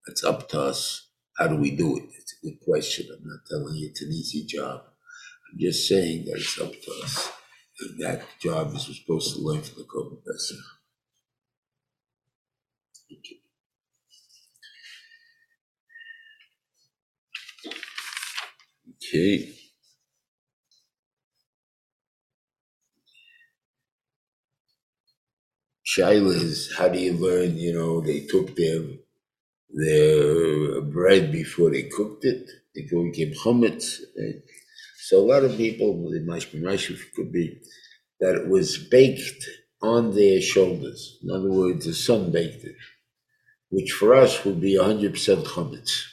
It's 0.08 0.24
up 0.24 0.48
to 0.50 0.60
us. 0.62 1.08
How 1.38 1.48
do 1.48 1.56
we 1.56 1.72
do 1.72 1.98
it? 1.98 2.04
It's 2.18 2.34
a 2.42 2.46
good 2.46 2.60
question. 2.60 3.06
I'm 3.12 3.28
not 3.28 3.40
telling 3.50 3.76
you 3.76 3.88
it's 3.90 4.02
an 4.02 4.10
easy 4.12 4.46
job. 4.46 4.82
I'm 5.52 5.58
just 5.60 5.88
saying 5.88 6.26
that 6.26 6.36
it's 6.36 6.60
up 6.60 6.72
to 6.72 6.92
us. 7.04 7.32
And 7.80 8.00
that 8.04 8.22
job 8.42 8.74
is 8.76 8.88
we're 8.88 8.94
supposed 8.94 9.36
to 9.36 9.42
learn 9.42 9.62
from 9.62 9.78
the 9.78 9.84
Kohen 9.84 10.18
Pesach. 10.26 10.58
Okay. 18.96 19.59
Shaila 25.90 26.34
is 26.34 26.72
how 26.76 26.88
do 26.88 27.00
you 27.00 27.14
learn? 27.14 27.56
You 27.58 27.72
know, 27.74 28.00
they 28.00 28.20
took 28.20 28.54
their 28.54 28.82
their 29.72 30.80
bread 30.82 31.32
before 31.32 31.70
they 31.70 31.84
cooked 31.84 32.24
it. 32.24 32.48
It 32.74 32.90
became 32.90 33.34
chametz. 33.34 34.00
right? 34.16 34.42
So 34.98 35.18
a 35.18 35.26
lot 35.32 35.44
of 35.44 35.56
people, 35.56 36.12
it 36.12 36.24
might 36.24 36.50
be 36.52 36.60
nice 36.60 36.90
if 36.90 37.02
it 37.02 37.14
could 37.14 37.32
be, 37.32 37.60
that 38.20 38.36
it 38.36 38.48
was 38.48 38.78
baked 38.78 39.44
on 39.82 40.14
their 40.14 40.40
shoulders. 40.40 41.18
In 41.22 41.30
other 41.30 41.50
words, 41.50 41.86
the 41.86 41.94
sun 41.94 42.30
baked 42.30 42.64
it, 42.64 42.76
which 43.70 43.92
for 43.92 44.14
us 44.14 44.44
would 44.44 44.60
be 44.60 44.78
100% 44.78 45.44
chametz. 45.44 46.04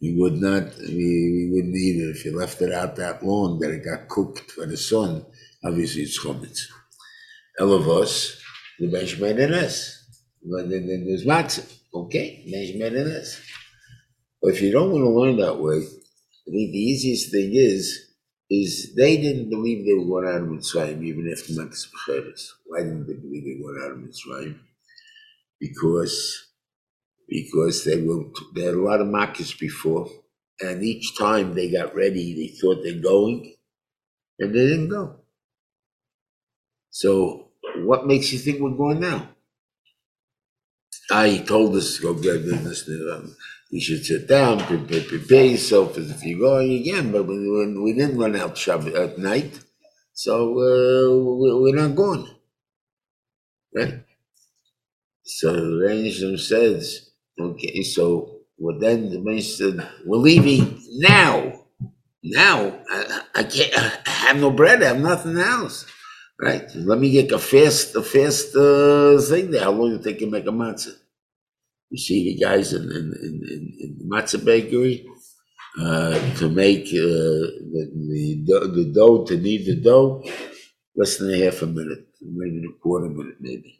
We 0.00 0.14
would 0.16 0.34
not, 0.34 0.78
we, 0.78 1.50
wouldn't 1.52 1.76
eat 1.76 2.00
it 2.00 2.16
if 2.16 2.24
you 2.24 2.38
left 2.38 2.62
it 2.62 2.72
out 2.72 2.96
that 2.96 3.24
long 3.24 3.58
that 3.58 3.70
it 3.70 3.84
got 3.84 4.08
cooked 4.08 4.56
by 4.56 4.66
the 4.66 4.76
sun. 4.76 5.26
Obviously, 5.64 6.02
it's 6.02 6.24
chametz. 6.24 6.68
All 7.60 7.74
then 10.70 10.86
then 10.86 11.06
there's 11.06 11.24
matzah. 11.24 11.74
Okay, 11.94 12.42
in 12.46 13.08
us. 13.08 13.40
But 14.40 14.54
if 14.54 14.62
you 14.62 14.70
don't 14.70 14.92
want 14.92 15.04
to 15.04 15.10
learn 15.10 15.36
that 15.38 15.60
way, 15.60 15.78
I 15.78 16.50
think 16.50 16.72
the 16.72 16.78
easiest 16.78 17.32
thing 17.32 17.50
is, 17.54 18.08
is 18.50 18.94
they 18.94 19.16
didn't 19.16 19.50
believe 19.50 19.84
they 19.84 19.94
were 19.94 20.06
going 20.06 20.28
out 20.28 20.42
of 20.42 20.48
Mitzrayim 20.48 21.02
even 21.02 21.30
after 21.30 21.52
Makkah's 21.54 21.88
Becheres. 21.92 22.48
Why 22.66 22.80
didn't 22.80 23.06
they 23.06 23.14
believe 23.14 23.44
they 23.44 23.60
were 23.60 23.72
going 23.72 23.84
out 23.84 23.92
of 23.92 23.98
Mitzrayim? 23.98 24.58
Because 25.60 26.46
because 27.28 27.84
they 27.84 28.00
were 28.00 28.24
they 28.54 28.62
had 28.62 28.74
a 28.74 28.80
lot 28.80 29.00
of 29.00 29.08
Makkahs 29.08 29.58
before, 29.58 30.08
and 30.60 30.82
each 30.82 31.18
time 31.18 31.54
they 31.54 31.70
got 31.70 31.94
ready, 31.94 32.34
they 32.34 32.56
thought 32.56 32.82
they're 32.82 33.02
going, 33.02 33.54
and 34.38 34.54
they 34.54 34.66
didn't 34.66 34.88
go. 34.88 35.16
So 36.90 37.47
what 37.84 38.06
makes 38.06 38.32
you 38.32 38.38
think 38.38 38.60
we're 38.60 38.70
going 38.70 39.00
now? 39.00 39.28
I 41.10 41.38
told 41.38 41.74
us 41.76 41.96
to 41.96 42.02
go 42.02 42.14
get 42.14 42.44
business. 42.44 42.88
Um, 42.88 43.34
you 43.70 43.80
should 43.80 44.04
sit 44.04 44.28
down, 44.28 44.60
prepare, 44.60 45.02
prepare 45.02 45.44
yourself 45.44 45.96
as 45.98 46.10
if 46.10 46.24
you're 46.24 46.40
going 46.40 46.72
again. 46.72 47.12
But 47.12 47.24
we, 47.24 47.38
we, 47.38 47.78
we 47.82 47.92
didn't 47.94 48.18
run 48.18 48.36
out 48.36 48.56
Shabbat 48.56 48.94
at 48.94 49.18
night, 49.18 49.60
so 50.12 50.52
uh, 50.52 51.16
we, 51.40 51.54
we're 51.60 51.76
not 51.76 51.94
going. 51.94 52.28
Right? 53.74 54.04
So 55.24 55.52
the 55.52 55.86
Rebbe 55.86 56.38
says, 56.38 57.10
okay, 57.38 57.82
so 57.82 58.38
well, 58.58 58.78
then 58.78 59.10
the 59.10 59.20
Rebbe 59.20 59.42
said, 59.42 59.88
we're 60.04 60.18
leaving 60.18 60.82
now. 60.96 61.64
Now, 62.22 62.80
I, 62.90 63.22
I 63.36 63.42
can't, 63.44 63.72
I 64.06 64.10
have 64.10 64.40
no 64.40 64.50
bread, 64.50 64.82
I 64.82 64.88
have 64.88 65.00
nothing 65.00 65.38
else. 65.38 65.86
Right? 66.40 66.68
Let 66.76 66.98
me 67.00 67.10
get 67.10 67.32
a 67.32 67.38
fast, 67.38 67.96
a 67.96 68.02
fast 68.02 68.56
uh, 68.56 69.20
thing 69.20 69.50
there. 69.50 69.64
How 69.64 69.72
long 69.72 69.92
you 69.92 69.98
think 69.98 70.20
you 70.20 70.30
make 70.30 70.46
a 70.46 70.50
matzah? 70.50 70.96
You 71.90 71.98
see 71.98 72.24
the 72.24 72.40
guys 72.44 72.72
in, 72.74 72.82
in, 72.84 73.14
in, 73.22 73.74
in, 73.80 74.10
matzah 74.10 74.44
bakery 74.44 75.06
uh, 75.80 76.18
to 76.36 76.48
make 76.50 76.86
uh, 76.88 77.46
the, 77.74 77.90
the, 77.94 78.44
dough- 78.46 78.68
the 78.68 78.92
dough, 78.94 79.24
to 79.26 79.36
knead 79.38 79.66
the 79.66 79.76
dough, 79.82 80.24
less 80.96 81.18
than 81.18 81.34
a 81.34 81.44
half 81.44 81.62
a 81.62 81.66
minute, 81.66 82.08
maybe 82.22 82.64
a 82.66 82.80
quarter 82.82 83.08
minute, 83.08 83.36
maybe. 83.40 83.72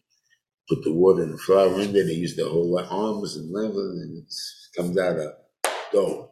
put 0.69 0.83
the 0.85 0.93
water 0.93 1.23
and 1.25 1.35
the 1.35 1.39
flour 1.39 1.81
in 1.81 1.93
there, 1.93 2.05
they 2.05 2.13
use 2.13 2.37
the 2.37 2.49
whole 2.49 2.79
arms 2.79 3.37
and 3.37 3.53
level, 3.53 3.81
and 3.81 4.19
it 4.19 4.35
comes 4.77 4.99
out 4.99 5.19
a 5.19 5.35
dough. 5.93 6.31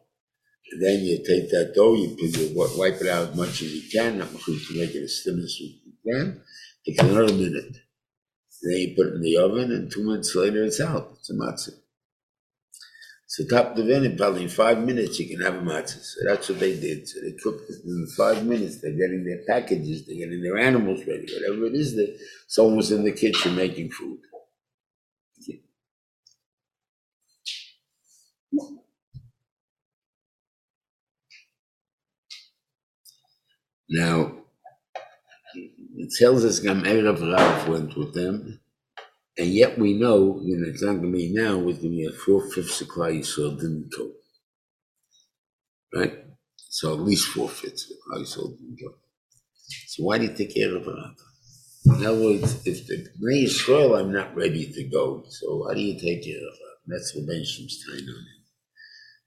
And 0.72 0.83
then 0.83 1.01
you 1.05 1.18
take 1.18 1.51
that 1.51 1.74
dough, 1.77 1.95
you 1.95 2.16
you 2.18 2.53
wipe 2.79 3.01
it 3.01 3.09
out 3.09 3.31
as 3.31 3.37
much 3.37 3.62
as 3.62 3.74
you 3.74 3.91
can, 3.91 4.18
not 4.18 4.31
to 4.31 4.79
make 4.79 4.95
it 4.95 5.05
as 5.05 5.22
thin 5.24 5.39
as 5.41 5.61
you 5.61 5.74
can. 6.07 6.42
Takes 6.86 7.02
another 7.02 7.32
minute. 7.32 7.76
Then 8.62 8.78
you 8.78 8.94
put 8.96 9.09
it 9.09 9.14
in 9.14 9.22
the 9.22 9.36
oven, 9.38 9.72
and 9.72 9.90
two 9.90 10.04
minutes 10.04 10.34
later 10.34 10.64
it's 10.64 10.80
out. 10.80 11.14
It's 11.18 11.30
a 11.30 11.34
matzah. 11.34 11.78
So 13.26 13.44
top 13.46 13.74
the 13.76 13.82
oven, 13.82 14.16
probably 14.16 14.44
in 14.44 14.48
five 14.48 14.78
minutes 14.78 15.18
you 15.18 15.28
can 15.28 15.44
have 15.44 15.57
a 15.57 15.64
matzah. 15.66 16.02
So 16.02 16.20
that's 16.26 16.48
what 16.48 16.61
they 16.61 16.78
did. 16.78 17.09
So 17.09 17.20
they 17.20 17.32
cooked 17.32 17.70
it 17.70 17.84
in 17.84 18.07
five 18.16 18.46
minutes. 18.46 18.80
They're 18.80 18.92
getting 18.92 19.24
their 19.24 19.42
packages, 19.46 20.07
they're 20.07 20.16
getting 20.16 20.42
their 20.42 20.59
animals 20.59 21.00
ready, 21.07 21.26
whatever 21.32 21.66
it 21.66 21.74
is 21.74 21.94
that 21.96 22.18
someone 22.46 22.76
was 22.76 22.92
in 22.92 23.04
the 23.04 23.12
kitchen 23.12 23.57
making 23.57 23.90
food. 23.90 24.18
Now, 33.88 34.45
it 36.07 36.14
tells 36.16 36.44
us 36.44 36.61
Gam 36.61 36.84
Erev 36.84 37.20
Rav 37.20 37.68
went 37.68 37.96
with 37.96 38.14
them, 38.14 38.61
and 39.36 39.48
yet 39.48 39.76
we 39.76 39.94
know, 39.94 40.40
you 40.42 40.57
know, 40.57 40.68
it's 40.68 40.82
not 40.82 41.00
going 41.00 41.12
to 41.12 41.18
be 41.18 41.32
now, 41.32 41.59
with 41.59 41.82
the 41.82 42.07
uh, 42.07 42.12
four 42.24 42.48
fifths 42.48 42.80
of 42.80 42.88
Klal 42.88 43.18
Yisrael 43.18 43.59
didn't 43.59 43.90
go. 43.96 44.12
Right? 45.92 46.14
So 46.57 46.94
at 46.94 47.00
least 47.00 47.28
four 47.28 47.48
fifths 47.48 47.90
of 47.90 47.96
Klal 48.07 48.22
Yisrael 48.22 48.57
didn't 48.57 48.78
go. 48.80 48.94
So 49.88 50.04
why 50.04 50.18
do 50.18 50.24
you 50.26 50.34
take 50.34 50.54
Erev 50.54 50.86
Rav? 50.86 51.16
In 51.86 52.07
other 52.07 52.22
words, 52.22 52.66
if 52.66 52.86
the 52.86 53.09
Bnei 53.20 53.46
Yisrael, 53.46 53.98
I'm 53.98 54.12
not 54.12 54.36
ready 54.36 54.70
to 54.72 54.84
go, 54.84 55.24
so 55.28 55.57
why 55.57 55.74
do 55.74 55.80
you 55.80 55.98
take 55.98 56.22
Erev 56.24 56.44
Rav? 56.44 56.78
That's 56.86 57.16
what 57.16 57.26
Ben 57.26 57.44
Shim's 57.44 57.84
tying 57.84 58.09
on 58.09 58.24
it. 58.34 58.44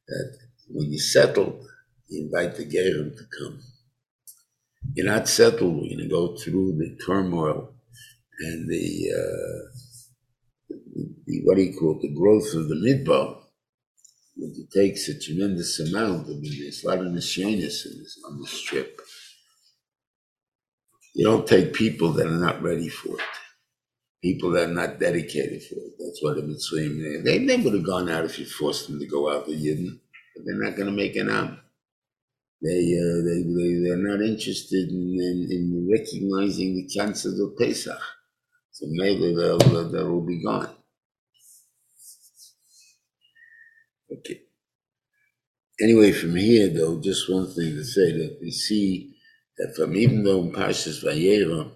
That 0.07 0.37
when 0.69 0.93
you 0.93 0.99
settle, 0.99 1.59
you 2.07 2.23
invite 2.23 2.55
the 2.55 2.63
Gerim 2.63 3.17
to 3.17 3.23
come 3.37 3.61
you're 4.95 5.05
not 5.05 5.27
settled. 5.27 5.75
We're 5.75 5.95
going 5.95 5.97
to 5.99 6.07
go 6.09 6.35
through 6.37 6.77
the 6.77 6.97
turmoil 7.05 7.73
and 8.39 8.69
the, 8.69 9.11
uh, 9.15 10.75
the 11.25 11.41
what 11.43 11.57
do 11.57 11.63
you 11.63 11.77
call 11.77 11.97
it, 11.97 12.01
the 12.01 12.13
growth 12.13 12.53
of 12.53 12.69
the 12.69 12.75
midbar. 12.75 13.37
It 14.37 14.71
takes 14.71 15.09
a 15.09 15.19
tremendous 15.19 15.79
amount. 15.79 16.27
I 16.27 16.31
mean, 16.31 16.61
there's 16.61 16.83
a 16.83 16.87
lot 16.87 16.99
of 16.99 17.13
this, 17.13 17.37
on 18.25 18.39
this 18.39 18.61
trip. 18.61 19.01
You 21.13 21.25
don't 21.25 21.45
take 21.45 21.73
people 21.73 22.13
that 22.13 22.27
are 22.27 22.31
not 22.31 22.61
ready 22.61 22.87
for 22.87 23.15
it. 23.15 23.25
People 24.21 24.51
that 24.51 24.69
are 24.69 24.73
not 24.73 24.99
dedicated 24.99 25.63
for 25.63 25.75
it. 25.75 25.93
That's 25.99 26.23
what 26.23 26.37
I'm 26.37 26.57
saying. 26.57 27.23
They, 27.25 27.45
they 27.45 27.57
would 27.57 27.73
have 27.73 27.85
gone 27.85 28.09
out 28.09 28.25
if 28.25 28.39
you 28.39 28.45
forced 28.45 28.87
them 28.87 28.99
to 28.99 29.07
go 29.07 29.29
out. 29.29 29.47
They 29.47 29.57
didn't. 29.57 29.99
But 30.35 30.45
they're 30.45 30.63
not 30.63 30.77
going 30.77 30.87
to 30.87 30.95
make 30.95 31.15
an 31.17 31.29
am 31.29 31.59
they, 32.61 32.97
uh, 32.99 33.23
they, 33.25 33.43
they, 33.43 33.81
they're 33.83 33.97
not 33.97 34.21
interested 34.21 34.89
in, 34.89 35.17
in, 35.19 35.47
in 35.51 35.89
recognizing 35.91 36.75
the 36.75 36.87
chances 36.87 37.39
of 37.39 37.57
Pesach. 37.57 38.01
So 38.71 38.85
maybe 38.89 39.35
they'll, 39.35 39.57
they'll 39.89 40.21
be 40.25 40.43
gone. 40.43 40.69
Okay. 44.11 44.41
Anyway, 45.81 46.11
from 46.11 46.35
here, 46.35 46.69
though, 46.69 46.99
just 46.99 47.31
one 47.31 47.47
thing 47.47 47.75
to 47.75 47.83
say 47.85 48.11
that 48.11 48.39
we 48.41 48.51
see 48.51 49.15
that 49.57 49.75
from 49.75 49.95
even 49.95 50.23
though 50.23 50.41
in 50.41 50.51
Pashas 50.51 51.03
Vayera, 51.03 51.71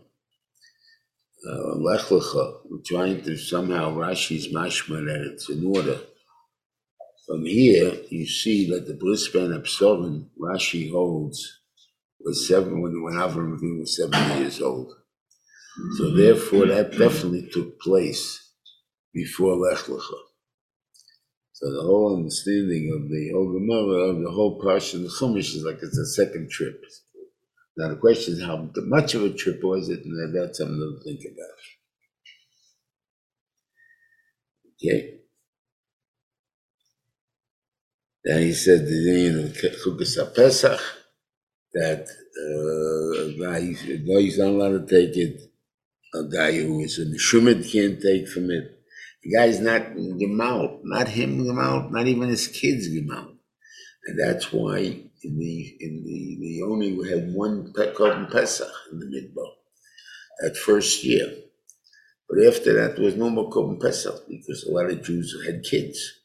uh, 1.48 1.76
Lech 1.78 2.02
Lecha, 2.08 2.60
we're 2.66 2.80
trying 2.86 3.22
to 3.24 3.38
somehow 3.38 3.94
Rashi's 3.96 4.54
mashma 4.54 5.06
that 5.06 5.22
it's 5.32 5.50
in 5.50 5.66
order. 5.66 6.00
From 7.26 7.46
here, 7.46 7.94
you 8.10 8.26
see 8.26 8.70
that 8.72 8.86
the 8.86 8.96
Brisbane 8.96 9.54
Absorbent 9.54 10.28
Rashi 10.38 10.92
holds 10.92 11.62
was 12.20 12.48
seven 12.48 12.82
when, 12.82 13.02
when 13.02 13.14
Avram 13.14 13.58
Avinu 13.58 13.80
was 13.80 13.96
seven 13.96 14.40
years 14.40 14.62
old. 14.62 14.94
So 15.98 16.12
therefore, 16.16 16.68
that 16.68 16.92
definitely 16.92 17.50
took 17.52 17.80
place 17.80 18.52
before 19.14 19.56
Lech 19.56 19.86
Lecha. 19.86 20.20
So 21.54 21.72
the 21.72 21.82
whole 21.82 22.18
understanding 22.18 22.92
of 22.94 23.10
the 23.10 23.32
whole 23.34 23.54
Gemara, 23.54 24.10
of 24.10 24.22
the 24.22 24.32
whole 24.32 24.60
portion 24.60 25.00
of 25.00 25.06
the 25.06 25.16
Chumash 25.18 25.56
is 25.56 25.64
like 25.64 25.80
it's 25.82 25.98
a 25.98 26.06
second 26.06 26.50
trip. 26.52 26.84
Now 27.78 27.88
the 27.88 27.96
question 27.96 28.34
is 28.34 28.44
how 28.44 28.70
much 28.76 29.16
of 29.16 29.24
a 29.24 29.34
trip 29.34 29.64
was 29.64 29.90
it, 29.90 30.04
and 30.04 30.36
that's 30.36 30.58
something 30.58 30.78
to 30.78 31.04
think 31.04 31.22
about. 31.22 31.60
Okay. 34.76 35.23
Then 38.24 38.42
he 38.42 38.54
said 38.54 38.86
the 38.86 39.12
name 39.12 39.40
of 39.40 39.52
Chukas 39.54 40.34
Pesach 40.34 40.80
that 41.74 42.08
uh, 42.08 43.34
a 43.34 44.18
is 44.20 44.38
not 44.38 44.48
allowed 44.48 44.88
to 44.88 44.96
take 44.96 45.18
it. 45.18 45.42
A 46.16 46.24
guy 46.24 46.54
who 46.54 46.80
is 46.80 47.00
a 47.00 47.06
Meshumid 47.06 47.70
can't 47.70 48.02
take 48.02 48.30
from 48.30 48.50
it. 48.50 48.80
The 49.24 49.32
guy's 49.36 49.60
not 49.60 49.94
Gemal, 49.96 50.80
not 50.84 51.10
him 51.10 51.44
Gemal, 51.44 51.92
not 51.92 52.08
even 52.08 52.30
his 52.30 52.48
kids 52.48 52.88
Gemal. 52.88 53.36
And 54.06 54.20
that's 54.20 54.54
why 54.54 54.78
in 54.78 55.40
the 55.40 55.78
in 55.82 56.04
the 56.06 56.38
the 56.40 56.62
only 56.66 56.90
had 57.10 57.34
one 57.34 57.74
Korban 57.74 58.32
Pesach 58.32 58.72
in 58.92 59.00
the 59.00 59.06
Midbar 59.06 59.52
that 60.42 60.56
first 60.56 61.04
year. 61.04 61.28
But 62.30 62.46
after 62.48 62.74
that, 62.74 62.96
there 62.96 63.06
was 63.06 63.16
no 63.16 63.30
more 63.30 63.50
Korban 63.50 63.82
Pesach 63.82 64.28
because 64.30 64.64
a 64.64 64.72
lot 64.72 64.90
of 64.90 65.04
Jews 65.04 65.36
had 65.46 65.64
kids 65.64 66.23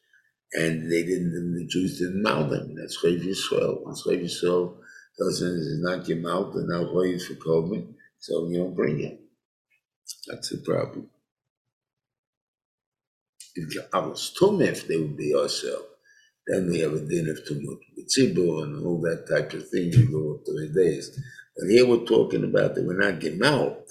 and 0.55 0.91
they 0.91 1.03
didn't, 1.03 1.55
the 1.55 1.67
Jews 1.67 1.99
didn't 1.99 2.23
mount 2.23 2.51
them. 2.51 2.75
That's 2.77 3.03
Chayiv 3.03 3.25
Yisrael. 3.25 3.85
Once 3.85 4.05
Chayiv 4.07 4.25
Yisrael 4.25 4.77
doesn't, 5.19 5.49
is 5.49 5.81
not 5.83 6.07
get 6.07 6.25
out, 6.27 6.55
and 6.55 6.69
now 6.69 6.85
Chayiv 6.85 7.23
for 7.23 7.35
Korban, 7.35 7.95
so 8.19 8.49
you 8.49 8.59
don't 8.59 8.75
bring 8.77 9.01
it. 9.01 9.21
That's 10.27 10.51
the 10.51 10.59
problem. 10.59 11.09
If 13.55 13.77
I 13.93 13.99
was 14.01 14.35
Tumif, 14.41 14.87
they 14.87 14.97
would 14.97 15.17
be 15.17 15.35
ourselves. 15.35 15.85
Then 16.47 16.71
we 16.71 16.81
have 16.81 16.95
a 16.95 17.01
din 17.01 17.29
of 17.29 17.39
Tumut 17.45 17.79
with 17.97 18.17
and 18.65 18.87
all 18.87 19.01
that 19.03 19.27
type 19.29 19.53
of 19.53 19.69
thing. 19.69 19.93
You 19.93 20.11
go 20.11 20.35
up 20.37 20.45
the 20.45 20.73
days. 20.75 21.19
But 21.57 21.69
here 21.69 21.87
we're 21.87 22.07
talking 22.07 22.45
about 22.45 22.75
that 22.75 22.87
we're 22.87 22.99
not 22.99 23.21
out, 23.45 23.85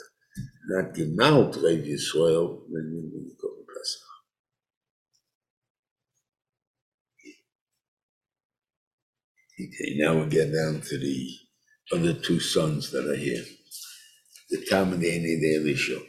not 0.69 0.85
out 1.21 1.53
Chayiv 1.53 1.87
Yisrael, 1.87 2.61
then 2.71 3.11
we 3.13 3.35
go 3.41 3.49
to 3.49 3.65
Pesach. 3.67 4.01
Okay, 9.59 9.95
now 9.97 10.15
we 10.19 10.29
get 10.29 10.53
down 10.53 10.81
to 10.81 10.99
the 10.99 11.31
other 11.91 12.13
two 12.13 12.39
sons 12.39 12.91
that 12.91 13.09
are 13.09 13.15
here. 13.15 13.43
The 14.51 14.63
Tam 14.69 14.93
and 14.93 15.01
the 15.01 15.55
Elisha. 15.55 15.99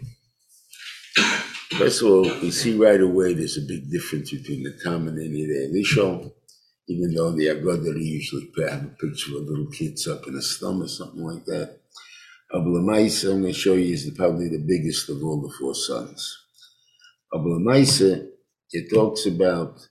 First 1.78 2.02
of 2.02 2.08
all, 2.08 2.22
we 2.42 2.50
see 2.50 2.76
right 2.76 3.00
away 3.00 3.32
there's 3.32 3.56
a 3.56 3.62
big 3.62 3.90
difference 3.90 4.32
between 4.32 4.64
the 4.64 4.78
Tam 4.84 5.08
and 5.08 5.16
the 5.16 5.66
Elisha, 5.70 6.30
even 6.88 7.14
though 7.14 7.30
the 7.30 7.46
Agadari 7.46 8.04
usually 8.04 8.52
have 8.68 8.84
a 8.84 8.88
picture 9.00 9.38
of 9.38 9.44
little 9.44 9.70
kids 9.70 10.06
up 10.06 10.28
in 10.28 10.34
a 10.34 10.42
slum 10.42 10.82
or 10.82 10.88
something 10.88 11.24
like 11.24 11.46
that. 11.46 11.78
Abulamaisa, 12.52 13.32
I'm 13.32 13.40
going 13.40 13.54
to 13.54 13.58
show 13.58 13.76
you, 13.76 13.94
is 13.94 14.10
probably 14.14 14.50
the 14.50 14.62
biggest 14.66 15.08
of 15.08 15.24
all 15.24 15.40
the 15.40 15.54
four 15.58 15.74
sons. 15.74 16.36
Abulamaisa, 17.32 18.28
it 18.72 18.90
talks 18.92 19.24
about 19.24 19.88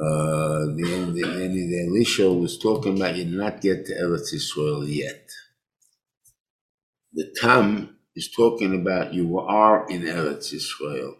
uh, 0.00 0.66
the, 0.76 1.12
the, 1.14 1.22
the, 1.22 1.86
Elisha 1.88 2.30
was 2.32 2.58
talking 2.58 2.98
about 2.98 3.16
you 3.16 3.24
not 3.26 3.62
get 3.62 3.86
to 3.86 3.94
Eretz 3.94 4.34
Israel 4.34 4.86
yet. 4.88 5.28
The 7.14 7.34
Tam 7.40 7.96
is 8.16 8.30
talking 8.30 8.74
about 8.80 9.14
you 9.14 9.38
are 9.40 9.86
in 9.88 10.02
Eretz 10.02 10.52
Israel. 10.54 11.16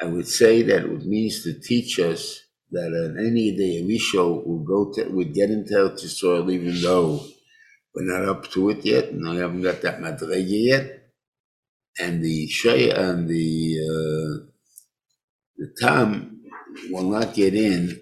I 0.00 0.06
would 0.06 0.28
say 0.28 0.62
that 0.62 0.84
it 0.84 1.06
means 1.06 1.44
to 1.44 1.54
teach 1.60 2.00
us 2.00 2.40
that 2.72 2.88
on 2.88 3.18
any 3.24 3.56
day 3.56 3.82
Elisha 3.82 4.24
will 4.24 4.64
go 4.64 4.92
to 4.94 5.10
would 5.10 5.34
get 5.34 5.50
into 5.50 5.74
Eretz 5.74 6.04
Israel 6.04 6.50
even 6.50 6.80
though 6.82 7.24
we're 7.94 8.04
not 8.04 8.28
up 8.28 8.50
to 8.52 8.70
it 8.70 8.84
yet, 8.84 9.06
and 9.06 9.28
I 9.28 9.36
haven't 9.36 9.62
got 9.62 9.82
that 9.82 10.00
madrega 10.00 10.44
yet. 10.46 11.10
And 11.98 12.22
the 12.22 12.48
Shaya 12.48 12.98
and 12.98 13.28
the 13.28 13.78
uh, 13.80 14.46
the 15.58 15.74
Tam 15.80 16.35
will 16.90 17.10
not 17.10 17.34
get 17.34 17.54
in 17.54 18.00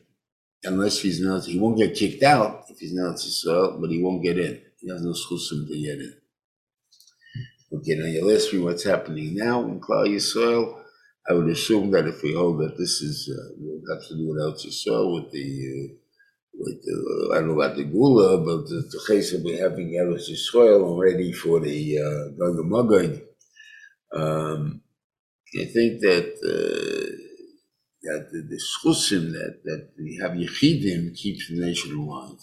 unless 0.64 1.00
he's 1.00 1.20
not, 1.20 1.44
he 1.44 1.58
won't 1.58 1.78
get 1.78 1.94
kicked 1.94 2.22
out 2.22 2.64
if 2.68 2.78
he's 2.78 2.94
not 2.94 3.14
Israel, 3.14 3.78
but 3.80 3.90
he 3.90 4.02
won't 4.02 4.22
get 4.22 4.38
in. 4.38 4.60
He 4.80 4.90
has 4.90 5.02
no 5.02 5.12
schusim 5.12 5.66
to 5.68 5.80
get 5.80 6.00
in. 6.00 6.14
Okay, 7.72 7.94
now 7.96 8.06
you 8.06 8.34
ask 8.34 8.52
what's 8.54 8.84
happening 8.84 9.34
now 9.34 9.62
in 9.64 9.80
Klal 9.80 10.08
Yisrael. 10.08 10.80
I 11.28 11.32
would 11.32 11.48
assume 11.48 11.90
that 11.92 12.06
if 12.06 12.22
we 12.22 12.34
hold 12.34 12.60
that 12.60 12.76
this 12.78 13.00
is, 13.00 13.30
uh, 13.32 13.54
will 13.58 13.80
have 13.94 14.06
to 14.08 14.16
do 14.16 14.28
with 14.28 14.40
El 14.40 14.52
Yisrael, 14.52 15.14
with 15.14 15.32
the, 15.32 15.90
uh, 15.90 15.94
with 16.54 16.82
the, 16.84 17.30
I 17.32 17.38
don't 17.40 17.48
know 17.48 17.60
about 17.60 17.76
the 17.76 17.84
Geula, 17.84 18.44
but 18.44 18.68
the, 18.68 18.88
the 18.90 19.04
case 19.08 19.32
of 19.32 19.42
we 19.42 19.56
having 19.56 19.92
Eretz 19.92 20.30
Yisrael 20.30 20.82
already 20.82 21.32
for 21.32 21.60
the 21.60 21.98
uh, 21.98 22.28
Gog 22.38 23.20
um, 24.14 24.82
I 25.60 25.64
think 25.64 26.00
that 26.02 26.28
uh, 26.44 26.93
that 28.04 28.28
the, 28.32 28.42
the 28.42 28.60
schusim 28.70 29.32
that 29.32 29.60
that 29.64 29.90
we 29.98 30.18
have 30.22 30.32
yichidim 30.32 31.16
keeps 31.16 31.48
the 31.48 31.60
nation 31.60 31.96
alive. 31.96 32.38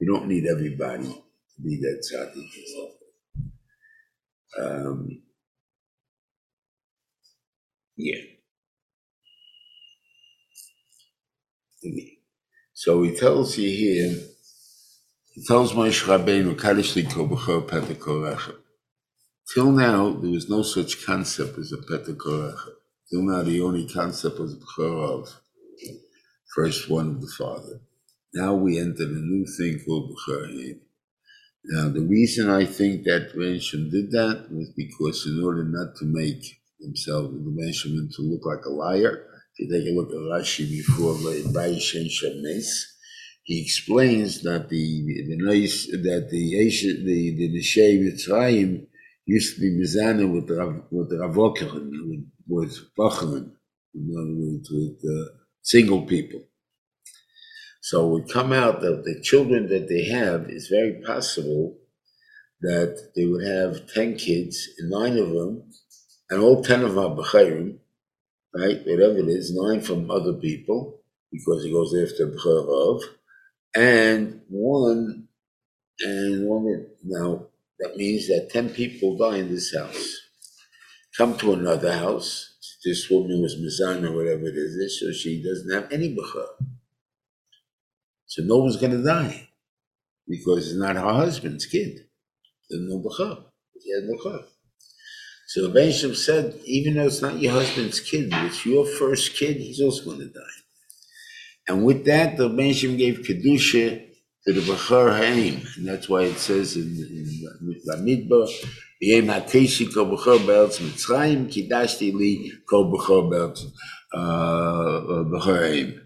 You 0.00 0.12
don't 0.12 0.28
need 0.28 0.46
everybody 0.46 1.04
to 1.08 1.62
be 1.62 1.76
that 1.82 2.02
tzaddik. 2.04 2.50
Um, 4.60 5.22
yeah. 7.96 8.22
So 12.74 13.02
he 13.02 13.14
tells 13.16 13.58
you 13.58 13.70
here, 13.70 14.18
he 15.34 15.44
tells 15.44 15.72
Moshe 15.74 16.04
Rabbeinu. 16.04 16.56
Till 19.54 19.72
now, 19.72 20.10
there 20.10 20.30
was 20.30 20.48
no 20.48 20.62
such 20.62 21.04
concept 21.06 21.58
as 21.58 21.72
a 21.72 21.78
Peta 21.78 22.14
Now, 23.22 23.42
the 23.42 23.60
only 23.60 23.86
concept 23.88 24.40
was 24.40 24.56
B'chor 24.56 25.20
of, 25.20 25.40
first 26.52 26.90
one 26.90 27.08
of 27.10 27.20
the 27.20 27.32
father. 27.38 27.80
Now 28.34 28.54
we 28.54 28.78
enter 28.78 29.04
a 29.04 29.06
new 29.06 29.46
thing 29.56 29.80
called 29.86 30.10
B'chor 30.10 30.48
Hayim. 30.48 30.80
Now, 31.66 31.88
the 31.90 32.00
reason 32.00 32.50
I 32.50 32.64
think 32.64 33.04
that 33.04 33.32
Rensham 33.36 33.90
did 33.90 34.10
that 34.10 34.48
was 34.50 34.70
because 34.76 35.26
in 35.26 35.42
order 35.44 35.64
not 35.64 35.94
to 35.96 36.04
make 36.06 36.42
himself, 36.80 37.30
the 37.30 37.38
Rensham, 37.38 38.14
to 38.16 38.22
look 38.22 38.44
like 38.44 38.64
a 38.66 38.70
liar, 38.70 39.26
if 39.56 39.60
you 39.60 39.72
take 39.72 39.88
a 39.88 39.94
look 39.94 40.10
at 40.10 40.16
Rashi 40.16 40.68
before 40.68 41.14
Bayishen 41.14 42.08
Shemes, 42.10 42.66
he 43.44 43.62
explains 43.62 44.42
that 44.42 44.68
the 44.68 45.04
the 45.06 45.36
that 46.02 46.28
the 46.30 47.04
the 47.04 47.36
the 47.36 47.58
Neshei 47.58 48.00
Mitzrayim 48.00 48.86
used 49.26 49.56
to 49.56 49.60
be 49.62 49.70
mizana 49.72 50.30
with 50.32 50.50
Rav, 50.50 50.84
with 50.90 51.10
Ravokerin, 51.12 51.90
with 52.08 52.26
with 52.46 52.78
Bachman, 52.96 53.56
in 53.94 54.14
other 54.20 54.34
words, 54.34 54.70
with 54.70 54.98
uh, 55.10 55.32
single 55.62 56.02
people. 56.02 56.42
So 57.82 58.06
it 58.06 58.12
would 58.12 58.32
come 58.32 58.52
out 58.52 58.80
that 58.80 59.04
the 59.04 59.20
children 59.22 59.68
that 59.68 59.88
they 59.88 60.04
have 60.06 60.50
is 60.50 60.68
very 60.68 61.00
possible 61.02 61.78
that 62.62 63.12
they 63.16 63.26
would 63.26 63.44
have 63.46 63.92
10 63.92 64.16
kids, 64.16 64.68
and 64.78 64.90
nine 64.90 65.18
of 65.18 65.30
them, 65.30 65.64
and 66.30 66.40
all 66.42 66.62
10 66.62 66.82
of 66.84 66.94
them 66.94 67.04
are 67.12 67.16
Bechayrim, 67.16 67.78
right? 68.54 68.80
Whatever 68.86 69.18
it 69.18 69.28
is, 69.28 69.54
nine 69.54 69.80
from 69.82 70.10
other 70.10 70.34
people, 70.34 71.02
because 71.32 71.64
it 71.64 71.72
goes 71.72 71.94
after 71.94 72.28
Bechor 72.28 73.00
and 73.76 74.40
one, 74.48 75.28
and 76.00 76.46
one, 76.46 76.86
now 77.04 77.48
that 77.80 77.96
means 77.96 78.28
that 78.28 78.50
10 78.50 78.70
people 78.70 79.16
die 79.16 79.38
in 79.38 79.50
this 79.50 79.74
house. 79.74 80.20
Come 81.16 81.36
to 81.38 81.52
another 81.52 81.92
house, 81.92 82.56
this 82.84 83.08
woman 83.08 83.40
was 83.40 83.56
Mizan 83.56 84.04
or 84.04 84.12
whatever 84.12 84.46
it 84.46 84.56
is, 84.56 85.00
so 85.00 85.12
she 85.12 85.42
doesn't 85.42 85.72
have 85.72 85.92
any 85.92 86.14
Bechor. 86.14 86.46
So 88.26 88.42
no 88.42 88.58
one's 88.58 88.76
going 88.76 88.92
to 88.92 89.04
die 89.04 89.48
because 90.26 90.66
it's 90.68 90.76
not 90.76 90.96
her 90.96 91.12
husband's 91.12 91.66
kid. 91.66 92.06
There's 92.68 92.82
no 92.82 92.98
b'chor. 92.98 93.44
He 93.80 93.92
has 93.92 94.02
no 94.04 94.16
b'chor. 94.18 94.44
So 95.46 95.62
the 95.62 95.68
Bishop 95.68 96.16
said, 96.16 96.58
even 96.64 96.94
though 96.94 97.06
it's 97.06 97.22
not 97.22 97.38
your 97.38 97.52
husband's 97.52 98.00
kid, 98.00 98.30
it's 98.32 98.66
your 98.66 98.86
first 98.86 99.36
kid, 99.36 99.58
he's 99.58 99.80
also 99.80 100.04
going 100.04 100.18
to 100.20 100.26
die. 100.26 100.40
And 101.68 101.84
with 101.84 102.04
that, 102.06 102.36
the 102.36 102.48
Bishop 102.48 102.96
gave 102.96 103.18
kedusha 103.18 104.04
to 104.46 104.52
the 104.52 104.76
haim, 105.16 105.66
and 105.76 105.88
that's 105.88 106.08
why 106.08 106.22
it 106.22 106.38
says 106.38 106.76
in, 106.76 106.82
in 106.82 107.80
Bamidbar, 107.88 108.48
"V'yem 109.02 109.26
hakeshi 109.32 109.92
kol 109.92 110.06
b'chor 110.06 110.38
be'elz 110.46 110.78
Mitzrayim, 110.80 111.48
kidashti 111.52 112.12
li 112.12 112.52
kol 112.68 112.92
b'chor 112.92 113.30
be'elz 113.30 113.64
uh, 114.12 115.24
b'chor 115.30 115.68
haim." 115.68 116.00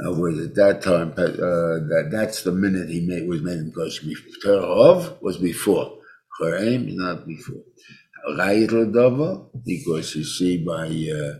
In 0.00 0.06
other 0.06 0.28
at 0.28 0.54
that 0.54 0.82
time, 0.82 1.10
uh, 1.10 1.26
that, 1.26 2.08
that's 2.10 2.42
the 2.42 2.50
minute 2.50 2.88
he 2.88 3.06
made, 3.06 3.28
was 3.28 3.42
made 3.42 3.58
in 3.58 3.72
Kosh. 3.72 4.00
Terov 4.44 5.20
was 5.20 5.36
before. 5.36 5.98
Choreim 6.40 6.88
is 6.88 6.96
not 6.96 7.26
before. 7.26 7.62
Rayit 8.30 8.70
because 9.64 10.16
you 10.16 10.24
see 10.24 10.64
by, 10.64 10.86
uh, 10.86 11.38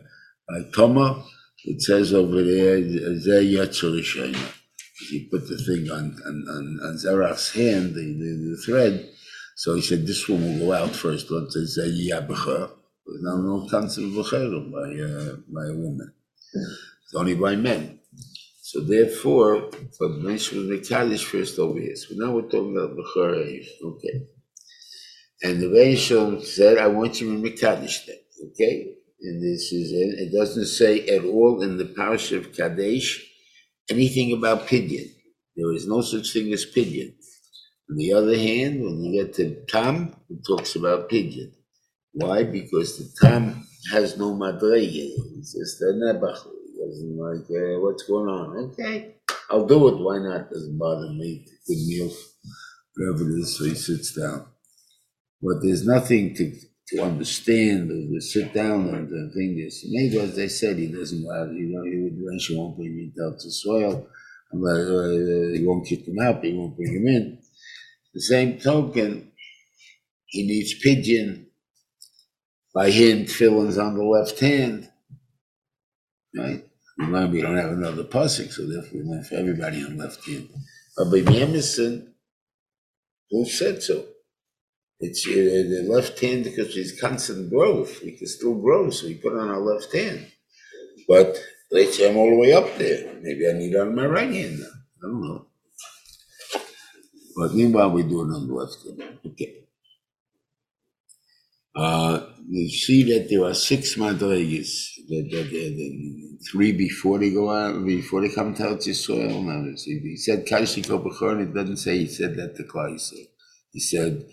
by 0.48 0.68
Tamar, 0.70 1.24
it 1.64 1.80
says 1.80 2.12
over 2.12 2.42
there, 2.42 2.80
Zeh. 2.82 4.61
He 5.10 5.28
put 5.30 5.48
the 5.48 5.56
thing 5.56 5.90
on, 5.90 6.16
on, 6.26 6.44
on, 6.48 6.80
on 6.82 6.98
Zerach's 6.98 7.52
hand, 7.52 7.94
the, 7.94 8.00
the, 8.00 8.50
the 8.50 8.62
thread. 8.64 9.08
So 9.56 9.74
he 9.74 9.82
said, 9.82 10.06
this 10.06 10.28
one 10.28 10.42
will 10.42 10.66
go 10.66 10.72
out 10.72 10.90
first. 10.94 11.28
Don't 11.28 11.50
say 11.50 11.60
Zeh 11.60 12.10
Yabecha. 12.10 12.70
There's 13.06 13.22
no, 13.22 13.36
no 13.38 13.68
concept 13.68 14.06
of 14.06 14.12
Bechera 14.12 14.70
by, 14.70 15.02
uh, 15.02 15.36
by 15.48 15.66
a 15.66 15.76
woman. 15.76 16.12
It's 16.54 17.14
only 17.14 17.34
by 17.34 17.56
men. 17.56 18.00
So 18.60 18.80
therefore, 18.80 19.70
but 19.98 20.10
mention 20.12 20.68
the 20.68 20.78
Kaddish 20.78 21.24
first 21.24 21.58
over 21.58 21.78
here. 21.78 21.96
So 21.96 22.14
now 22.14 22.32
we're 22.32 22.42
talking 22.42 22.76
about 22.76 22.96
Bechor 22.96 23.64
Okay. 23.84 24.26
And 25.42 25.60
the 25.60 25.66
Rishon 25.66 26.42
said, 26.44 26.78
I 26.78 26.86
want 26.86 27.20
you 27.20 27.32
to 27.32 27.42
Mekadesh 27.42 28.06
that. 28.06 28.24
Okay? 28.46 28.94
And 29.20 29.42
this 29.42 29.72
is 29.72 29.92
it. 29.92 30.20
It 30.20 30.32
doesn't 30.32 30.66
say 30.66 31.06
at 31.08 31.24
all 31.24 31.62
in 31.62 31.76
the 31.76 31.84
parish 31.84 32.32
of 32.32 32.52
Kadesh 32.52 33.31
anything 33.90 34.32
about 34.32 34.66
Pidyon. 34.66 35.08
There 35.56 35.72
is 35.72 35.86
no 35.86 36.00
such 36.00 36.32
thing 36.32 36.52
as 36.52 36.64
Pidyon. 36.66 37.14
On 37.90 37.96
the 37.96 38.12
other 38.14 38.36
hand, 38.36 38.82
when 38.82 39.04
you 39.04 39.22
get 39.22 39.34
to 39.34 39.64
Tam, 39.66 40.14
it 40.30 40.38
talks 40.46 40.76
about 40.76 41.10
Pidyon. 41.10 41.52
Why? 42.12 42.44
Because 42.44 42.98
the 42.98 43.10
Tam 43.20 43.66
has 43.92 44.18
no 44.18 44.34
madrege. 44.34 45.12
It's 45.38 45.54
just 45.54 45.82
a 45.82 45.86
nebach. 45.86 46.46
It 46.46 46.88
doesn't 46.88 47.16
like, 47.16 47.50
uh, 47.50 47.80
what's 47.80 48.04
going 48.04 48.28
on? 48.28 48.56
Okay, 48.70 49.16
I'll 49.50 49.66
do 49.66 49.88
it. 49.88 49.98
Why 49.98 50.18
not? 50.18 50.50
Doesn't 50.50 50.78
bother 50.78 51.10
me. 51.12 51.46
Good 51.66 51.78
meal, 51.86 52.10
whatever 52.96 53.30
it 53.30 53.40
is. 53.40 53.56
So 53.58 53.64
he 53.64 53.74
sits 53.74 54.14
down. 54.14 54.46
But 55.42 55.62
there's 55.62 55.86
nothing 55.86 56.34
to, 56.36 56.54
to 56.92 57.02
understand 57.02 57.90
or 57.90 58.14
to 58.14 58.20
sit 58.20 58.52
down 58.52 58.88
and 58.88 59.08
to 59.08 59.30
think 59.34 59.56
this. 59.56 59.84
Maybe 59.88 60.18
as 60.18 60.36
they 60.36 60.48
said, 60.48 60.76
he 60.76 60.88
doesn't 60.88 61.24
allow, 61.24 61.50
you 61.50 61.68
know, 61.68 61.82
he 61.84 62.02
would 62.02 62.18
eventually 62.18 62.58
won't 62.58 62.76
bring 62.76 62.98
him 62.98 63.12
down 63.16 63.38
to 63.38 63.50
soil. 63.50 64.08
Unless, 64.52 64.88
uh, 64.88 65.58
he 65.58 65.64
won't 65.66 65.86
kick 65.86 66.06
him 66.06 66.18
out, 66.20 66.44
he 66.44 66.52
won't 66.52 66.76
bring 66.76 66.94
him 66.94 67.06
in. 67.06 67.38
The 68.14 68.20
same 68.20 68.58
token, 68.58 69.32
he 70.26 70.46
needs 70.46 70.74
pigeon. 70.74 71.46
By 72.74 72.90
him, 72.90 73.24
tefillin's 73.24 73.78
on 73.78 73.96
the 73.96 74.04
left 74.04 74.38
hand. 74.40 74.90
Right? 76.36 76.64
Remember, 76.98 77.32
we 77.32 77.42
don't 77.42 77.56
have 77.56 77.70
another 77.70 78.04
pasuk, 78.04 78.52
so 78.52 78.66
therefore 78.66 79.00
we 79.00 79.08
went 79.08 79.26
for 79.26 79.36
everybody 79.36 79.82
on 79.82 79.96
left 79.96 80.26
hand. 80.26 80.50
But 80.96 81.10
by 81.10 81.32
Emerson, 81.32 82.14
who 83.30 83.46
said 83.46 83.82
so? 83.82 84.06
It's 85.04 85.26
uh, 85.26 85.32
the 85.32 85.86
left 85.90 86.20
hand 86.20 86.44
because 86.44 86.76
it's 86.76 87.00
constant 87.00 87.50
growth. 87.50 88.00
We 88.04 88.12
can 88.12 88.28
still 88.28 88.54
grow, 88.54 88.88
so 88.90 89.08
we 89.08 89.14
put 89.14 89.32
on 89.32 89.48
our 89.48 89.58
left 89.58 89.92
hand. 89.92 90.28
But 91.08 91.36
let's 91.72 91.96
say 91.98 92.08
I'm 92.08 92.16
all 92.16 92.30
the 92.30 92.36
way 92.36 92.52
up 92.52 92.78
there. 92.78 93.12
Maybe 93.20 93.48
I 93.48 93.52
need 93.52 93.74
it 93.74 93.80
on 93.80 93.96
my 93.96 94.06
right 94.06 94.32
hand 94.32 94.60
now. 94.60 94.66
I 94.66 95.02
don't 95.02 95.20
know. 95.20 95.46
But 97.36 97.54
meanwhile, 97.54 97.90
we 97.90 98.04
do 98.04 98.20
it 98.20 98.32
on 98.32 98.46
the 98.46 98.54
left 98.54 98.76
hand. 98.84 99.18
Okay. 99.26 99.56
Uh, 101.74 102.26
you 102.48 102.68
see 102.68 103.02
that 103.12 103.28
there 103.28 103.44
are 103.44 103.54
six 103.54 103.96
madrigas, 103.96 104.94
that, 105.08 105.28
that, 105.32 105.50
that, 105.50 106.38
three 106.48 106.70
before 106.70 107.18
they 107.18 107.30
go 107.30 107.50
out, 107.50 107.84
before 107.84 108.20
they 108.20 108.28
come 108.28 108.54
to 108.54 108.62
Eretz 108.62 108.86
Yisrael. 108.86 109.76
See, 109.78 109.98
he 109.98 110.16
said 110.16 110.46
Kashiko 110.46 111.02
Bechor, 111.02 111.42
it 111.42 111.54
doesn't 111.54 111.78
say 111.78 111.98
he 111.98 112.06
said 112.06 112.36
that 112.36 112.54
to 112.56 112.64
Klal 112.64 112.96
He 113.72 113.80
said, 113.80 114.26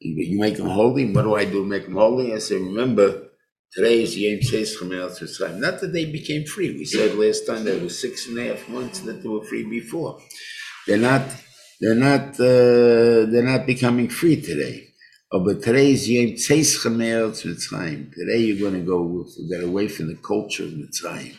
you 0.00 0.38
make 0.38 0.56
them 0.56 0.68
holy, 0.68 1.10
what 1.12 1.22
do 1.22 1.34
I 1.34 1.44
do, 1.44 1.64
make 1.64 1.84
them 1.84 1.94
holy? 1.94 2.34
I 2.34 2.38
said, 2.38 2.60
remember, 2.60 3.28
today 3.72 4.02
is 4.02 4.16
Yom 4.16 4.40
Tzeischem 4.40 4.90
Eretz 4.90 5.22
Yisrael. 5.22 5.58
Not 5.58 5.80
that 5.80 5.92
they 5.92 6.04
became 6.04 6.44
free. 6.44 6.76
We 6.76 6.84
said 6.84 7.14
last 7.14 7.46
time 7.46 7.66
it 7.66 7.82
was 7.82 8.00
six 8.00 8.26
and 8.28 8.38
a 8.38 8.54
half 8.54 8.68
months 8.68 9.00
that 9.00 9.22
they 9.22 9.28
were 9.28 9.44
free 9.44 9.64
before. 9.64 10.18
They're 10.86 10.98
not, 10.98 11.22
they're 11.80 11.94
not, 11.94 12.34
uh, 12.40 13.26
they're 13.30 13.42
not 13.42 13.66
becoming 13.66 14.08
free 14.08 14.40
today. 14.40 14.88
Oh, 15.32 15.44
but 15.44 15.62
today 15.62 15.92
is 15.92 16.08
Yom 16.08 16.36
Tzeischem 16.36 16.98
Eretz 16.98 17.44
Mitzrayim. 17.44 18.12
Today 18.12 18.38
you're 18.38 18.70
going 18.70 18.80
to 18.80 18.86
go 18.86 19.26
get 19.50 19.64
away 19.64 19.88
from 19.88 20.08
the 20.08 20.16
culture 20.16 20.64
of 20.64 20.70
Mitzrayim. 20.70 21.34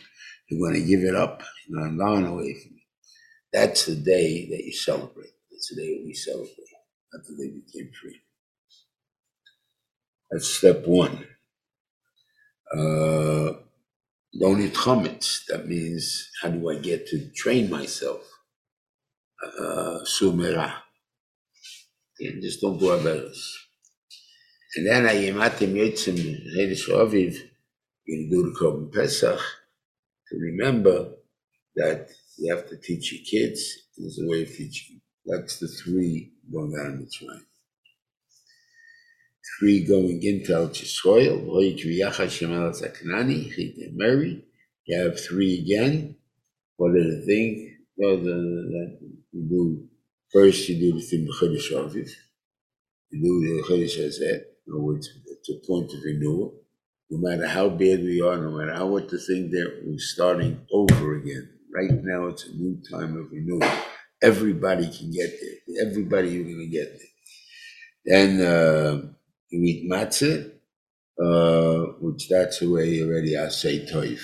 You're 0.48 0.68
going 0.68 0.80
to 0.82 0.86
give 0.86 1.00
it 1.00 1.14
up. 1.14 1.42
You're 1.68 1.80
going 1.80 1.92
to 1.92 2.04
go 2.04 2.32
away 2.32 2.54
from 2.54 2.72
it. 2.76 2.82
That's 3.52 3.86
the 3.86 3.94
day 3.94 4.48
that 4.50 4.64
you 4.64 4.72
celebrate. 4.72 5.32
That's 5.50 5.70
the 5.70 5.80
day 5.80 6.02
we 6.04 6.12
celebrate. 6.12 6.52
Not 7.12 7.24
the 7.24 7.36
day 7.36 7.50
we 7.54 7.62
became 7.64 7.90
free. 8.00 8.20
That's 10.30 10.48
step 10.48 10.86
one. 10.86 11.26
Uh, 12.72 13.52
don't. 14.38 14.72
That 15.48 15.64
means, 15.66 16.30
how 16.42 16.50
do 16.50 16.70
I 16.70 16.76
get 16.78 17.06
to 17.08 17.30
train 17.34 17.70
myself? 17.70 18.22
Uh, 19.42 20.00
sumera. 20.04 20.74
And 22.20 22.42
just 22.42 22.60
don't 22.60 22.78
do 22.78 22.86
averos. 22.86 23.38
And 24.76 24.86
then 24.86 25.06
I 25.06 25.14
yematim 25.14 25.72
yotzim 25.74 26.18
Chedesh 26.54 26.88
Aviv, 26.88 27.36
you 28.04 28.28
do 28.30 28.42
the 28.42 28.58
Korban 28.58 28.92
Pesach, 28.92 29.40
to 30.28 30.36
remember 30.38 31.12
that 31.76 32.08
you 32.36 32.54
have 32.54 32.68
to 32.68 32.76
teach 32.76 33.12
your 33.12 33.22
kids. 33.24 33.62
There's 33.96 34.20
a 34.20 34.26
way 34.28 34.42
of 34.42 34.48
teaching. 34.48 35.00
That's 35.24 35.58
the 35.58 35.68
three 35.68 36.32
going 36.52 36.72
on 36.72 37.06
Mitzrayim. 37.06 37.44
Three 39.56 39.84
going 39.84 40.22
into 40.22 40.54
Al 40.54 40.68
Yisrael. 40.68 41.46
Roy 41.46 41.74
Kriyach 41.74 42.16
Hashem 42.16 42.52
El 42.52 42.70
Zaknani. 42.72 43.52
Chit 43.52 43.76
You 44.86 44.98
have 44.98 45.20
three 45.20 45.60
again. 45.60 46.16
What 46.76 46.90
are 46.90 47.04
the 47.04 47.22
things? 47.26 47.70
Well, 47.96 48.16
the, 48.18 48.24
the, 48.24 48.98
you 49.32 49.48
do 49.48 49.88
first. 50.32 50.68
You 50.68 50.78
do 50.78 50.98
the 50.98 51.04
thing 51.04 51.28
Chodesh 51.40 51.72
Aviv. 51.72 52.10
You 53.10 53.22
do 53.22 53.40
the 53.40 53.62
Chodesh 53.68 53.98
Hazet. 53.98 54.42
In 54.66 54.74
other 54.74 54.82
words, 54.82 55.08
it's 55.26 55.50
a 55.50 55.66
point 55.66 55.92
of 55.92 56.00
renewal. 56.04 56.54
No 57.10 57.18
matter 57.18 57.46
how 57.48 57.68
bad 57.70 58.00
we 58.00 58.20
are, 58.20 58.36
no 58.36 58.50
matter 58.50 58.74
how 58.74 58.86
what 58.86 59.08
the 59.08 59.18
thing 59.18 59.50
there, 59.50 59.68
we're 59.84 59.98
starting 59.98 60.60
over 60.72 61.16
again. 61.16 61.48
Right 61.74 62.02
now, 62.02 62.26
it's 62.26 62.46
a 62.46 62.52
new 62.52 62.80
time 62.90 63.16
of 63.16 63.32
renewal. 63.32 63.66
Everybody 64.22 64.90
can 64.90 65.10
get 65.10 65.30
there. 65.40 65.86
Everybody 65.88 66.30
you're 66.30 66.44
gonna 66.44 66.66
get 66.66 66.98
there. 66.98 67.08
Then 68.04 68.40
uh, 68.40 69.02
you 69.50 69.62
eat 69.62 69.90
matzah, 69.90 70.50
uh, 71.22 71.92
which 72.00 72.28
that's 72.28 72.60
the 72.60 72.70
way 72.70 73.02
already 73.02 73.36
I 73.36 73.48
say 73.48 73.86
toif. 73.86 74.20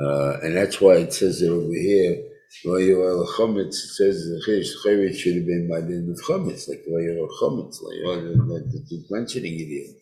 Uh, 0.00 0.38
and 0.42 0.56
that's 0.56 0.80
why 0.80 0.94
it 0.96 1.12
says 1.12 1.42
it 1.42 1.50
over 1.50 1.72
here. 1.72 2.22
Vayoel 2.66 3.26
chametz. 3.28 3.68
It 3.68 3.94
says 3.96 4.24
the 4.24 4.42
chevet 4.46 5.14
should 5.16 5.36
have 5.36 5.46
been 5.46 5.68
by 5.70 5.80
the 5.80 5.94
end 5.94 6.10
of 6.10 6.18
chametz, 6.26 6.68
like 6.68 6.84
vayoel 6.90 7.28
chametz, 7.40 7.78
like 7.82 8.02
like 8.48 8.64
the 8.72 9.04
mentioning 9.10 9.54
it 9.54 9.66
here, 9.66 9.94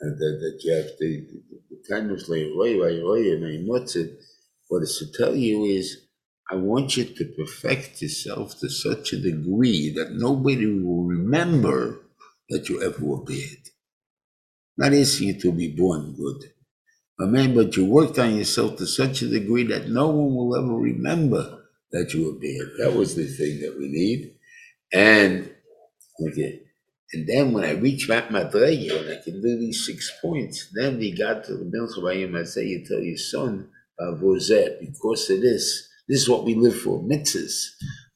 and 0.00 0.16
that, 0.16 0.38
that 0.40 0.60
you 0.62 0.74
have 0.74 0.86
the, 1.00 1.26
the, 1.26 1.60
the 1.70 1.82
kind 1.90 2.10
of 2.10 2.18
like 2.28 2.46
roy 2.56 2.74
vayoy 2.74 3.34
and 3.34 3.44
I 3.44 3.98
it. 3.98 4.18
What 4.68 4.82
it's 4.82 4.98
to 4.98 5.06
tell 5.16 5.34
you 5.34 5.64
is, 5.64 6.05
I 6.50 6.54
want 6.54 6.96
you 6.96 7.04
to 7.04 7.24
perfect 7.36 8.02
yourself 8.02 8.58
to 8.60 8.68
such 8.68 9.12
a 9.12 9.20
degree 9.20 9.90
that 9.96 10.12
nobody 10.12 10.66
will 10.66 11.04
remember 11.04 12.02
that 12.50 12.68
you 12.68 12.82
ever 12.82 13.04
were 13.04 13.24
bad. 13.24 13.58
Not 14.78 14.94
asking 14.94 15.28
you 15.28 15.40
to 15.40 15.52
be 15.52 15.68
born 15.68 16.14
good. 16.14 16.52
Man, 17.18 17.54
but 17.54 17.76
you 17.76 17.86
worked 17.86 18.18
on 18.18 18.36
yourself 18.36 18.76
to 18.76 18.86
such 18.86 19.22
a 19.22 19.28
degree 19.28 19.64
that 19.64 19.88
no 19.88 20.08
one 20.08 20.34
will 20.34 20.56
ever 20.56 20.76
remember 20.76 21.64
that 21.90 22.12
you 22.12 22.26
were 22.26 22.38
bad. 22.38 22.76
That 22.78 22.96
was 22.96 23.16
the 23.16 23.26
thing 23.26 23.60
that 23.60 23.76
we 23.78 23.88
need. 23.88 24.34
And 24.92 25.50
okay. 26.28 26.60
And 27.12 27.26
then 27.26 27.52
when 27.52 27.64
I 27.64 27.72
reach 27.72 28.08
that 28.08 28.28
madrege 28.28 28.92
and 28.92 29.10
I 29.10 29.22
can 29.22 29.40
do 29.40 29.58
these 29.58 29.86
six 29.86 30.12
points, 30.20 30.68
then 30.74 30.98
we 30.98 31.16
got 31.16 31.44
to 31.44 31.56
the 31.56 31.64
Milchabayim, 31.64 32.38
I 32.38 32.44
say, 32.44 32.66
you 32.66 32.84
tell 32.84 33.00
your 33.00 33.16
son, 33.16 33.70
Vozet, 33.98 34.80
because 34.80 35.30
of 35.30 35.40
this, 35.40 35.85
this 36.08 36.22
is 36.22 36.28
what 36.28 36.44
we 36.44 36.54
live 36.54 36.78
for, 36.78 37.02
mitzvahs. 37.02 37.70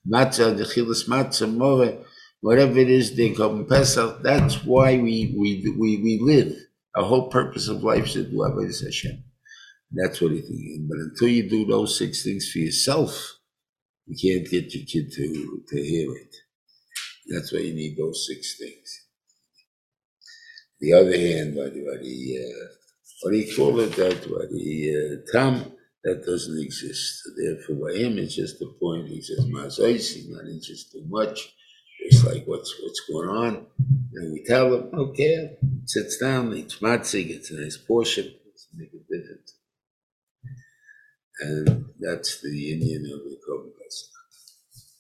Matzah, 0.07 0.57
the 0.57 0.65
chilas 0.65 1.09
matzah, 1.09 1.53
more, 1.53 2.05
whatever 2.41 2.79
it 2.79 2.89
is, 2.89 3.17
they 3.17 3.31
come 3.31 3.67
Pesach, 3.67 4.23
that's 4.23 4.65
why 4.65 4.97
we, 4.97 5.35
we, 5.39 5.75
we, 5.79 5.97
we 5.99 6.19
live. 6.23 6.55
Our 6.97 7.05
whole 7.05 7.29
purpose 7.29 7.69
of 7.69 7.83
life 7.83 8.07
is 8.07 8.13
to 8.15 8.25
do 8.25 8.39
Avodah 8.39 8.85
Hashem. 8.85 9.25
That's 9.93 10.21
what 10.21 10.33
he 10.33 10.41
thinking. 10.41 10.87
But 10.89 10.99
until 10.99 11.29
you 11.29 11.49
do 11.49 11.67
those 11.67 11.99
six 11.99 12.23
things 12.23 12.51
for 12.51 12.59
yourself, 12.59 13.39
you 14.07 14.17
can't 14.17 14.49
get 14.49 14.75
your 14.75 14.85
kid 14.87 15.13
to, 15.13 15.63
to 15.69 15.83
hear 15.83 16.13
it. 16.17 16.35
That's 17.29 17.53
why 17.53 17.61
you 17.61 17.75
need 17.75 17.97
those 17.97 18.27
six 18.27 18.57
things. 18.59 19.07
The 20.81 20.95
other 20.95 21.17
hand, 21.17 21.55
the, 21.55 21.63
by 21.63 22.03
the 22.03 22.39
uh, 22.39 22.67
what 23.23 23.33
do 23.33 23.37
you 23.37 23.55
call 23.55 23.81
it? 23.81 23.93
That 23.97 24.23
by 24.23 24.47
the 24.51 25.23
uh, 25.29 25.33
tam 25.33 25.73
that 26.05 26.25
doesn't 26.25 26.59
exist. 26.59 27.23
Therefore, 27.37 27.89
by 27.89 27.99
him, 27.99 28.19
it's 28.19 28.35
just 28.37 28.59
the 28.59 28.73
point. 28.81 29.09
He 29.09 29.21
says, 29.23 29.45
"Mazois, 29.47 30.15
he's 30.15 30.29
not 30.29 30.47
interested 30.47 30.93
too 30.93 31.07
much. 31.09 31.55
It's 32.01 32.25
like 32.25 32.47
what's 32.47 32.75
what's 32.83 33.01
going 33.11 33.29
on." 33.29 33.67
And 34.15 34.33
we 34.33 34.45
tell 34.45 34.75
him, 34.75 34.95
"Okay." 34.95 35.59
Sits 35.87 36.19
down, 36.19 36.55
eats 36.55 36.77
matzah, 36.79 37.27
gets 37.27 37.51
a 37.51 37.55
nice 37.61 37.77
portion. 37.77 38.25
Doesn't 38.25 38.79
make 38.79 38.93
a 38.95 38.99
difference. 39.13 39.55
And 41.41 41.87
that's 41.99 42.41
the 42.43 42.73
Indian 42.73 43.07
of 43.07 43.25
the 43.25 43.37
Pesach. 43.47 43.80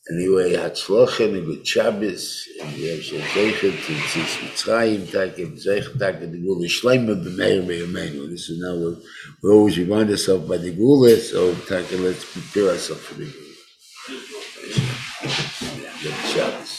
Anyway, 0.08 0.54
Hatzlocha 0.54 1.24
and 1.26 1.44
good 1.46 1.66
Shabbos, 1.66 2.48
and 2.60 2.72
we 2.74 2.88
have 2.88 3.04
some 3.04 3.18
Zeichet, 3.18 3.74
and 3.88 3.98
Tzitz 4.10 4.38
Mitzrayim, 4.40 5.10
Tak, 5.10 5.38
and 5.38 5.56
Zeichet, 5.58 5.98
Tak, 5.98 6.22
and 6.22 6.32
the 6.32 6.38
Geula 6.38 6.66
Shleima, 6.66 7.14
B'meir, 7.22 7.62
B'yameinu. 7.66 8.28
This 8.30 8.48
is 8.48 8.58
now, 8.60 8.74
we 8.76 8.96
we 9.42 9.50
always 9.50 9.78
remind 9.78 10.10
ourselves 10.10 10.48
by 10.48 10.56
the 10.56 10.72
Geula, 10.74 11.16
so 11.18 11.54
Tak, 11.68 11.84
let's 12.00 12.24
prepare 12.24 12.70
ourselves 12.70 13.02
for 13.02 13.14
the 13.14 13.26
Geula. 13.26 13.46
Good 16.02 16.18
Shabbos. 16.32 16.69